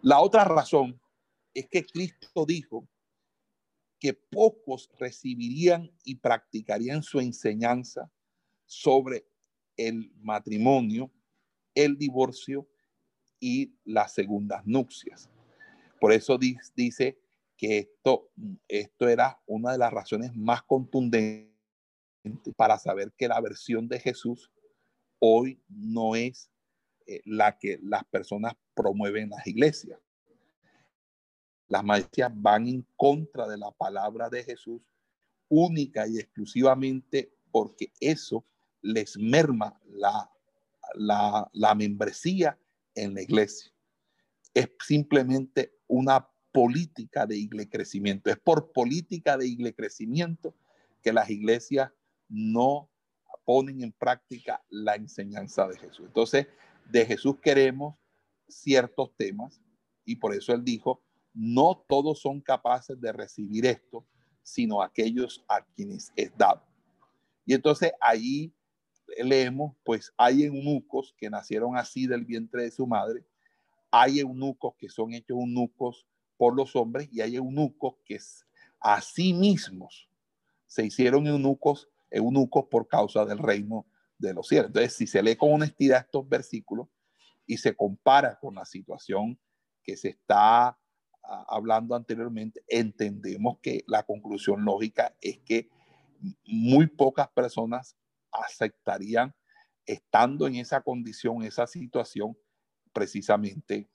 [0.02, 1.00] La otra razón
[1.52, 2.86] es que Cristo dijo
[3.98, 8.08] que pocos recibirían y practicarían su enseñanza
[8.66, 9.29] sobre
[9.88, 11.10] el matrimonio,
[11.74, 12.68] el divorcio
[13.38, 15.30] y las segundas nupcias.
[16.00, 17.18] Por eso dice
[17.56, 18.30] que esto,
[18.68, 21.50] esto era una de las razones más contundentes
[22.56, 24.50] para saber que la versión de Jesús
[25.18, 26.50] hoy no es
[27.06, 29.98] eh, la que las personas promueven en las iglesias.
[31.68, 34.82] Las maestrías van en contra de la palabra de Jesús
[35.48, 38.44] única y exclusivamente porque eso
[38.82, 40.30] les merma la,
[40.94, 42.58] la, la membresía
[42.94, 43.72] en la iglesia.
[44.54, 48.30] Es simplemente una política de iglesia crecimiento.
[48.30, 50.54] Es por política de iglesia crecimiento
[51.02, 51.90] que las iglesias
[52.28, 52.90] no
[53.44, 56.06] ponen en práctica la enseñanza de Jesús.
[56.06, 56.46] Entonces,
[56.90, 57.96] de Jesús queremos
[58.48, 59.60] ciertos temas
[60.04, 61.02] y por eso él dijo,
[61.32, 64.06] no todos son capaces de recibir esto,
[64.42, 66.62] sino aquellos a quienes es dado.
[67.44, 68.52] Y entonces ahí
[69.18, 73.24] leemos, pues hay eunucos que nacieron así del vientre de su madre,
[73.90, 76.06] hay eunucos que son hechos eunucos
[76.36, 78.18] por los hombres y hay eunucos que
[78.80, 80.08] a sí mismos
[80.66, 83.86] se hicieron eunucos, eunucos por causa del reino
[84.18, 84.68] de los cielos.
[84.68, 86.88] Entonces, si se lee con honestidad estos versículos
[87.46, 89.38] y se compara con la situación
[89.82, 90.78] que se está ah,
[91.48, 95.68] hablando anteriormente, entendemos que la conclusión lógica es que
[96.44, 97.96] muy pocas personas
[98.32, 99.34] aceptarían,
[99.86, 102.36] estando en esa condición, esa situación,
[102.92, 103.88] precisamente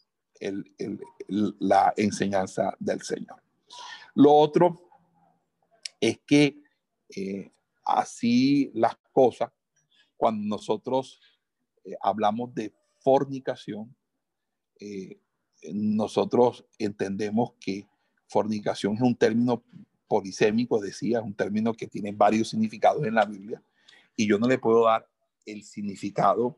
[1.20, 3.41] la enseñanza del Señor.
[4.14, 4.90] Lo otro
[5.99, 6.62] es que
[7.16, 7.52] eh,
[7.86, 9.52] así las cosas
[10.18, 11.20] cuando nosotros
[11.84, 13.95] eh, hablamos de fornicación,
[14.80, 15.20] eh,
[15.74, 17.88] nosotros entendemos que
[18.28, 19.64] fornicación es un término
[20.07, 23.62] polisémico, decía, es un término que tiene varios significados en la Biblia,
[24.15, 25.07] y yo no le puedo dar
[25.45, 26.55] el significado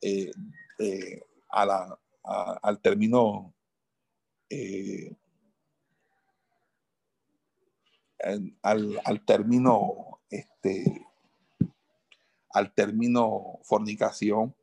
[0.00, 0.30] eh,
[1.50, 3.54] al término
[8.62, 11.06] al, al, término este,
[12.50, 14.54] al término fornicación,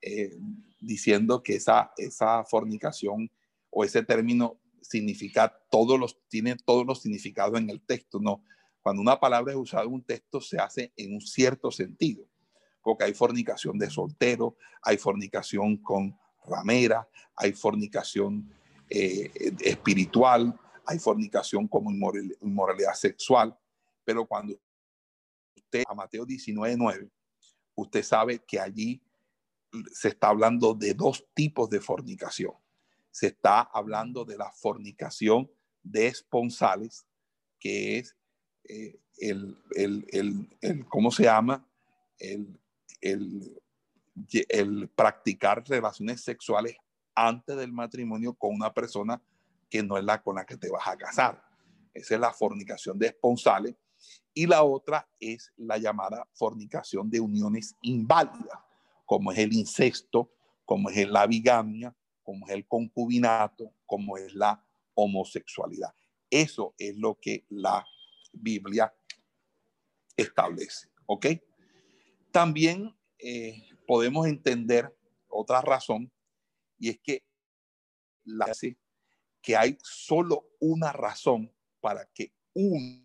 [0.00, 0.36] eh,
[0.80, 3.30] diciendo que esa, esa fornicación
[3.70, 8.20] o ese término significa todos los, tiene todos los significados en el texto.
[8.20, 8.44] No,
[8.84, 12.28] cuando una palabra es usada en un texto se hace en un cierto sentido,
[12.82, 16.14] porque hay fornicación de soltero, hay fornicación con
[16.46, 18.52] ramera, hay fornicación
[18.90, 19.30] eh,
[19.60, 21.90] espiritual, hay fornicación como
[22.42, 23.58] inmoralidad sexual,
[24.04, 24.54] pero cuando
[25.56, 27.10] usted a Mateo 19, 9,
[27.76, 29.02] usted sabe que allí
[29.94, 32.52] se está hablando de dos tipos de fornicación.
[33.10, 35.50] Se está hablando de la fornicación
[35.82, 37.06] de esponsales,
[37.58, 38.14] que es
[38.68, 40.48] eh, el, el,
[40.88, 41.66] ¿cómo se llama?
[42.18, 42.58] El,
[43.00, 46.76] el, practicar relaciones sexuales
[47.14, 49.20] antes del matrimonio con una persona
[49.68, 51.42] que no es la con la que te vas a casar.
[51.92, 53.74] Esa es la fornicación de esponsales.
[54.32, 58.58] Y la otra es la llamada fornicación de uniones inválidas,
[59.04, 60.30] como es el incesto,
[60.64, 64.64] como es la bigamia, como es el concubinato, como es la
[64.94, 65.94] homosexualidad.
[66.30, 67.86] Eso es lo que la
[68.34, 68.94] Biblia
[70.16, 70.88] establece.
[71.06, 71.26] ¿Ok?
[72.30, 74.96] También eh, podemos entender
[75.28, 76.12] otra razón
[76.78, 77.24] y es que
[78.24, 78.52] la
[79.42, 83.04] que hay solo una razón para que una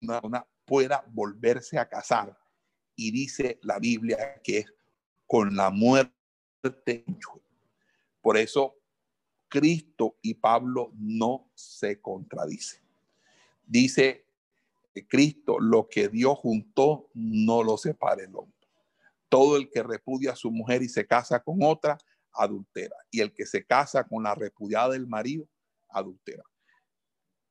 [0.00, 2.36] persona pueda volverse a casar
[2.96, 4.74] y dice la Biblia que es
[5.26, 6.12] con la muerte.
[8.20, 8.76] Por eso
[9.48, 12.82] Cristo y Pablo no se contradicen.
[13.64, 14.26] Dice
[15.06, 18.68] Cristo, lo que Dios juntó no lo separe el hombre.
[19.28, 21.98] Todo el que repudia a su mujer y se casa con otra,
[22.32, 22.96] adultera.
[23.10, 25.48] Y el que se casa con la repudiada del marido,
[25.88, 26.44] adultera.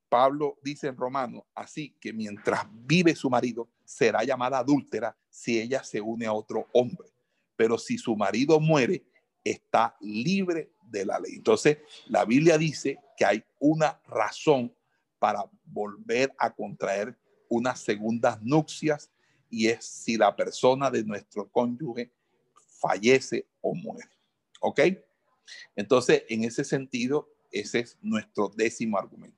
[0.09, 5.83] Pablo dice en Romano, así que mientras vive su marido, será llamada adúltera si ella
[5.83, 7.07] se une a otro hombre.
[7.55, 9.05] Pero si su marido muere,
[9.43, 11.35] está libre de la ley.
[11.35, 11.77] Entonces,
[12.07, 14.75] la Biblia dice que hay una razón
[15.17, 17.17] para volver a contraer
[17.51, 19.11] unas segundas nupcias
[19.49, 22.09] y es si la persona de nuestro cónyuge
[22.79, 24.09] fallece o muere.
[24.61, 24.79] ¿Ok?
[25.75, 29.37] Entonces, en ese sentido, ese es nuestro décimo argumento.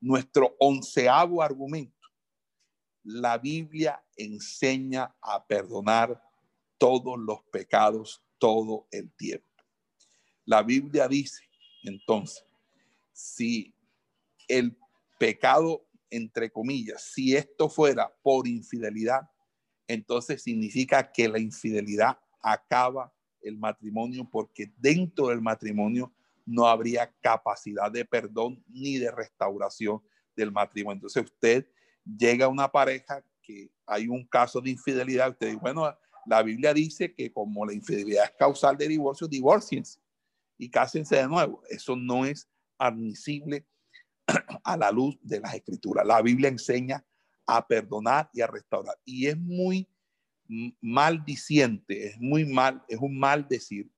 [0.00, 1.96] Nuestro onceavo argumento.
[3.04, 6.20] La Biblia enseña a perdonar
[6.76, 9.46] todos los pecados todo el tiempo.
[10.44, 11.44] La Biblia dice,
[11.84, 12.44] entonces,
[13.12, 13.72] si
[14.48, 14.76] el
[15.18, 19.28] pecado, entre comillas, si esto fuera por infidelidad,
[19.86, 26.12] entonces significa que la infidelidad acaba el matrimonio porque dentro del matrimonio
[26.44, 30.02] no habría capacidad de perdón ni de restauración
[30.34, 30.96] del matrimonio.
[30.96, 31.66] Entonces usted
[32.04, 35.94] llega a una pareja que hay un caso de infidelidad, usted dice, bueno,
[36.26, 39.98] la Biblia dice que como la infidelidad es causal de divorcio, divorciense
[40.58, 41.62] y cásense de nuevo.
[41.70, 43.64] Eso no es admisible
[44.64, 46.06] a la luz de las escrituras.
[46.06, 47.04] La Biblia enseña
[47.46, 48.96] a perdonar y a restaurar.
[49.04, 49.88] Y es muy
[50.80, 53.90] maldiciente, es muy mal, es un mal decir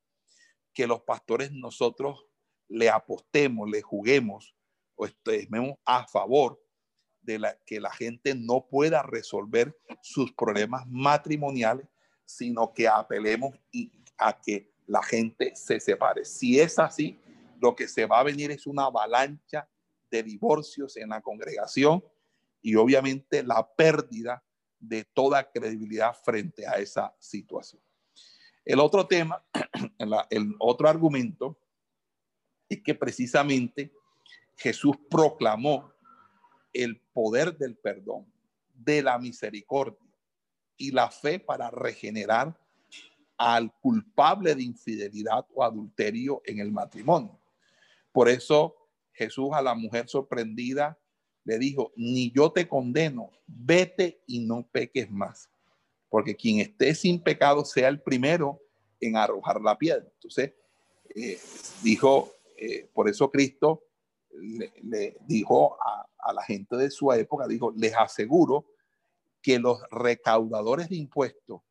[0.73, 2.27] que los pastores nosotros
[2.69, 4.55] le apostemos, le juguemos
[4.94, 6.62] o estemos a favor
[7.23, 11.86] de la, que la gente no pueda resolver sus problemas matrimoniales,
[12.24, 13.57] sino que apelemos
[14.16, 16.24] a que la gente se separe.
[16.24, 17.19] Si es así,
[17.61, 19.69] lo que se va a venir es una avalancha
[20.11, 22.05] de divorcios en la congregación
[22.62, 24.45] y obviamente la pérdida
[24.78, 27.82] de toda credibilidad frente a esa situación.
[28.65, 29.45] El otro tema,
[30.31, 31.59] el otro argumento
[32.69, 33.93] es que precisamente
[34.57, 35.93] Jesús proclamó
[36.73, 38.32] el poder del perdón,
[38.74, 39.99] de la misericordia
[40.77, 42.59] y la fe para regenerar
[43.37, 47.39] al culpable de infidelidad o adulterio en el matrimonio.
[48.12, 48.80] Por eso
[49.24, 50.98] Jesús a la mujer sorprendida
[51.44, 55.51] le dijo, ni yo te condeno, vete y no peques más,
[56.09, 58.60] porque quien esté sin pecado sea el primero
[59.01, 60.06] en arrojar la piedra.
[60.14, 60.52] Entonces,
[61.14, 61.38] eh,
[61.82, 62.30] dijo
[62.60, 63.84] eh, por eso Cristo
[64.82, 68.66] le, dijo a, la gente de su época, dijo, les aseguro
[69.40, 71.62] que los recaudadores de impuestos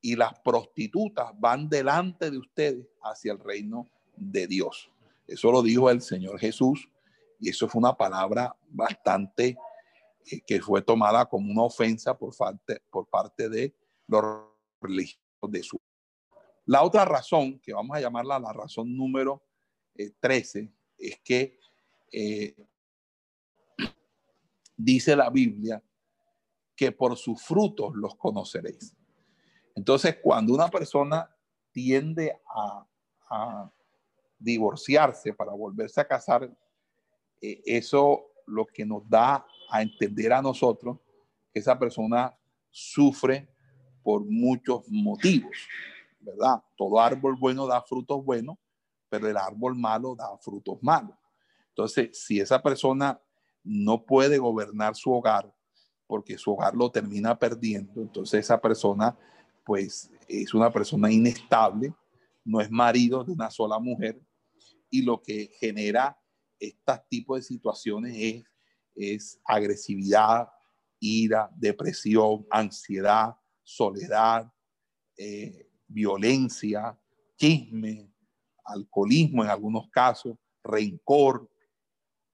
[0.00, 4.88] y las prostitutas van delante de ustedes hacia el reino de Dios.
[5.26, 6.88] Eso lo dijo el Señor Jesús
[7.38, 9.56] y eso fue una palabra bastante
[10.30, 12.34] eh, que fue tomada como una ofensa por,
[12.90, 13.74] por parte de
[14.06, 14.24] los
[14.80, 15.80] religiosos de su.
[16.66, 19.42] La otra razón, que vamos a llamarla la razón número
[20.20, 21.58] 13 eh, es que
[22.10, 22.56] eh,
[24.76, 25.82] dice la Biblia
[26.74, 28.94] que por sus frutos los conoceréis.
[29.74, 31.34] Entonces, cuando una persona
[31.72, 32.86] tiende a,
[34.38, 36.54] divorciarse para volverse a casar,
[37.64, 40.98] eso lo que nos da a entender a nosotros
[41.52, 42.36] que esa persona
[42.70, 43.48] sufre
[44.02, 45.56] por muchos motivos,
[46.20, 46.62] ¿verdad?
[46.76, 48.56] Todo árbol bueno da frutos buenos
[49.08, 51.16] pero el árbol malo da frutos malos.
[51.68, 53.20] Entonces, si esa persona
[53.62, 55.52] no puede gobernar su hogar
[56.06, 59.16] porque su hogar lo termina perdiendo, entonces esa persona
[59.64, 61.92] pues es una persona inestable,
[62.44, 64.20] no es marido de una sola mujer
[64.88, 66.16] y lo que genera
[66.58, 68.44] este tipo de situaciones es,
[68.94, 70.48] es agresividad,
[70.98, 74.50] ira, depresión, ansiedad, soledad,
[75.16, 76.98] eh, violencia,
[77.36, 78.10] chisme,
[78.64, 81.48] alcoholismo en algunos casos, rencor.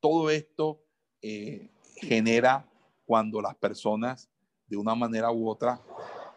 [0.01, 0.85] Todo esto
[1.21, 2.69] eh, genera
[3.05, 4.31] cuando las personas
[4.67, 5.81] de una manera u otra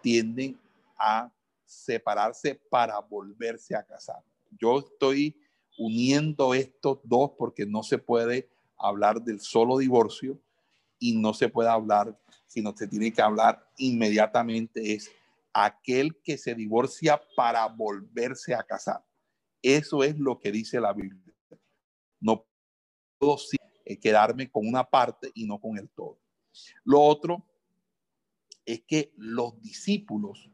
[0.01, 0.59] tienden
[0.97, 1.31] a
[1.63, 4.23] separarse para volverse a casar.
[4.51, 5.35] Yo estoy
[5.77, 10.39] uniendo estos dos porque no se puede hablar del solo divorcio
[10.99, 15.11] y no se puede hablar, sino se tiene que hablar inmediatamente es
[15.53, 19.03] aquel que se divorcia para volverse a casar.
[19.61, 21.33] Eso es lo que dice la Biblia.
[22.19, 22.45] No
[23.17, 23.37] puedo
[23.85, 26.19] eh, quedarme con una parte y no con el todo.
[26.83, 27.45] Lo otro
[28.65, 30.49] es que los discípulos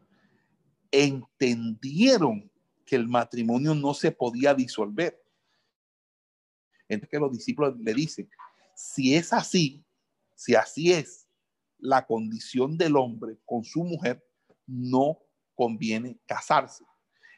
[0.92, 2.51] entendieron
[2.92, 5.18] que el matrimonio no se podía disolver.
[6.90, 8.30] Entonces que los discípulos le dicen,
[8.76, 9.82] si es así,
[10.36, 11.26] si así es
[11.78, 14.22] la condición del hombre con su mujer,
[14.68, 15.20] no
[15.56, 16.84] conviene casarse.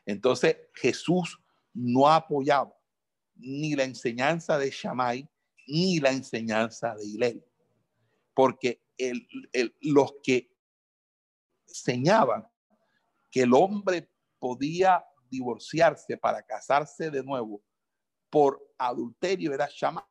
[0.07, 1.39] Entonces Jesús
[1.71, 2.75] no apoyaba
[3.35, 5.29] ni la enseñanza de Shammai
[5.67, 7.45] ni la enseñanza de Hillel,
[8.33, 8.81] porque
[9.81, 10.51] los que
[11.67, 12.47] enseñaban
[13.29, 14.09] que el hombre
[14.39, 17.63] podía divorciarse para casarse de nuevo
[18.29, 20.03] por adulterio era Shammai.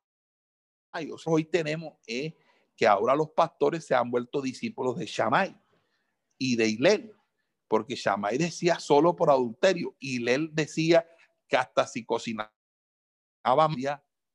[1.27, 2.35] Hoy tenemos eh,
[2.77, 5.57] que ahora los pastores se han vuelto discípulos de Shammai
[6.39, 7.15] y de Hillel,
[7.69, 11.07] porque Shammai decía solo por adulterio y Hillel decía
[11.47, 12.53] que hasta si cocinaba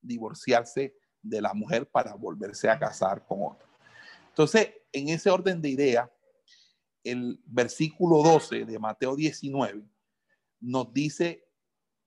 [0.02, 3.68] divorciarse de la mujer para volverse a casar con otro.
[4.30, 6.12] Entonces, en ese orden de idea,
[7.04, 9.97] el versículo 12 de Mateo 19
[10.60, 11.46] nos dice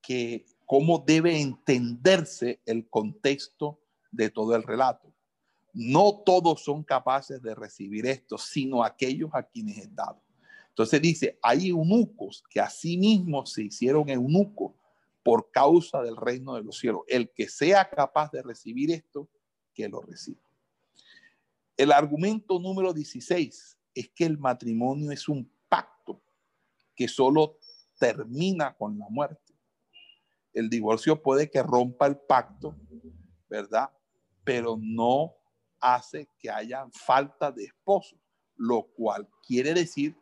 [0.01, 3.79] que cómo debe entenderse el contexto
[4.11, 5.13] de todo el relato.
[5.73, 10.21] No todos son capaces de recibir esto, sino aquellos a quienes es dado.
[10.69, 14.73] Entonces dice, hay eunucos que asimismo se hicieron eunucos
[15.23, 17.01] por causa del reino de los cielos.
[17.07, 19.29] El que sea capaz de recibir esto,
[19.73, 20.41] que lo reciba.
[21.77, 26.21] El argumento número 16 es que el matrimonio es un pacto
[26.95, 27.57] que solo
[28.01, 29.53] termina con la muerte.
[30.53, 32.75] El divorcio puede que rompa el pacto,
[33.47, 33.91] ¿verdad?
[34.43, 35.35] Pero no
[35.79, 38.17] hace que haya falta de esposo,
[38.57, 40.17] lo cual quiere decir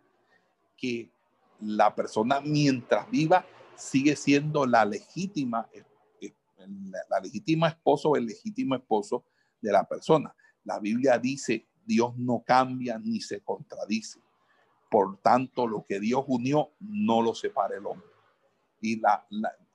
[0.75, 1.09] que
[1.61, 3.45] la persona mientras viva
[3.77, 5.85] sigue siendo la legítima, eh,
[6.19, 6.33] eh,
[7.09, 9.23] la legítima esposo o el legítimo esposo
[9.61, 10.35] de la persona.
[10.65, 14.19] La Biblia dice, Dios no cambia ni se contradice.
[14.89, 18.07] Por tanto, lo que Dios unió, no lo separa el hombre.
[18.81, 19.25] Y la,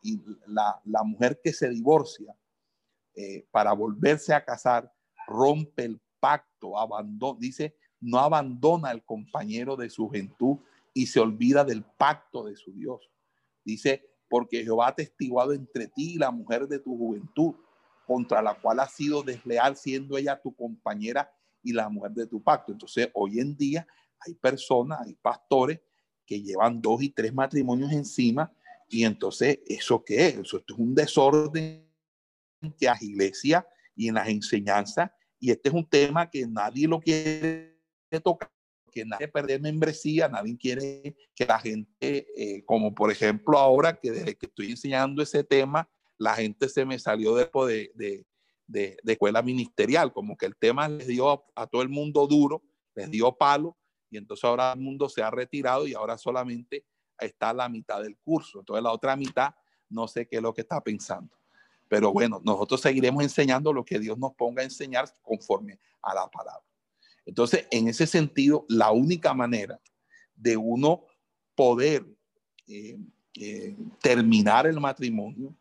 [0.02, 2.34] y la, mujer que se divorcia
[3.14, 4.92] eh, para volverse a casar,
[5.26, 10.58] rompe el pacto, abandona, dice, no abandona al compañero de su juventud
[10.92, 13.10] y se olvida del pacto de su Dios.
[13.64, 17.54] Dice, porque Jehová ha testiguado entre ti y la mujer de tu juventud,
[18.06, 21.32] contra la cual has sido desleal, siendo ella tu compañera
[21.62, 22.72] y la mujer de tu pacto.
[22.72, 23.86] Entonces, hoy en día
[24.26, 25.80] hay personas, hay pastores
[26.26, 28.52] que llevan dos y tres matrimonios encima
[28.88, 30.36] y entonces, ¿eso qué es?
[30.36, 31.88] Esto es un desorden
[32.78, 33.64] que las iglesias
[33.94, 37.78] y en las enseñanzas y este es un tema que nadie lo quiere
[38.22, 38.50] tocar
[38.94, 44.12] que nadie perder membresía, nadie quiere que la gente, eh, como por ejemplo ahora que
[44.12, 47.50] desde que estoy enseñando ese tema, la gente se me salió de,
[47.94, 48.24] de,
[48.66, 52.62] de, de escuela ministerial, como que el tema les dio a, todo el mundo duro,
[52.94, 53.76] les dio palo,
[54.14, 56.84] y entonces ahora el mundo se ha retirado y ahora solamente
[57.18, 58.60] está la mitad del curso.
[58.60, 59.54] Entonces la otra mitad
[59.88, 61.36] no sé qué es lo que está pensando.
[61.88, 66.30] Pero bueno, nosotros seguiremos enseñando lo que Dios nos ponga a enseñar conforme a la
[66.30, 66.64] palabra.
[67.26, 69.80] Entonces, en ese sentido, la única manera
[70.36, 71.04] de uno
[71.56, 72.06] poder
[72.68, 72.96] eh,
[73.34, 75.56] eh, terminar el matrimonio,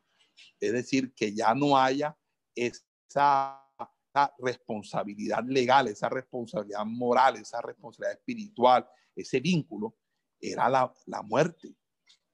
[0.59, 2.15] es decir, que ya no haya
[2.55, 3.62] esa,
[4.39, 9.95] responsabilidad legal, esa responsabilidad moral, esa responsabilidad espiritual, ese vínculo,
[10.39, 11.75] era la, muerte.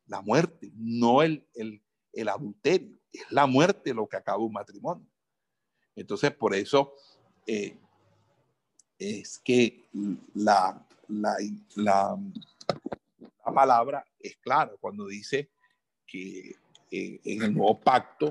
[0.07, 1.45] La muerte, no el,
[2.13, 2.99] el adulterio.
[3.11, 5.07] Es la muerte lo que acaba un matrimonio.
[5.95, 6.93] Entonces, por eso
[7.45, 7.77] eh,
[8.97, 9.85] es que
[10.35, 11.35] la, la,
[11.75, 12.17] la,
[13.53, 15.49] palabra es clara cuando dice
[16.05, 16.55] que
[16.91, 18.29] eh, en el nuevo pacto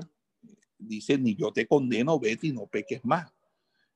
[0.77, 3.31] dice, ni yo te condeno, vete y no peques más.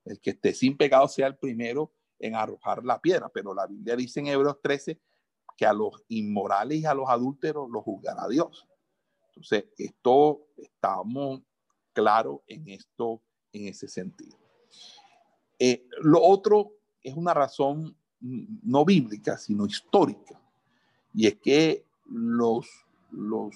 [0.06, 3.96] El que esté sin pecado sea el primero en arrojar la piedra, pero la Biblia
[3.96, 5.00] dice en Hebreos 13
[5.58, 8.68] que a los inmorales y a los adúlteros los juzgará Dios.
[9.28, 11.42] Entonces, esto estamos
[11.92, 13.22] claros en esto,
[13.52, 14.38] en ese sentido.
[15.60, 20.42] Eh, lo otro es una razón no bíblica, sino histórica,
[21.14, 22.68] y es que los,
[23.12, 23.54] los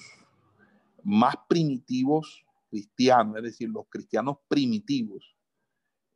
[1.04, 5.37] más primitivos cristianos, es decir, los cristianos primitivos,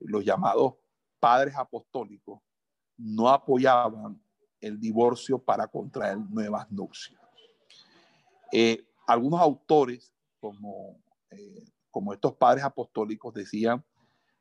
[0.01, 0.75] los llamados
[1.19, 2.41] padres apostólicos,
[2.97, 4.21] no apoyaban
[4.59, 7.19] el divorcio para contraer nuevas nupcias.
[8.51, 10.99] Eh, algunos autores, como,
[11.29, 13.83] eh, como estos padres apostólicos, decían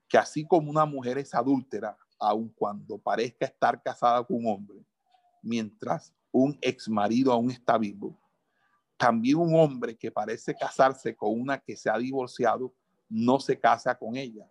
[0.09, 4.85] que así como una mujer es adúltera, aun cuando parezca estar casada con un hombre,
[5.43, 8.19] mientras un ex marido aún está vivo,
[8.97, 12.75] también un hombre que parece casarse con una que se ha divorciado
[13.09, 14.47] no se casa con ella,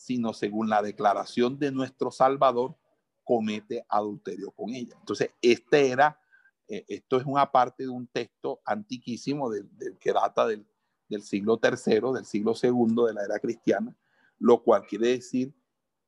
[0.00, 2.74] sino según la declaración de nuestro Salvador,
[3.22, 4.96] comete adulterio con ella.
[4.98, 6.18] Entonces, este era,
[6.66, 9.68] eh, esto es una parte de un texto antiquísimo del,
[10.00, 10.64] que data del,
[11.22, 13.94] siglo III, del siglo II de la era cristiana,
[14.38, 15.52] lo cual quiere decir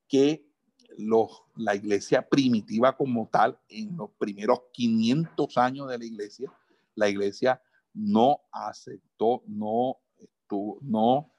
[0.08, 0.48] que
[0.96, 6.50] los, la iglesia primitiva como tal, en los primeros 500 años de la iglesia,
[6.94, 7.62] la iglesia
[7.92, 11.31] no aceptó, no estuvo, no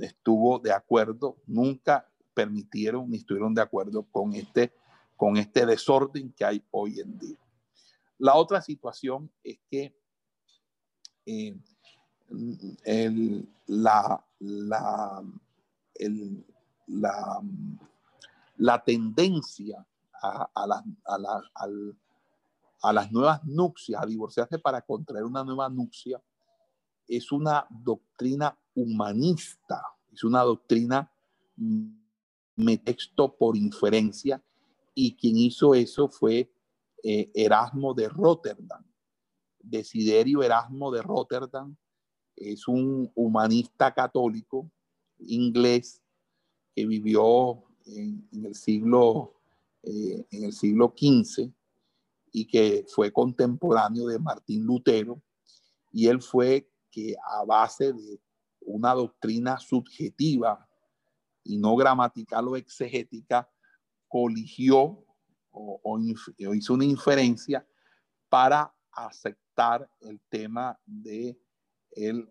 [0.00, 4.72] estuvo de acuerdo, nunca permitieron ni estuvieron de acuerdo con este,
[5.16, 7.38] con este desorden que hay hoy en día.
[8.18, 9.96] La otra situación es que
[11.26, 11.56] eh,
[13.66, 15.24] la, la,
[18.56, 19.86] la, tendencia
[20.20, 21.96] a, a, a, al,
[22.82, 26.22] a las nuevas nupcias, a divorciarse para contraer una nueva nupcia,
[27.08, 29.82] es una doctrina humanista,
[30.12, 31.10] es una doctrina
[32.84, 34.42] texto por inferencia,
[34.94, 36.50] y quien hizo eso fue
[37.02, 38.84] eh, Erasmo de Rotterdam.
[39.58, 41.76] Desiderio Erasmo de Rotterdam
[42.36, 44.70] es un humanista católico
[45.18, 46.02] inglés
[46.74, 49.34] que vivió en, el siglo
[49.82, 51.50] eh, en el siglo XV
[52.32, 55.22] y que fue contemporáneo de Martín Lutero,
[55.92, 58.20] y él fue que a base de
[58.64, 60.68] una doctrina subjetiva
[61.42, 63.48] y no gramatical o exegética,
[64.08, 65.04] coligió
[65.50, 65.98] o,
[66.54, 67.66] hizo una inferencia
[68.28, 71.38] para aceptar el tema de
[71.92, 72.28] el,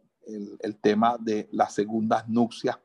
[0.81, 2.77] tema de las segundas nupcias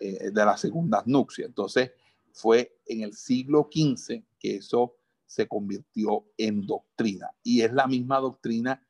[0.00, 1.48] eh, de las segundas nupcias.
[1.48, 1.90] Entonces,
[2.32, 4.96] fue en el siglo XV que eso
[5.26, 7.30] se convirtió en doctrina.
[7.42, 8.82] Y es la misma doctrina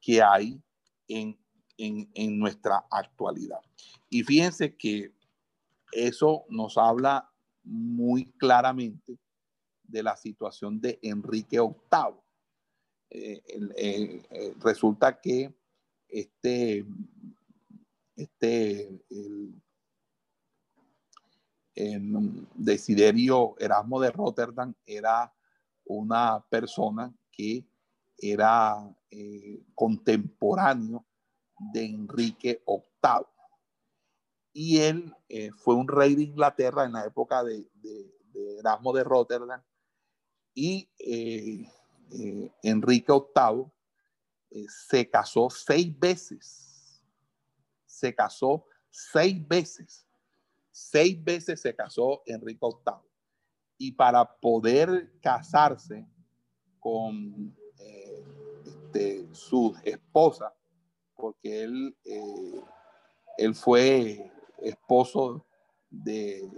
[0.00, 0.60] que hay
[1.08, 1.38] en,
[1.76, 3.60] en, nuestra actualidad.
[4.08, 5.12] Y fíjense que
[5.92, 7.30] eso nos habla
[7.64, 9.18] muy claramente
[9.82, 12.20] de la situación de Enrique VIII.
[13.10, 13.42] Eh,
[13.76, 15.54] eh, resulta que
[16.08, 16.86] este,
[18.16, 19.54] este el,
[21.74, 25.32] el Desiderio Erasmo de Rotterdam era
[25.84, 27.64] una persona que
[28.18, 31.04] era eh, contemporáneo
[31.72, 33.26] de Enrique VIII.
[34.52, 37.66] Y él eh, fue un rey de Inglaterra en la época de,
[38.58, 39.62] Erasmo de Rotterdam.
[40.54, 41.70] Y eh,
[42.62, 47.02] Enrique VIII se casó seis veces.
[47.86, 50.06] Se casó seis veces.
[50.70, 53.12] Seis veces se casó Enrique VIII
[53.78, 56.06] y para poder casarse
[56.78, 58.24] con eh,
[58.64, 60.54] este, su esposa,
[61.22, 62.64] porque él, eh,
[63.38, 64.28] él fue
[64.58, 65.46] esposo
[65.88, 66.50] de,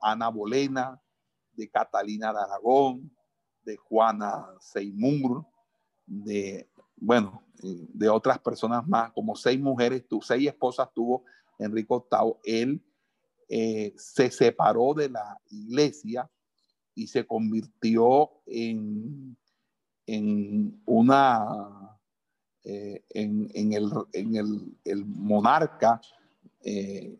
[0.00, 1.00] Ana Bolena,
[1.52, 3.16] de Catalina de Aragón,
[3.62, 5.46] de Juana Seymour,
[6.04, 11.24] de, bueno, de otras personas más, como seis mujeres, seis esposas tuvo
[11.60, 12.34] Enrique VIII.
[12.42, 12.84] Él
[13.48, 16.28] eh, se separó de la iglesia
[16.92, 19.36] y se convirtió en,
[20.06, 21.97] en una,
[22.64, 26.00] eh, en, el, monarca
[26.60, 27.18] eh,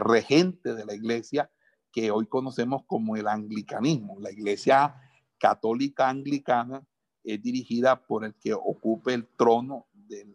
[0.00, 1.50] regente de la iglesia
[1.92, 4.18] que hoy conocemos como el anglicanismo.
[4.20, 4.94] La iglesia
[5.38, 6.86] católica anglicana
[7.24, 10.26] es dirigida por el que ocupe el trono de,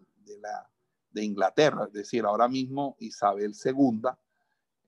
[1.12, 4.02] de Inglaterra, es decir, ahora mismo Isabel II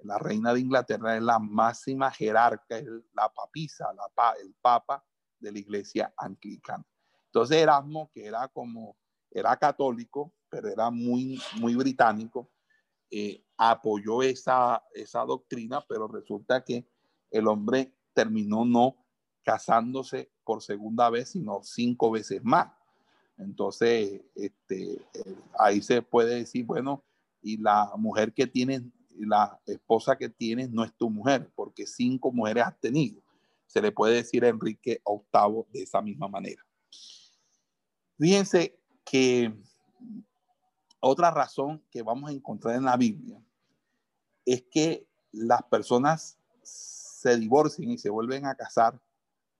[0.03, 5.03] la reina de Inglaterra es la máxima jerarca, es la papisa, la, el papa
[5.39, 6.85] de la iglesia anglicana.
[7.25, 8.97] Entonces Erasmo, que era como,
[9.31, 12.49] era católico, pero era muy, muy británico,
[13.09, 16.87] eh, apoyó esa, esa doctrina, pero resulta que
[17.31, 18.95] el hombre terminó no
[19.43, 22.71] casándose por segunda vez, sino cinco veces más.
[23.37, 27.03] Entonces, este, eh, ahí se puede decir, bueno,
[27.41, 32.31] y la mujer que tiene la esposa que tienes no es tu mujer, porque cinco
[32.31, 33.21] mujeres has tenido.
[33.65, 36.63] Se le puede decir a Enrique VIII de esa misma manera.
[38.17, 38.76] Fíjense
[39.09, 39.53] que
[40.99, 43.41] otra razón que vamos a encontrar en la Biblia
[44.45, 48.99] es que las personas se divorcian y se vuelven a casar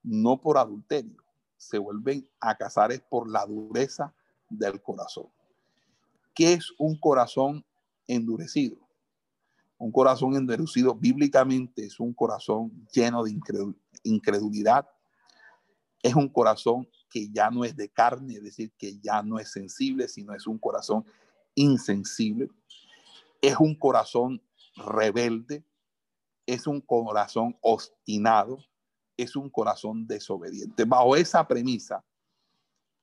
[0.02, 1.22] no por adulterio,
[1.56, 4.14] se vuelven a casar es por la dureza
[4.48, 5.28] del corazón.
[6.34, 7.64] ¿Qué es un corazón
[8.06, 8.76] endurecido?
[9.76, 13.36] Un corazón endurecido bíblicamente es un corazón lleno de
[14.02, 14.88] incredulidad.
[16.02, 19.50] Es un corazón que ya no es de carne, es decir, que ya no es
[19.50, 21.04] sensible, sino es un corazón
[21.54, 22.48] insensible.
[23.40, 24.42] Es un corazón
[24.76, 25.64] rebelde.
[26.46, 28.64] Es un corazón obstinado.
[29.16, 30.84] Es un corazón desobediente.
[30.84, 32.04] Bajo esa premisa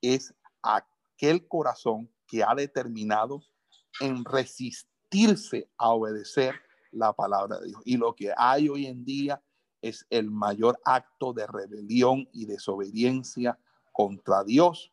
[0.01, 3.43] es aquel corazón que ha determinado
[3.99, 6.55] en resistirse a obedecer
[6.91, 7.81] la palabra de Dios.
[7.85, 9.41] Y lo que hay hoy en día
[9.87, 13.59] es el mayor acto de rebelión y desobediencia
[13.91, 14.91] contra Dios,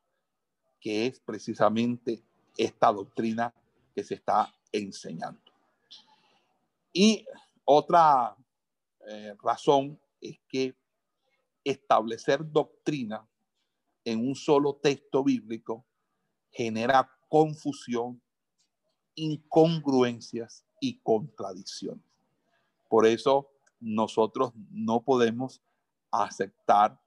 [0.82, 2.22] que es precisamente
[2.58, 3.54] esta doctrina
[3.94, 5.40] que se está enseñando.
[6.92, 7.24] Y
[7.64, 8.36] otra
[9.08, 10.76] eh, razón es que
[11.64, 13.26] establecer doctrina
[14.04, 15.86] en un solo texto bíblico
[16.50, 18.20] genera confusión,
[19.14, 22.04] incongruencias y contradicciones.
[22.90, 23.51] Por eso
[23.82, 25.60] nosotros no podemos
[26.10, 26.98] aceptar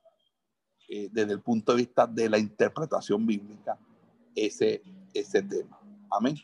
[0.88, 3.80] eh, desde el punto de vista de la interpretación bíblica
[4.36, 4.84] ese,
[5.14, 5.80] ese tema.
[6.12, 6.36] Amén.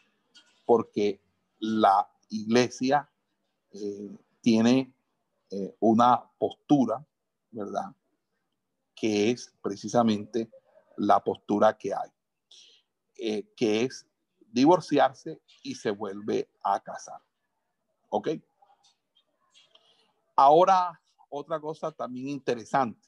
[0.65, 1.21] Porque
[1.59, 3.09] la iglesia
[3.71, 4.93] eh, tiene
[5.49, 7.05] eh, una postura,
[7.51, 7.93] ¿verdad?
[8.95, 10.49] Que es precisamente
[10.97, 12.09] la postura que hay,
[13.55, 14.07] que es
[14.51, 17.21] divorciarse y se vuelve a casar.
[18.09, 18.29] ¿Ok?
[20.43, 20.99] Ahora,
[21.29, 23.07] otra cosa también interesante.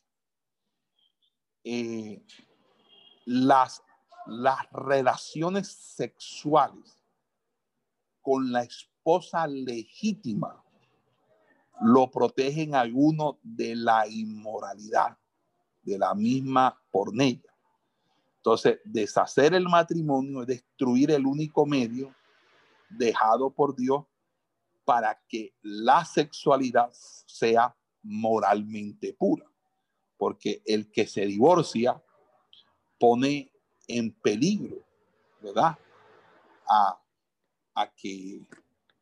[1.64, 2.24] Eh,
[3.26, 3.82] las,
[4.28, 6.96] las relaciones sexuales
[8.22, 10.64] con la esposa legítima
[11.82, 15.18] lo protegen a uno de la inmoralidad,
[15.82, 17.52] de la misma pornella.
[18.38, 22.14] Entonces, deshacer el matrimonio es destruir el único medio
[22.92, 24.06] dejado por Dios
[24.86, 29.46] para que la sexualidad sea moralmente pura.
[30.18, 32.02] Porque el que se divorcia
[33.00, 33.52] pone
[33.88, 34.78] en peligro,
[35.42, 35.78] ¿verdad?
[36.68, 37.02] A,
[37.76, 38.40] a que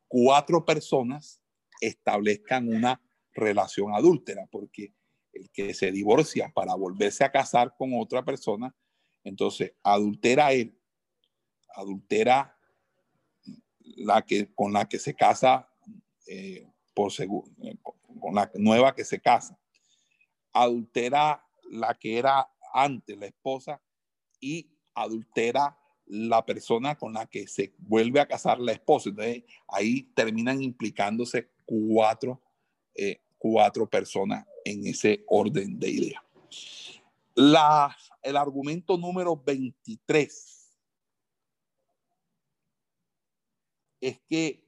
[0.08, 1.40] cuatro personas
[1.80, 3.00] establezcan una
[3.32, 4.94] relación adúltera, porque
[5.32, 8.74] el que se divorcia para volverse a casar con otra persona
[9.24, 10.76] entonces, adultera él,
[11.74, 12.56] adultera
[13.80, 15.68] la que, con la que se casa
[16.26, 17.76] eh, por eh,
[18.20, 19.58] con la nueva que se casa.
[20.52, 23.80] Adultera la que era antes la esposa
[24.40, 29.08] y adultera la persona con la que se vuelve a casar la esposa.
[29.08, 32.40] Entonces, ahí terminan implicándose cuatro,
[32.94, 36.22] eh, cuatro personas en ese orden de ideas.
[37.34, 40.52] La, el argumento número 23
[44.00, 44.62] es que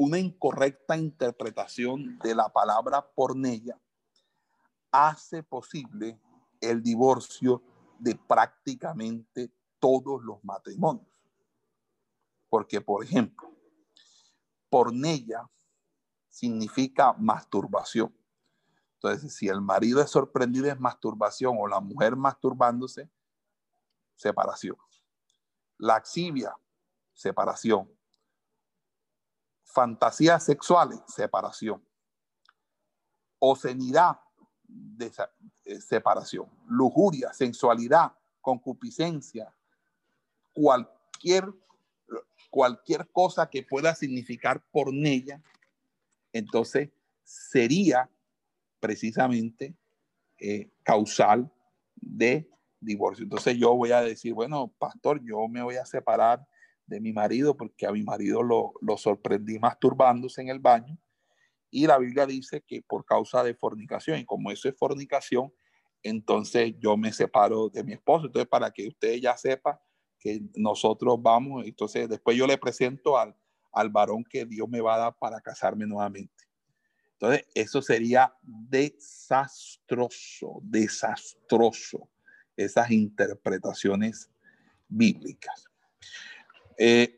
[0.00, 3.78] una incorrecta interpretación de la palabra pornella
[4.90, 6.18] hace posible
[6.58, 7.62] el divorcio
[7.98, 11.06] de prácticamente todos los matrimonios.
[12.48, 13.54] Porque, por ejemplo,
[14.70, 15.46] pornella
[16.30, 18.16] significa masturbación.
[18.94, 23.10] Entonces, si el marido es sorprendido en masturbación o la mujer masturbándose,
[24.16, 24.78] separación.
[25.76, 26.56] Laxivia,
[27.12, 27.99] separación.
[29.72, 31.82] Fantasías sexuales, separación.
[33.38, 34.20] Ocenidad,
[35.64, 36.46] eh, separación.
[36.66, 39.54] Lujuria, sensualidad, concupiscencia,
[40.52, 41.52] cualquier,
[42.50, 45.42] cualquier cosa que pueda significar pornella,
[46.32, 46.90] entonces
[47.24, 48.10] sería
[48.80, 49.74] precisamente
[50.38, 51.52] eh, causal
[51.94, 52.48] de
[52.80, 53.24] divorcio.
[53.24, 56.46] Entonces yo voy a decir, bueno, pastor, yo me voy a separar
[56.90, 60.98] de mi marido porque a mi marido lo, lo sorprendí masturbándose en el baño.
[61.70, 65.52] Y la Biblia dice que por causa de fornicación, y como eso es fornicación,
[66.02, 68.26] entonces yo me separo de mi esposo.
[68.26, 69.80] Entonces, para que usted ya sepa
[70.18, 73.36] que nosotros vamos, entonces después yo le presento al,
[73.72, 76.44] al varón que Dios me va a dar para casarme nuevamente.
[77.12, 79.78] Entonces, eso sería desastroso,
[80.62, 82.08] desastroso,
[82.56, 84.28] esas interpretaciones
[84.88, 85.69] bíblicas.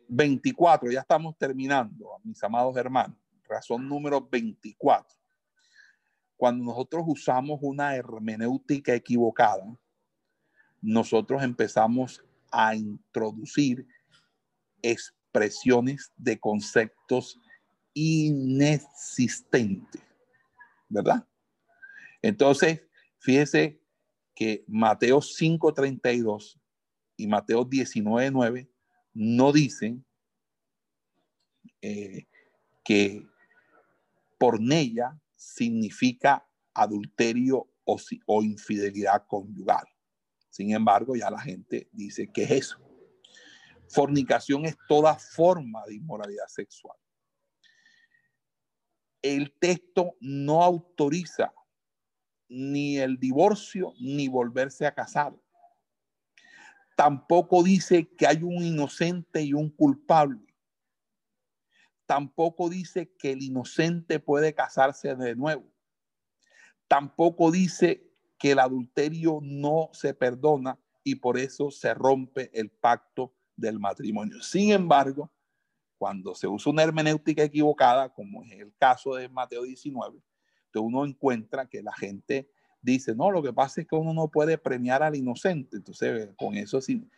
[0.09, 3.17] 24, eh, ya estamos terminando, mis amados hermanos.
[3.49, 5.17] Razón número 24.
[6.37, 9.65] Cuando nosotros usamos una hermenéutica equivocada,
[10.81, 13.87] nosotros empezamos a introducir
[14.83, 17.39] expresiones de conceptos
[17.95, 20.03] inexistentes,
[20.89, 21.25] ¿verdad?
[22.21, 22.83] Entonces,
[23.19, 23.81] fíjese
[24.35, 26.59] que Mateo 5:32
[27.17, 28.72] y Mateo 19:9
[29.15, 30.05] no dicen
[31.81, 32.27] eh,
[32.85, 33.27] que
[34.39, 39.87] pornella significa adulterio o, o infidelidad conyugal.
[40.51, 42.79] Sin embargo, ya la gente dice que es eso.
[43.89, 46.97] Fornicación es toda forma de inmoralidad sexual.
[49.21, 51.53] El texto no autoriza
[52.49, 55.35] ni el divorcio ni volverse a casar.
[57.03, 60.55] Tampoco dice que hay un inocente y un culpable.
[62.07, 65.65] Tampoco dice que el inocente puede casarse de nuevo.
[66.87, 68.09] Tampoco dice
[68.39, 74.41] que el adulterio no se perdona y por eso se rompe el pacto del matrimonio.
[74.41, 75.29] Sin embargo,
[75.99, 80.23] cuando se usa una hermenéutica equivocada, como es el caso de Mateo 19,
[80.77, 82.49] uno encuentra que la gente
[82.83, 85.77] dice, no, lo que pasa es que uno no puede premiar al inocente.
[85.77, 87.09] Entonces, con eso sí,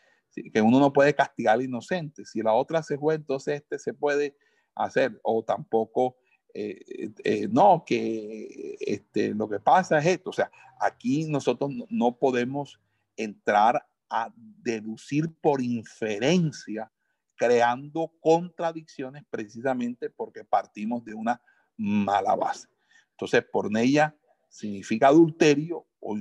[0.53, 2.25] que uno no puede castigar al inocente.
[2.25, 4.37] Si la otra se fue, entonces este se puede
[4.75, 5.19] hacer.
[5.23, 6.17] O tampoco,
[6.53, 10.31] eh, eh, no, que este, lo que pasa es esto.
[10.31, 12.79] O sea, aquí nosotros no podemos
[13.17, 16.91] entrar a deducir por inferencia,
[17.37, 21.41] creando contradicciones precisamente porque partimos de una
[21.77, 22.69] mala base.
[23.13, 24.15] Entonces, por ella
[24.55, 26.17] significa adulterio o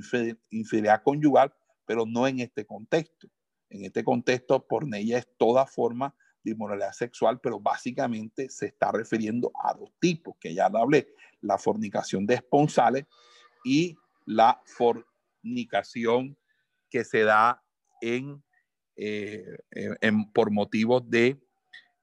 [0.50, 1.54] infidelidad conyugal,
[1.86, 3.28] pero no en este contexto.
[3.70, 6.12] En este contexto, porneia es toda forma
[6.42, 11.58] de inmoralidad sexual, pero básicamente se está refiriendo a dos tipos, que ya hablé, la
[11.58, 13.06] fornicación de esponsales
[13.64, 13.96] y
[14.26, 16.36] la fornicación
[16.90, 17.62] que se da
[18.00, 18.42] en,
[18.96, 19.44] eh,
[20.32, 21.40] por motivos de,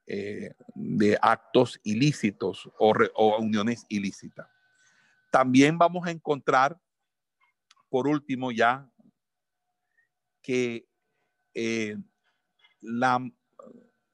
[0.07, 4.47] eh, de actos ilícitos o uniones ilícitas.
[5.31, 6.77] También vamos a encontrar,
[7.89, 8.91] por último ya,
[10.41, 10.85] que
[11.53, 11.95] eh,
[12.81, 13.31] la,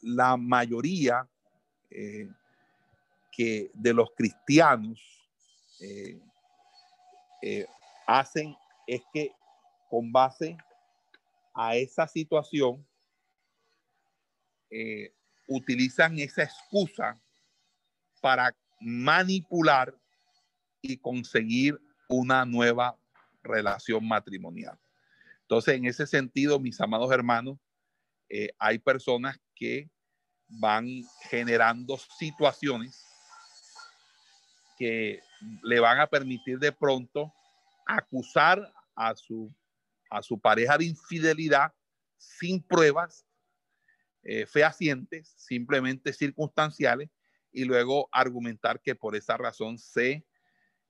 [0.02, 1.28] la, mayoría
[1.90, 2.30] eh,
[3.32, 5.00] que de los cristianos
[5.82, 7.66] eh,
[8.06, 9.32] hacen es que
[9.90, 10.56] con base
[11.56, 12.86] a esa situación
[15.48, 17.20] utilizan esa excusa
[18.22, 19.96] para manipular
[20.82, 22.98] y conseguir una nueva
[23.44, 24.78] relación matrimonial.
[25.42, 27.58] Entonces, en ese sentido, mis amados hermanos,
[28.30, 29.90] eh, hay personas que
[30.48, 30.88] van
[31.30, 33.06] generando situaciones
[34.78, 35.22] que
[35.64, 37.34] le van a permitir de pronto
[37.86, 39.54] acusar a su,
[40.10, 41.74] a su pareja de infidelidad
[42.18, 43.26] sin pruebas
[44.24, 47.10] eh, fehacientes, simplemente circunstanciales,
[47.52, 50.27] y luego argumentar que por esa razón se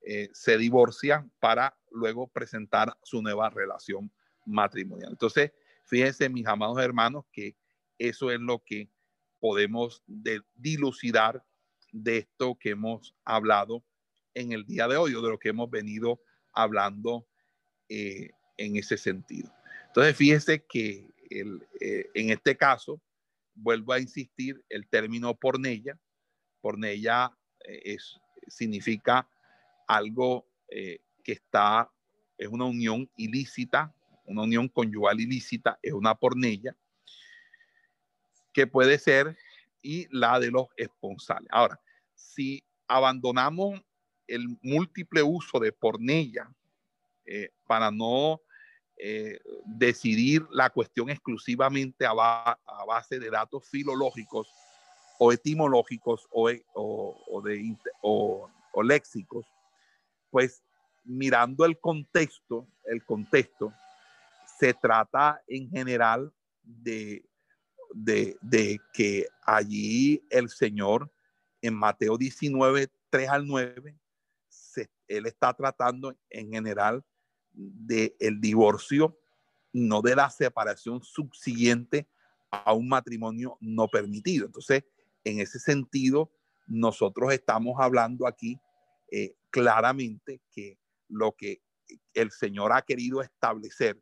[0.02, 4.12] eh, se divorcia para luego presentar su nueva relación
[4.46, 5.10] matrimonial.
[5.10, 5.52] Entonces,
[5.84, 7.56] fíjense, mis amados hermanos, que
[7.98, 8.88] eso es lo que
[9.40, 10.02] podemos
[10.54, 11.44] dilucidar
[11.92, 13.84] de esto que hemos hablado
[14.34, 16.20] en el día de hoy o de lo que hemos venido
[16.52, 17.26] hablando
[17.88, 19.52] eh, en ese sentido.
[19.88, 23.00] Entonces, fíjense que eh, en este caso,
[23.54, 25.98] vuelvo a insistir, el término pornella,
[26.60, 29.28] pornella es, significa
[29.88, 31.90] algo eh, que está,
[32.36, 33.92] es una unión ilícita,
[34.26, 36.76] una unión conyugal ilícita, es una pornella,
[38.52, 39.36] que puede ser,
[39.82, 41.48] y la de los esponsales.
[41.50, 41.80] Ahora,
[42.14, 43.80] si abandonamos
[44.26, 46.50] el múltiple uso de pornella
[47.24, 48.40] eh, para no
[48.98, 52.12] eh, decidir la cuestión exclusivamente a,
[52.86, 54.48] base de datos filológicos
[55.18, 58.50] o etimológicos o, o, de, o
[58.82, 59.46] léxicos,
[60.30, 60.62] pues
[61.04, 63.72] mirando el contexto, el contexto,
[64.58, 66.32] se trata en general
[66.62, 67.24] de,
[67.92, 71.10] de, que allí el Señor
[71.62, 73.98] en Mateo 19, 3 al 9,
[75.08, 77.02] él está tratando en general
[77.52, 79.18] de el divorcio,
[79.72, 82.06] no de la separación subsiguiente
[82.50, 84.46] a un matrimonio no permitido.
[84.46, 84.84] Entonces,
[85.24, 86.30] en ese sentido,
[86.66, 88.60] nosotros estamos hablando aquí
[89.10, 90.78] eh, claramente que
[91.08, 91.62] lo que
[92.14, 94.00] el Señor ha querido establecer,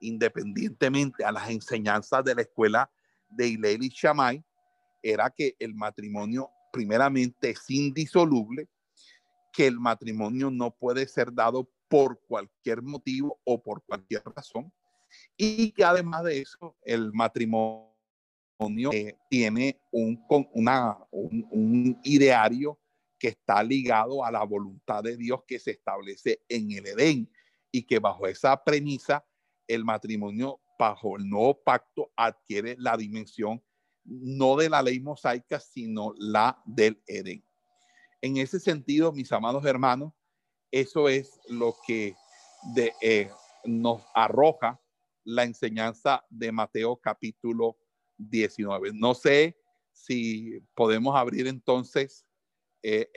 [0.00, 2.90] independientemente a las enseñanzas de la escuela
[3.28, 4.44] de Hillel y Shammai,
[5.02, 8.68] era que el matrimonio primeramente es indisoluble,
[9.52, 14.72] que el matrimonio no puede ser dado por cualquier motivo o por cualquier razón,
[15.36, 17.92] y que además de eso, el matrimonio
[18.92, 22.78] eh, tiene un, una, un, un ideario
[23.18, 27.30] que está ligado a la voluntad de Dios que se establece en el Edén
[27.70, 29.24] y que bajo esa premisa
[29.66, 33.62] el matrimonio bajo el nuevo pacto adquiere la dimensión
[34.04, 37.44] no de la ley mosaica, sino la del Edén.
[38.20, 40.12] En ese sentido, mis amados hermanos,
[40.70, 42.14] eso es lo que
[42.74, 43.30] de, eh,
[43.64, 44.80] nos arroja
[45.24, 47.76] la enseñanza de Mateo capítulo
[48.18, 48.92] 19.
[48.94, 49.56] No sé
[49.92, 52.25] si podemos abrir entonces
[52.86, 53.10] eh,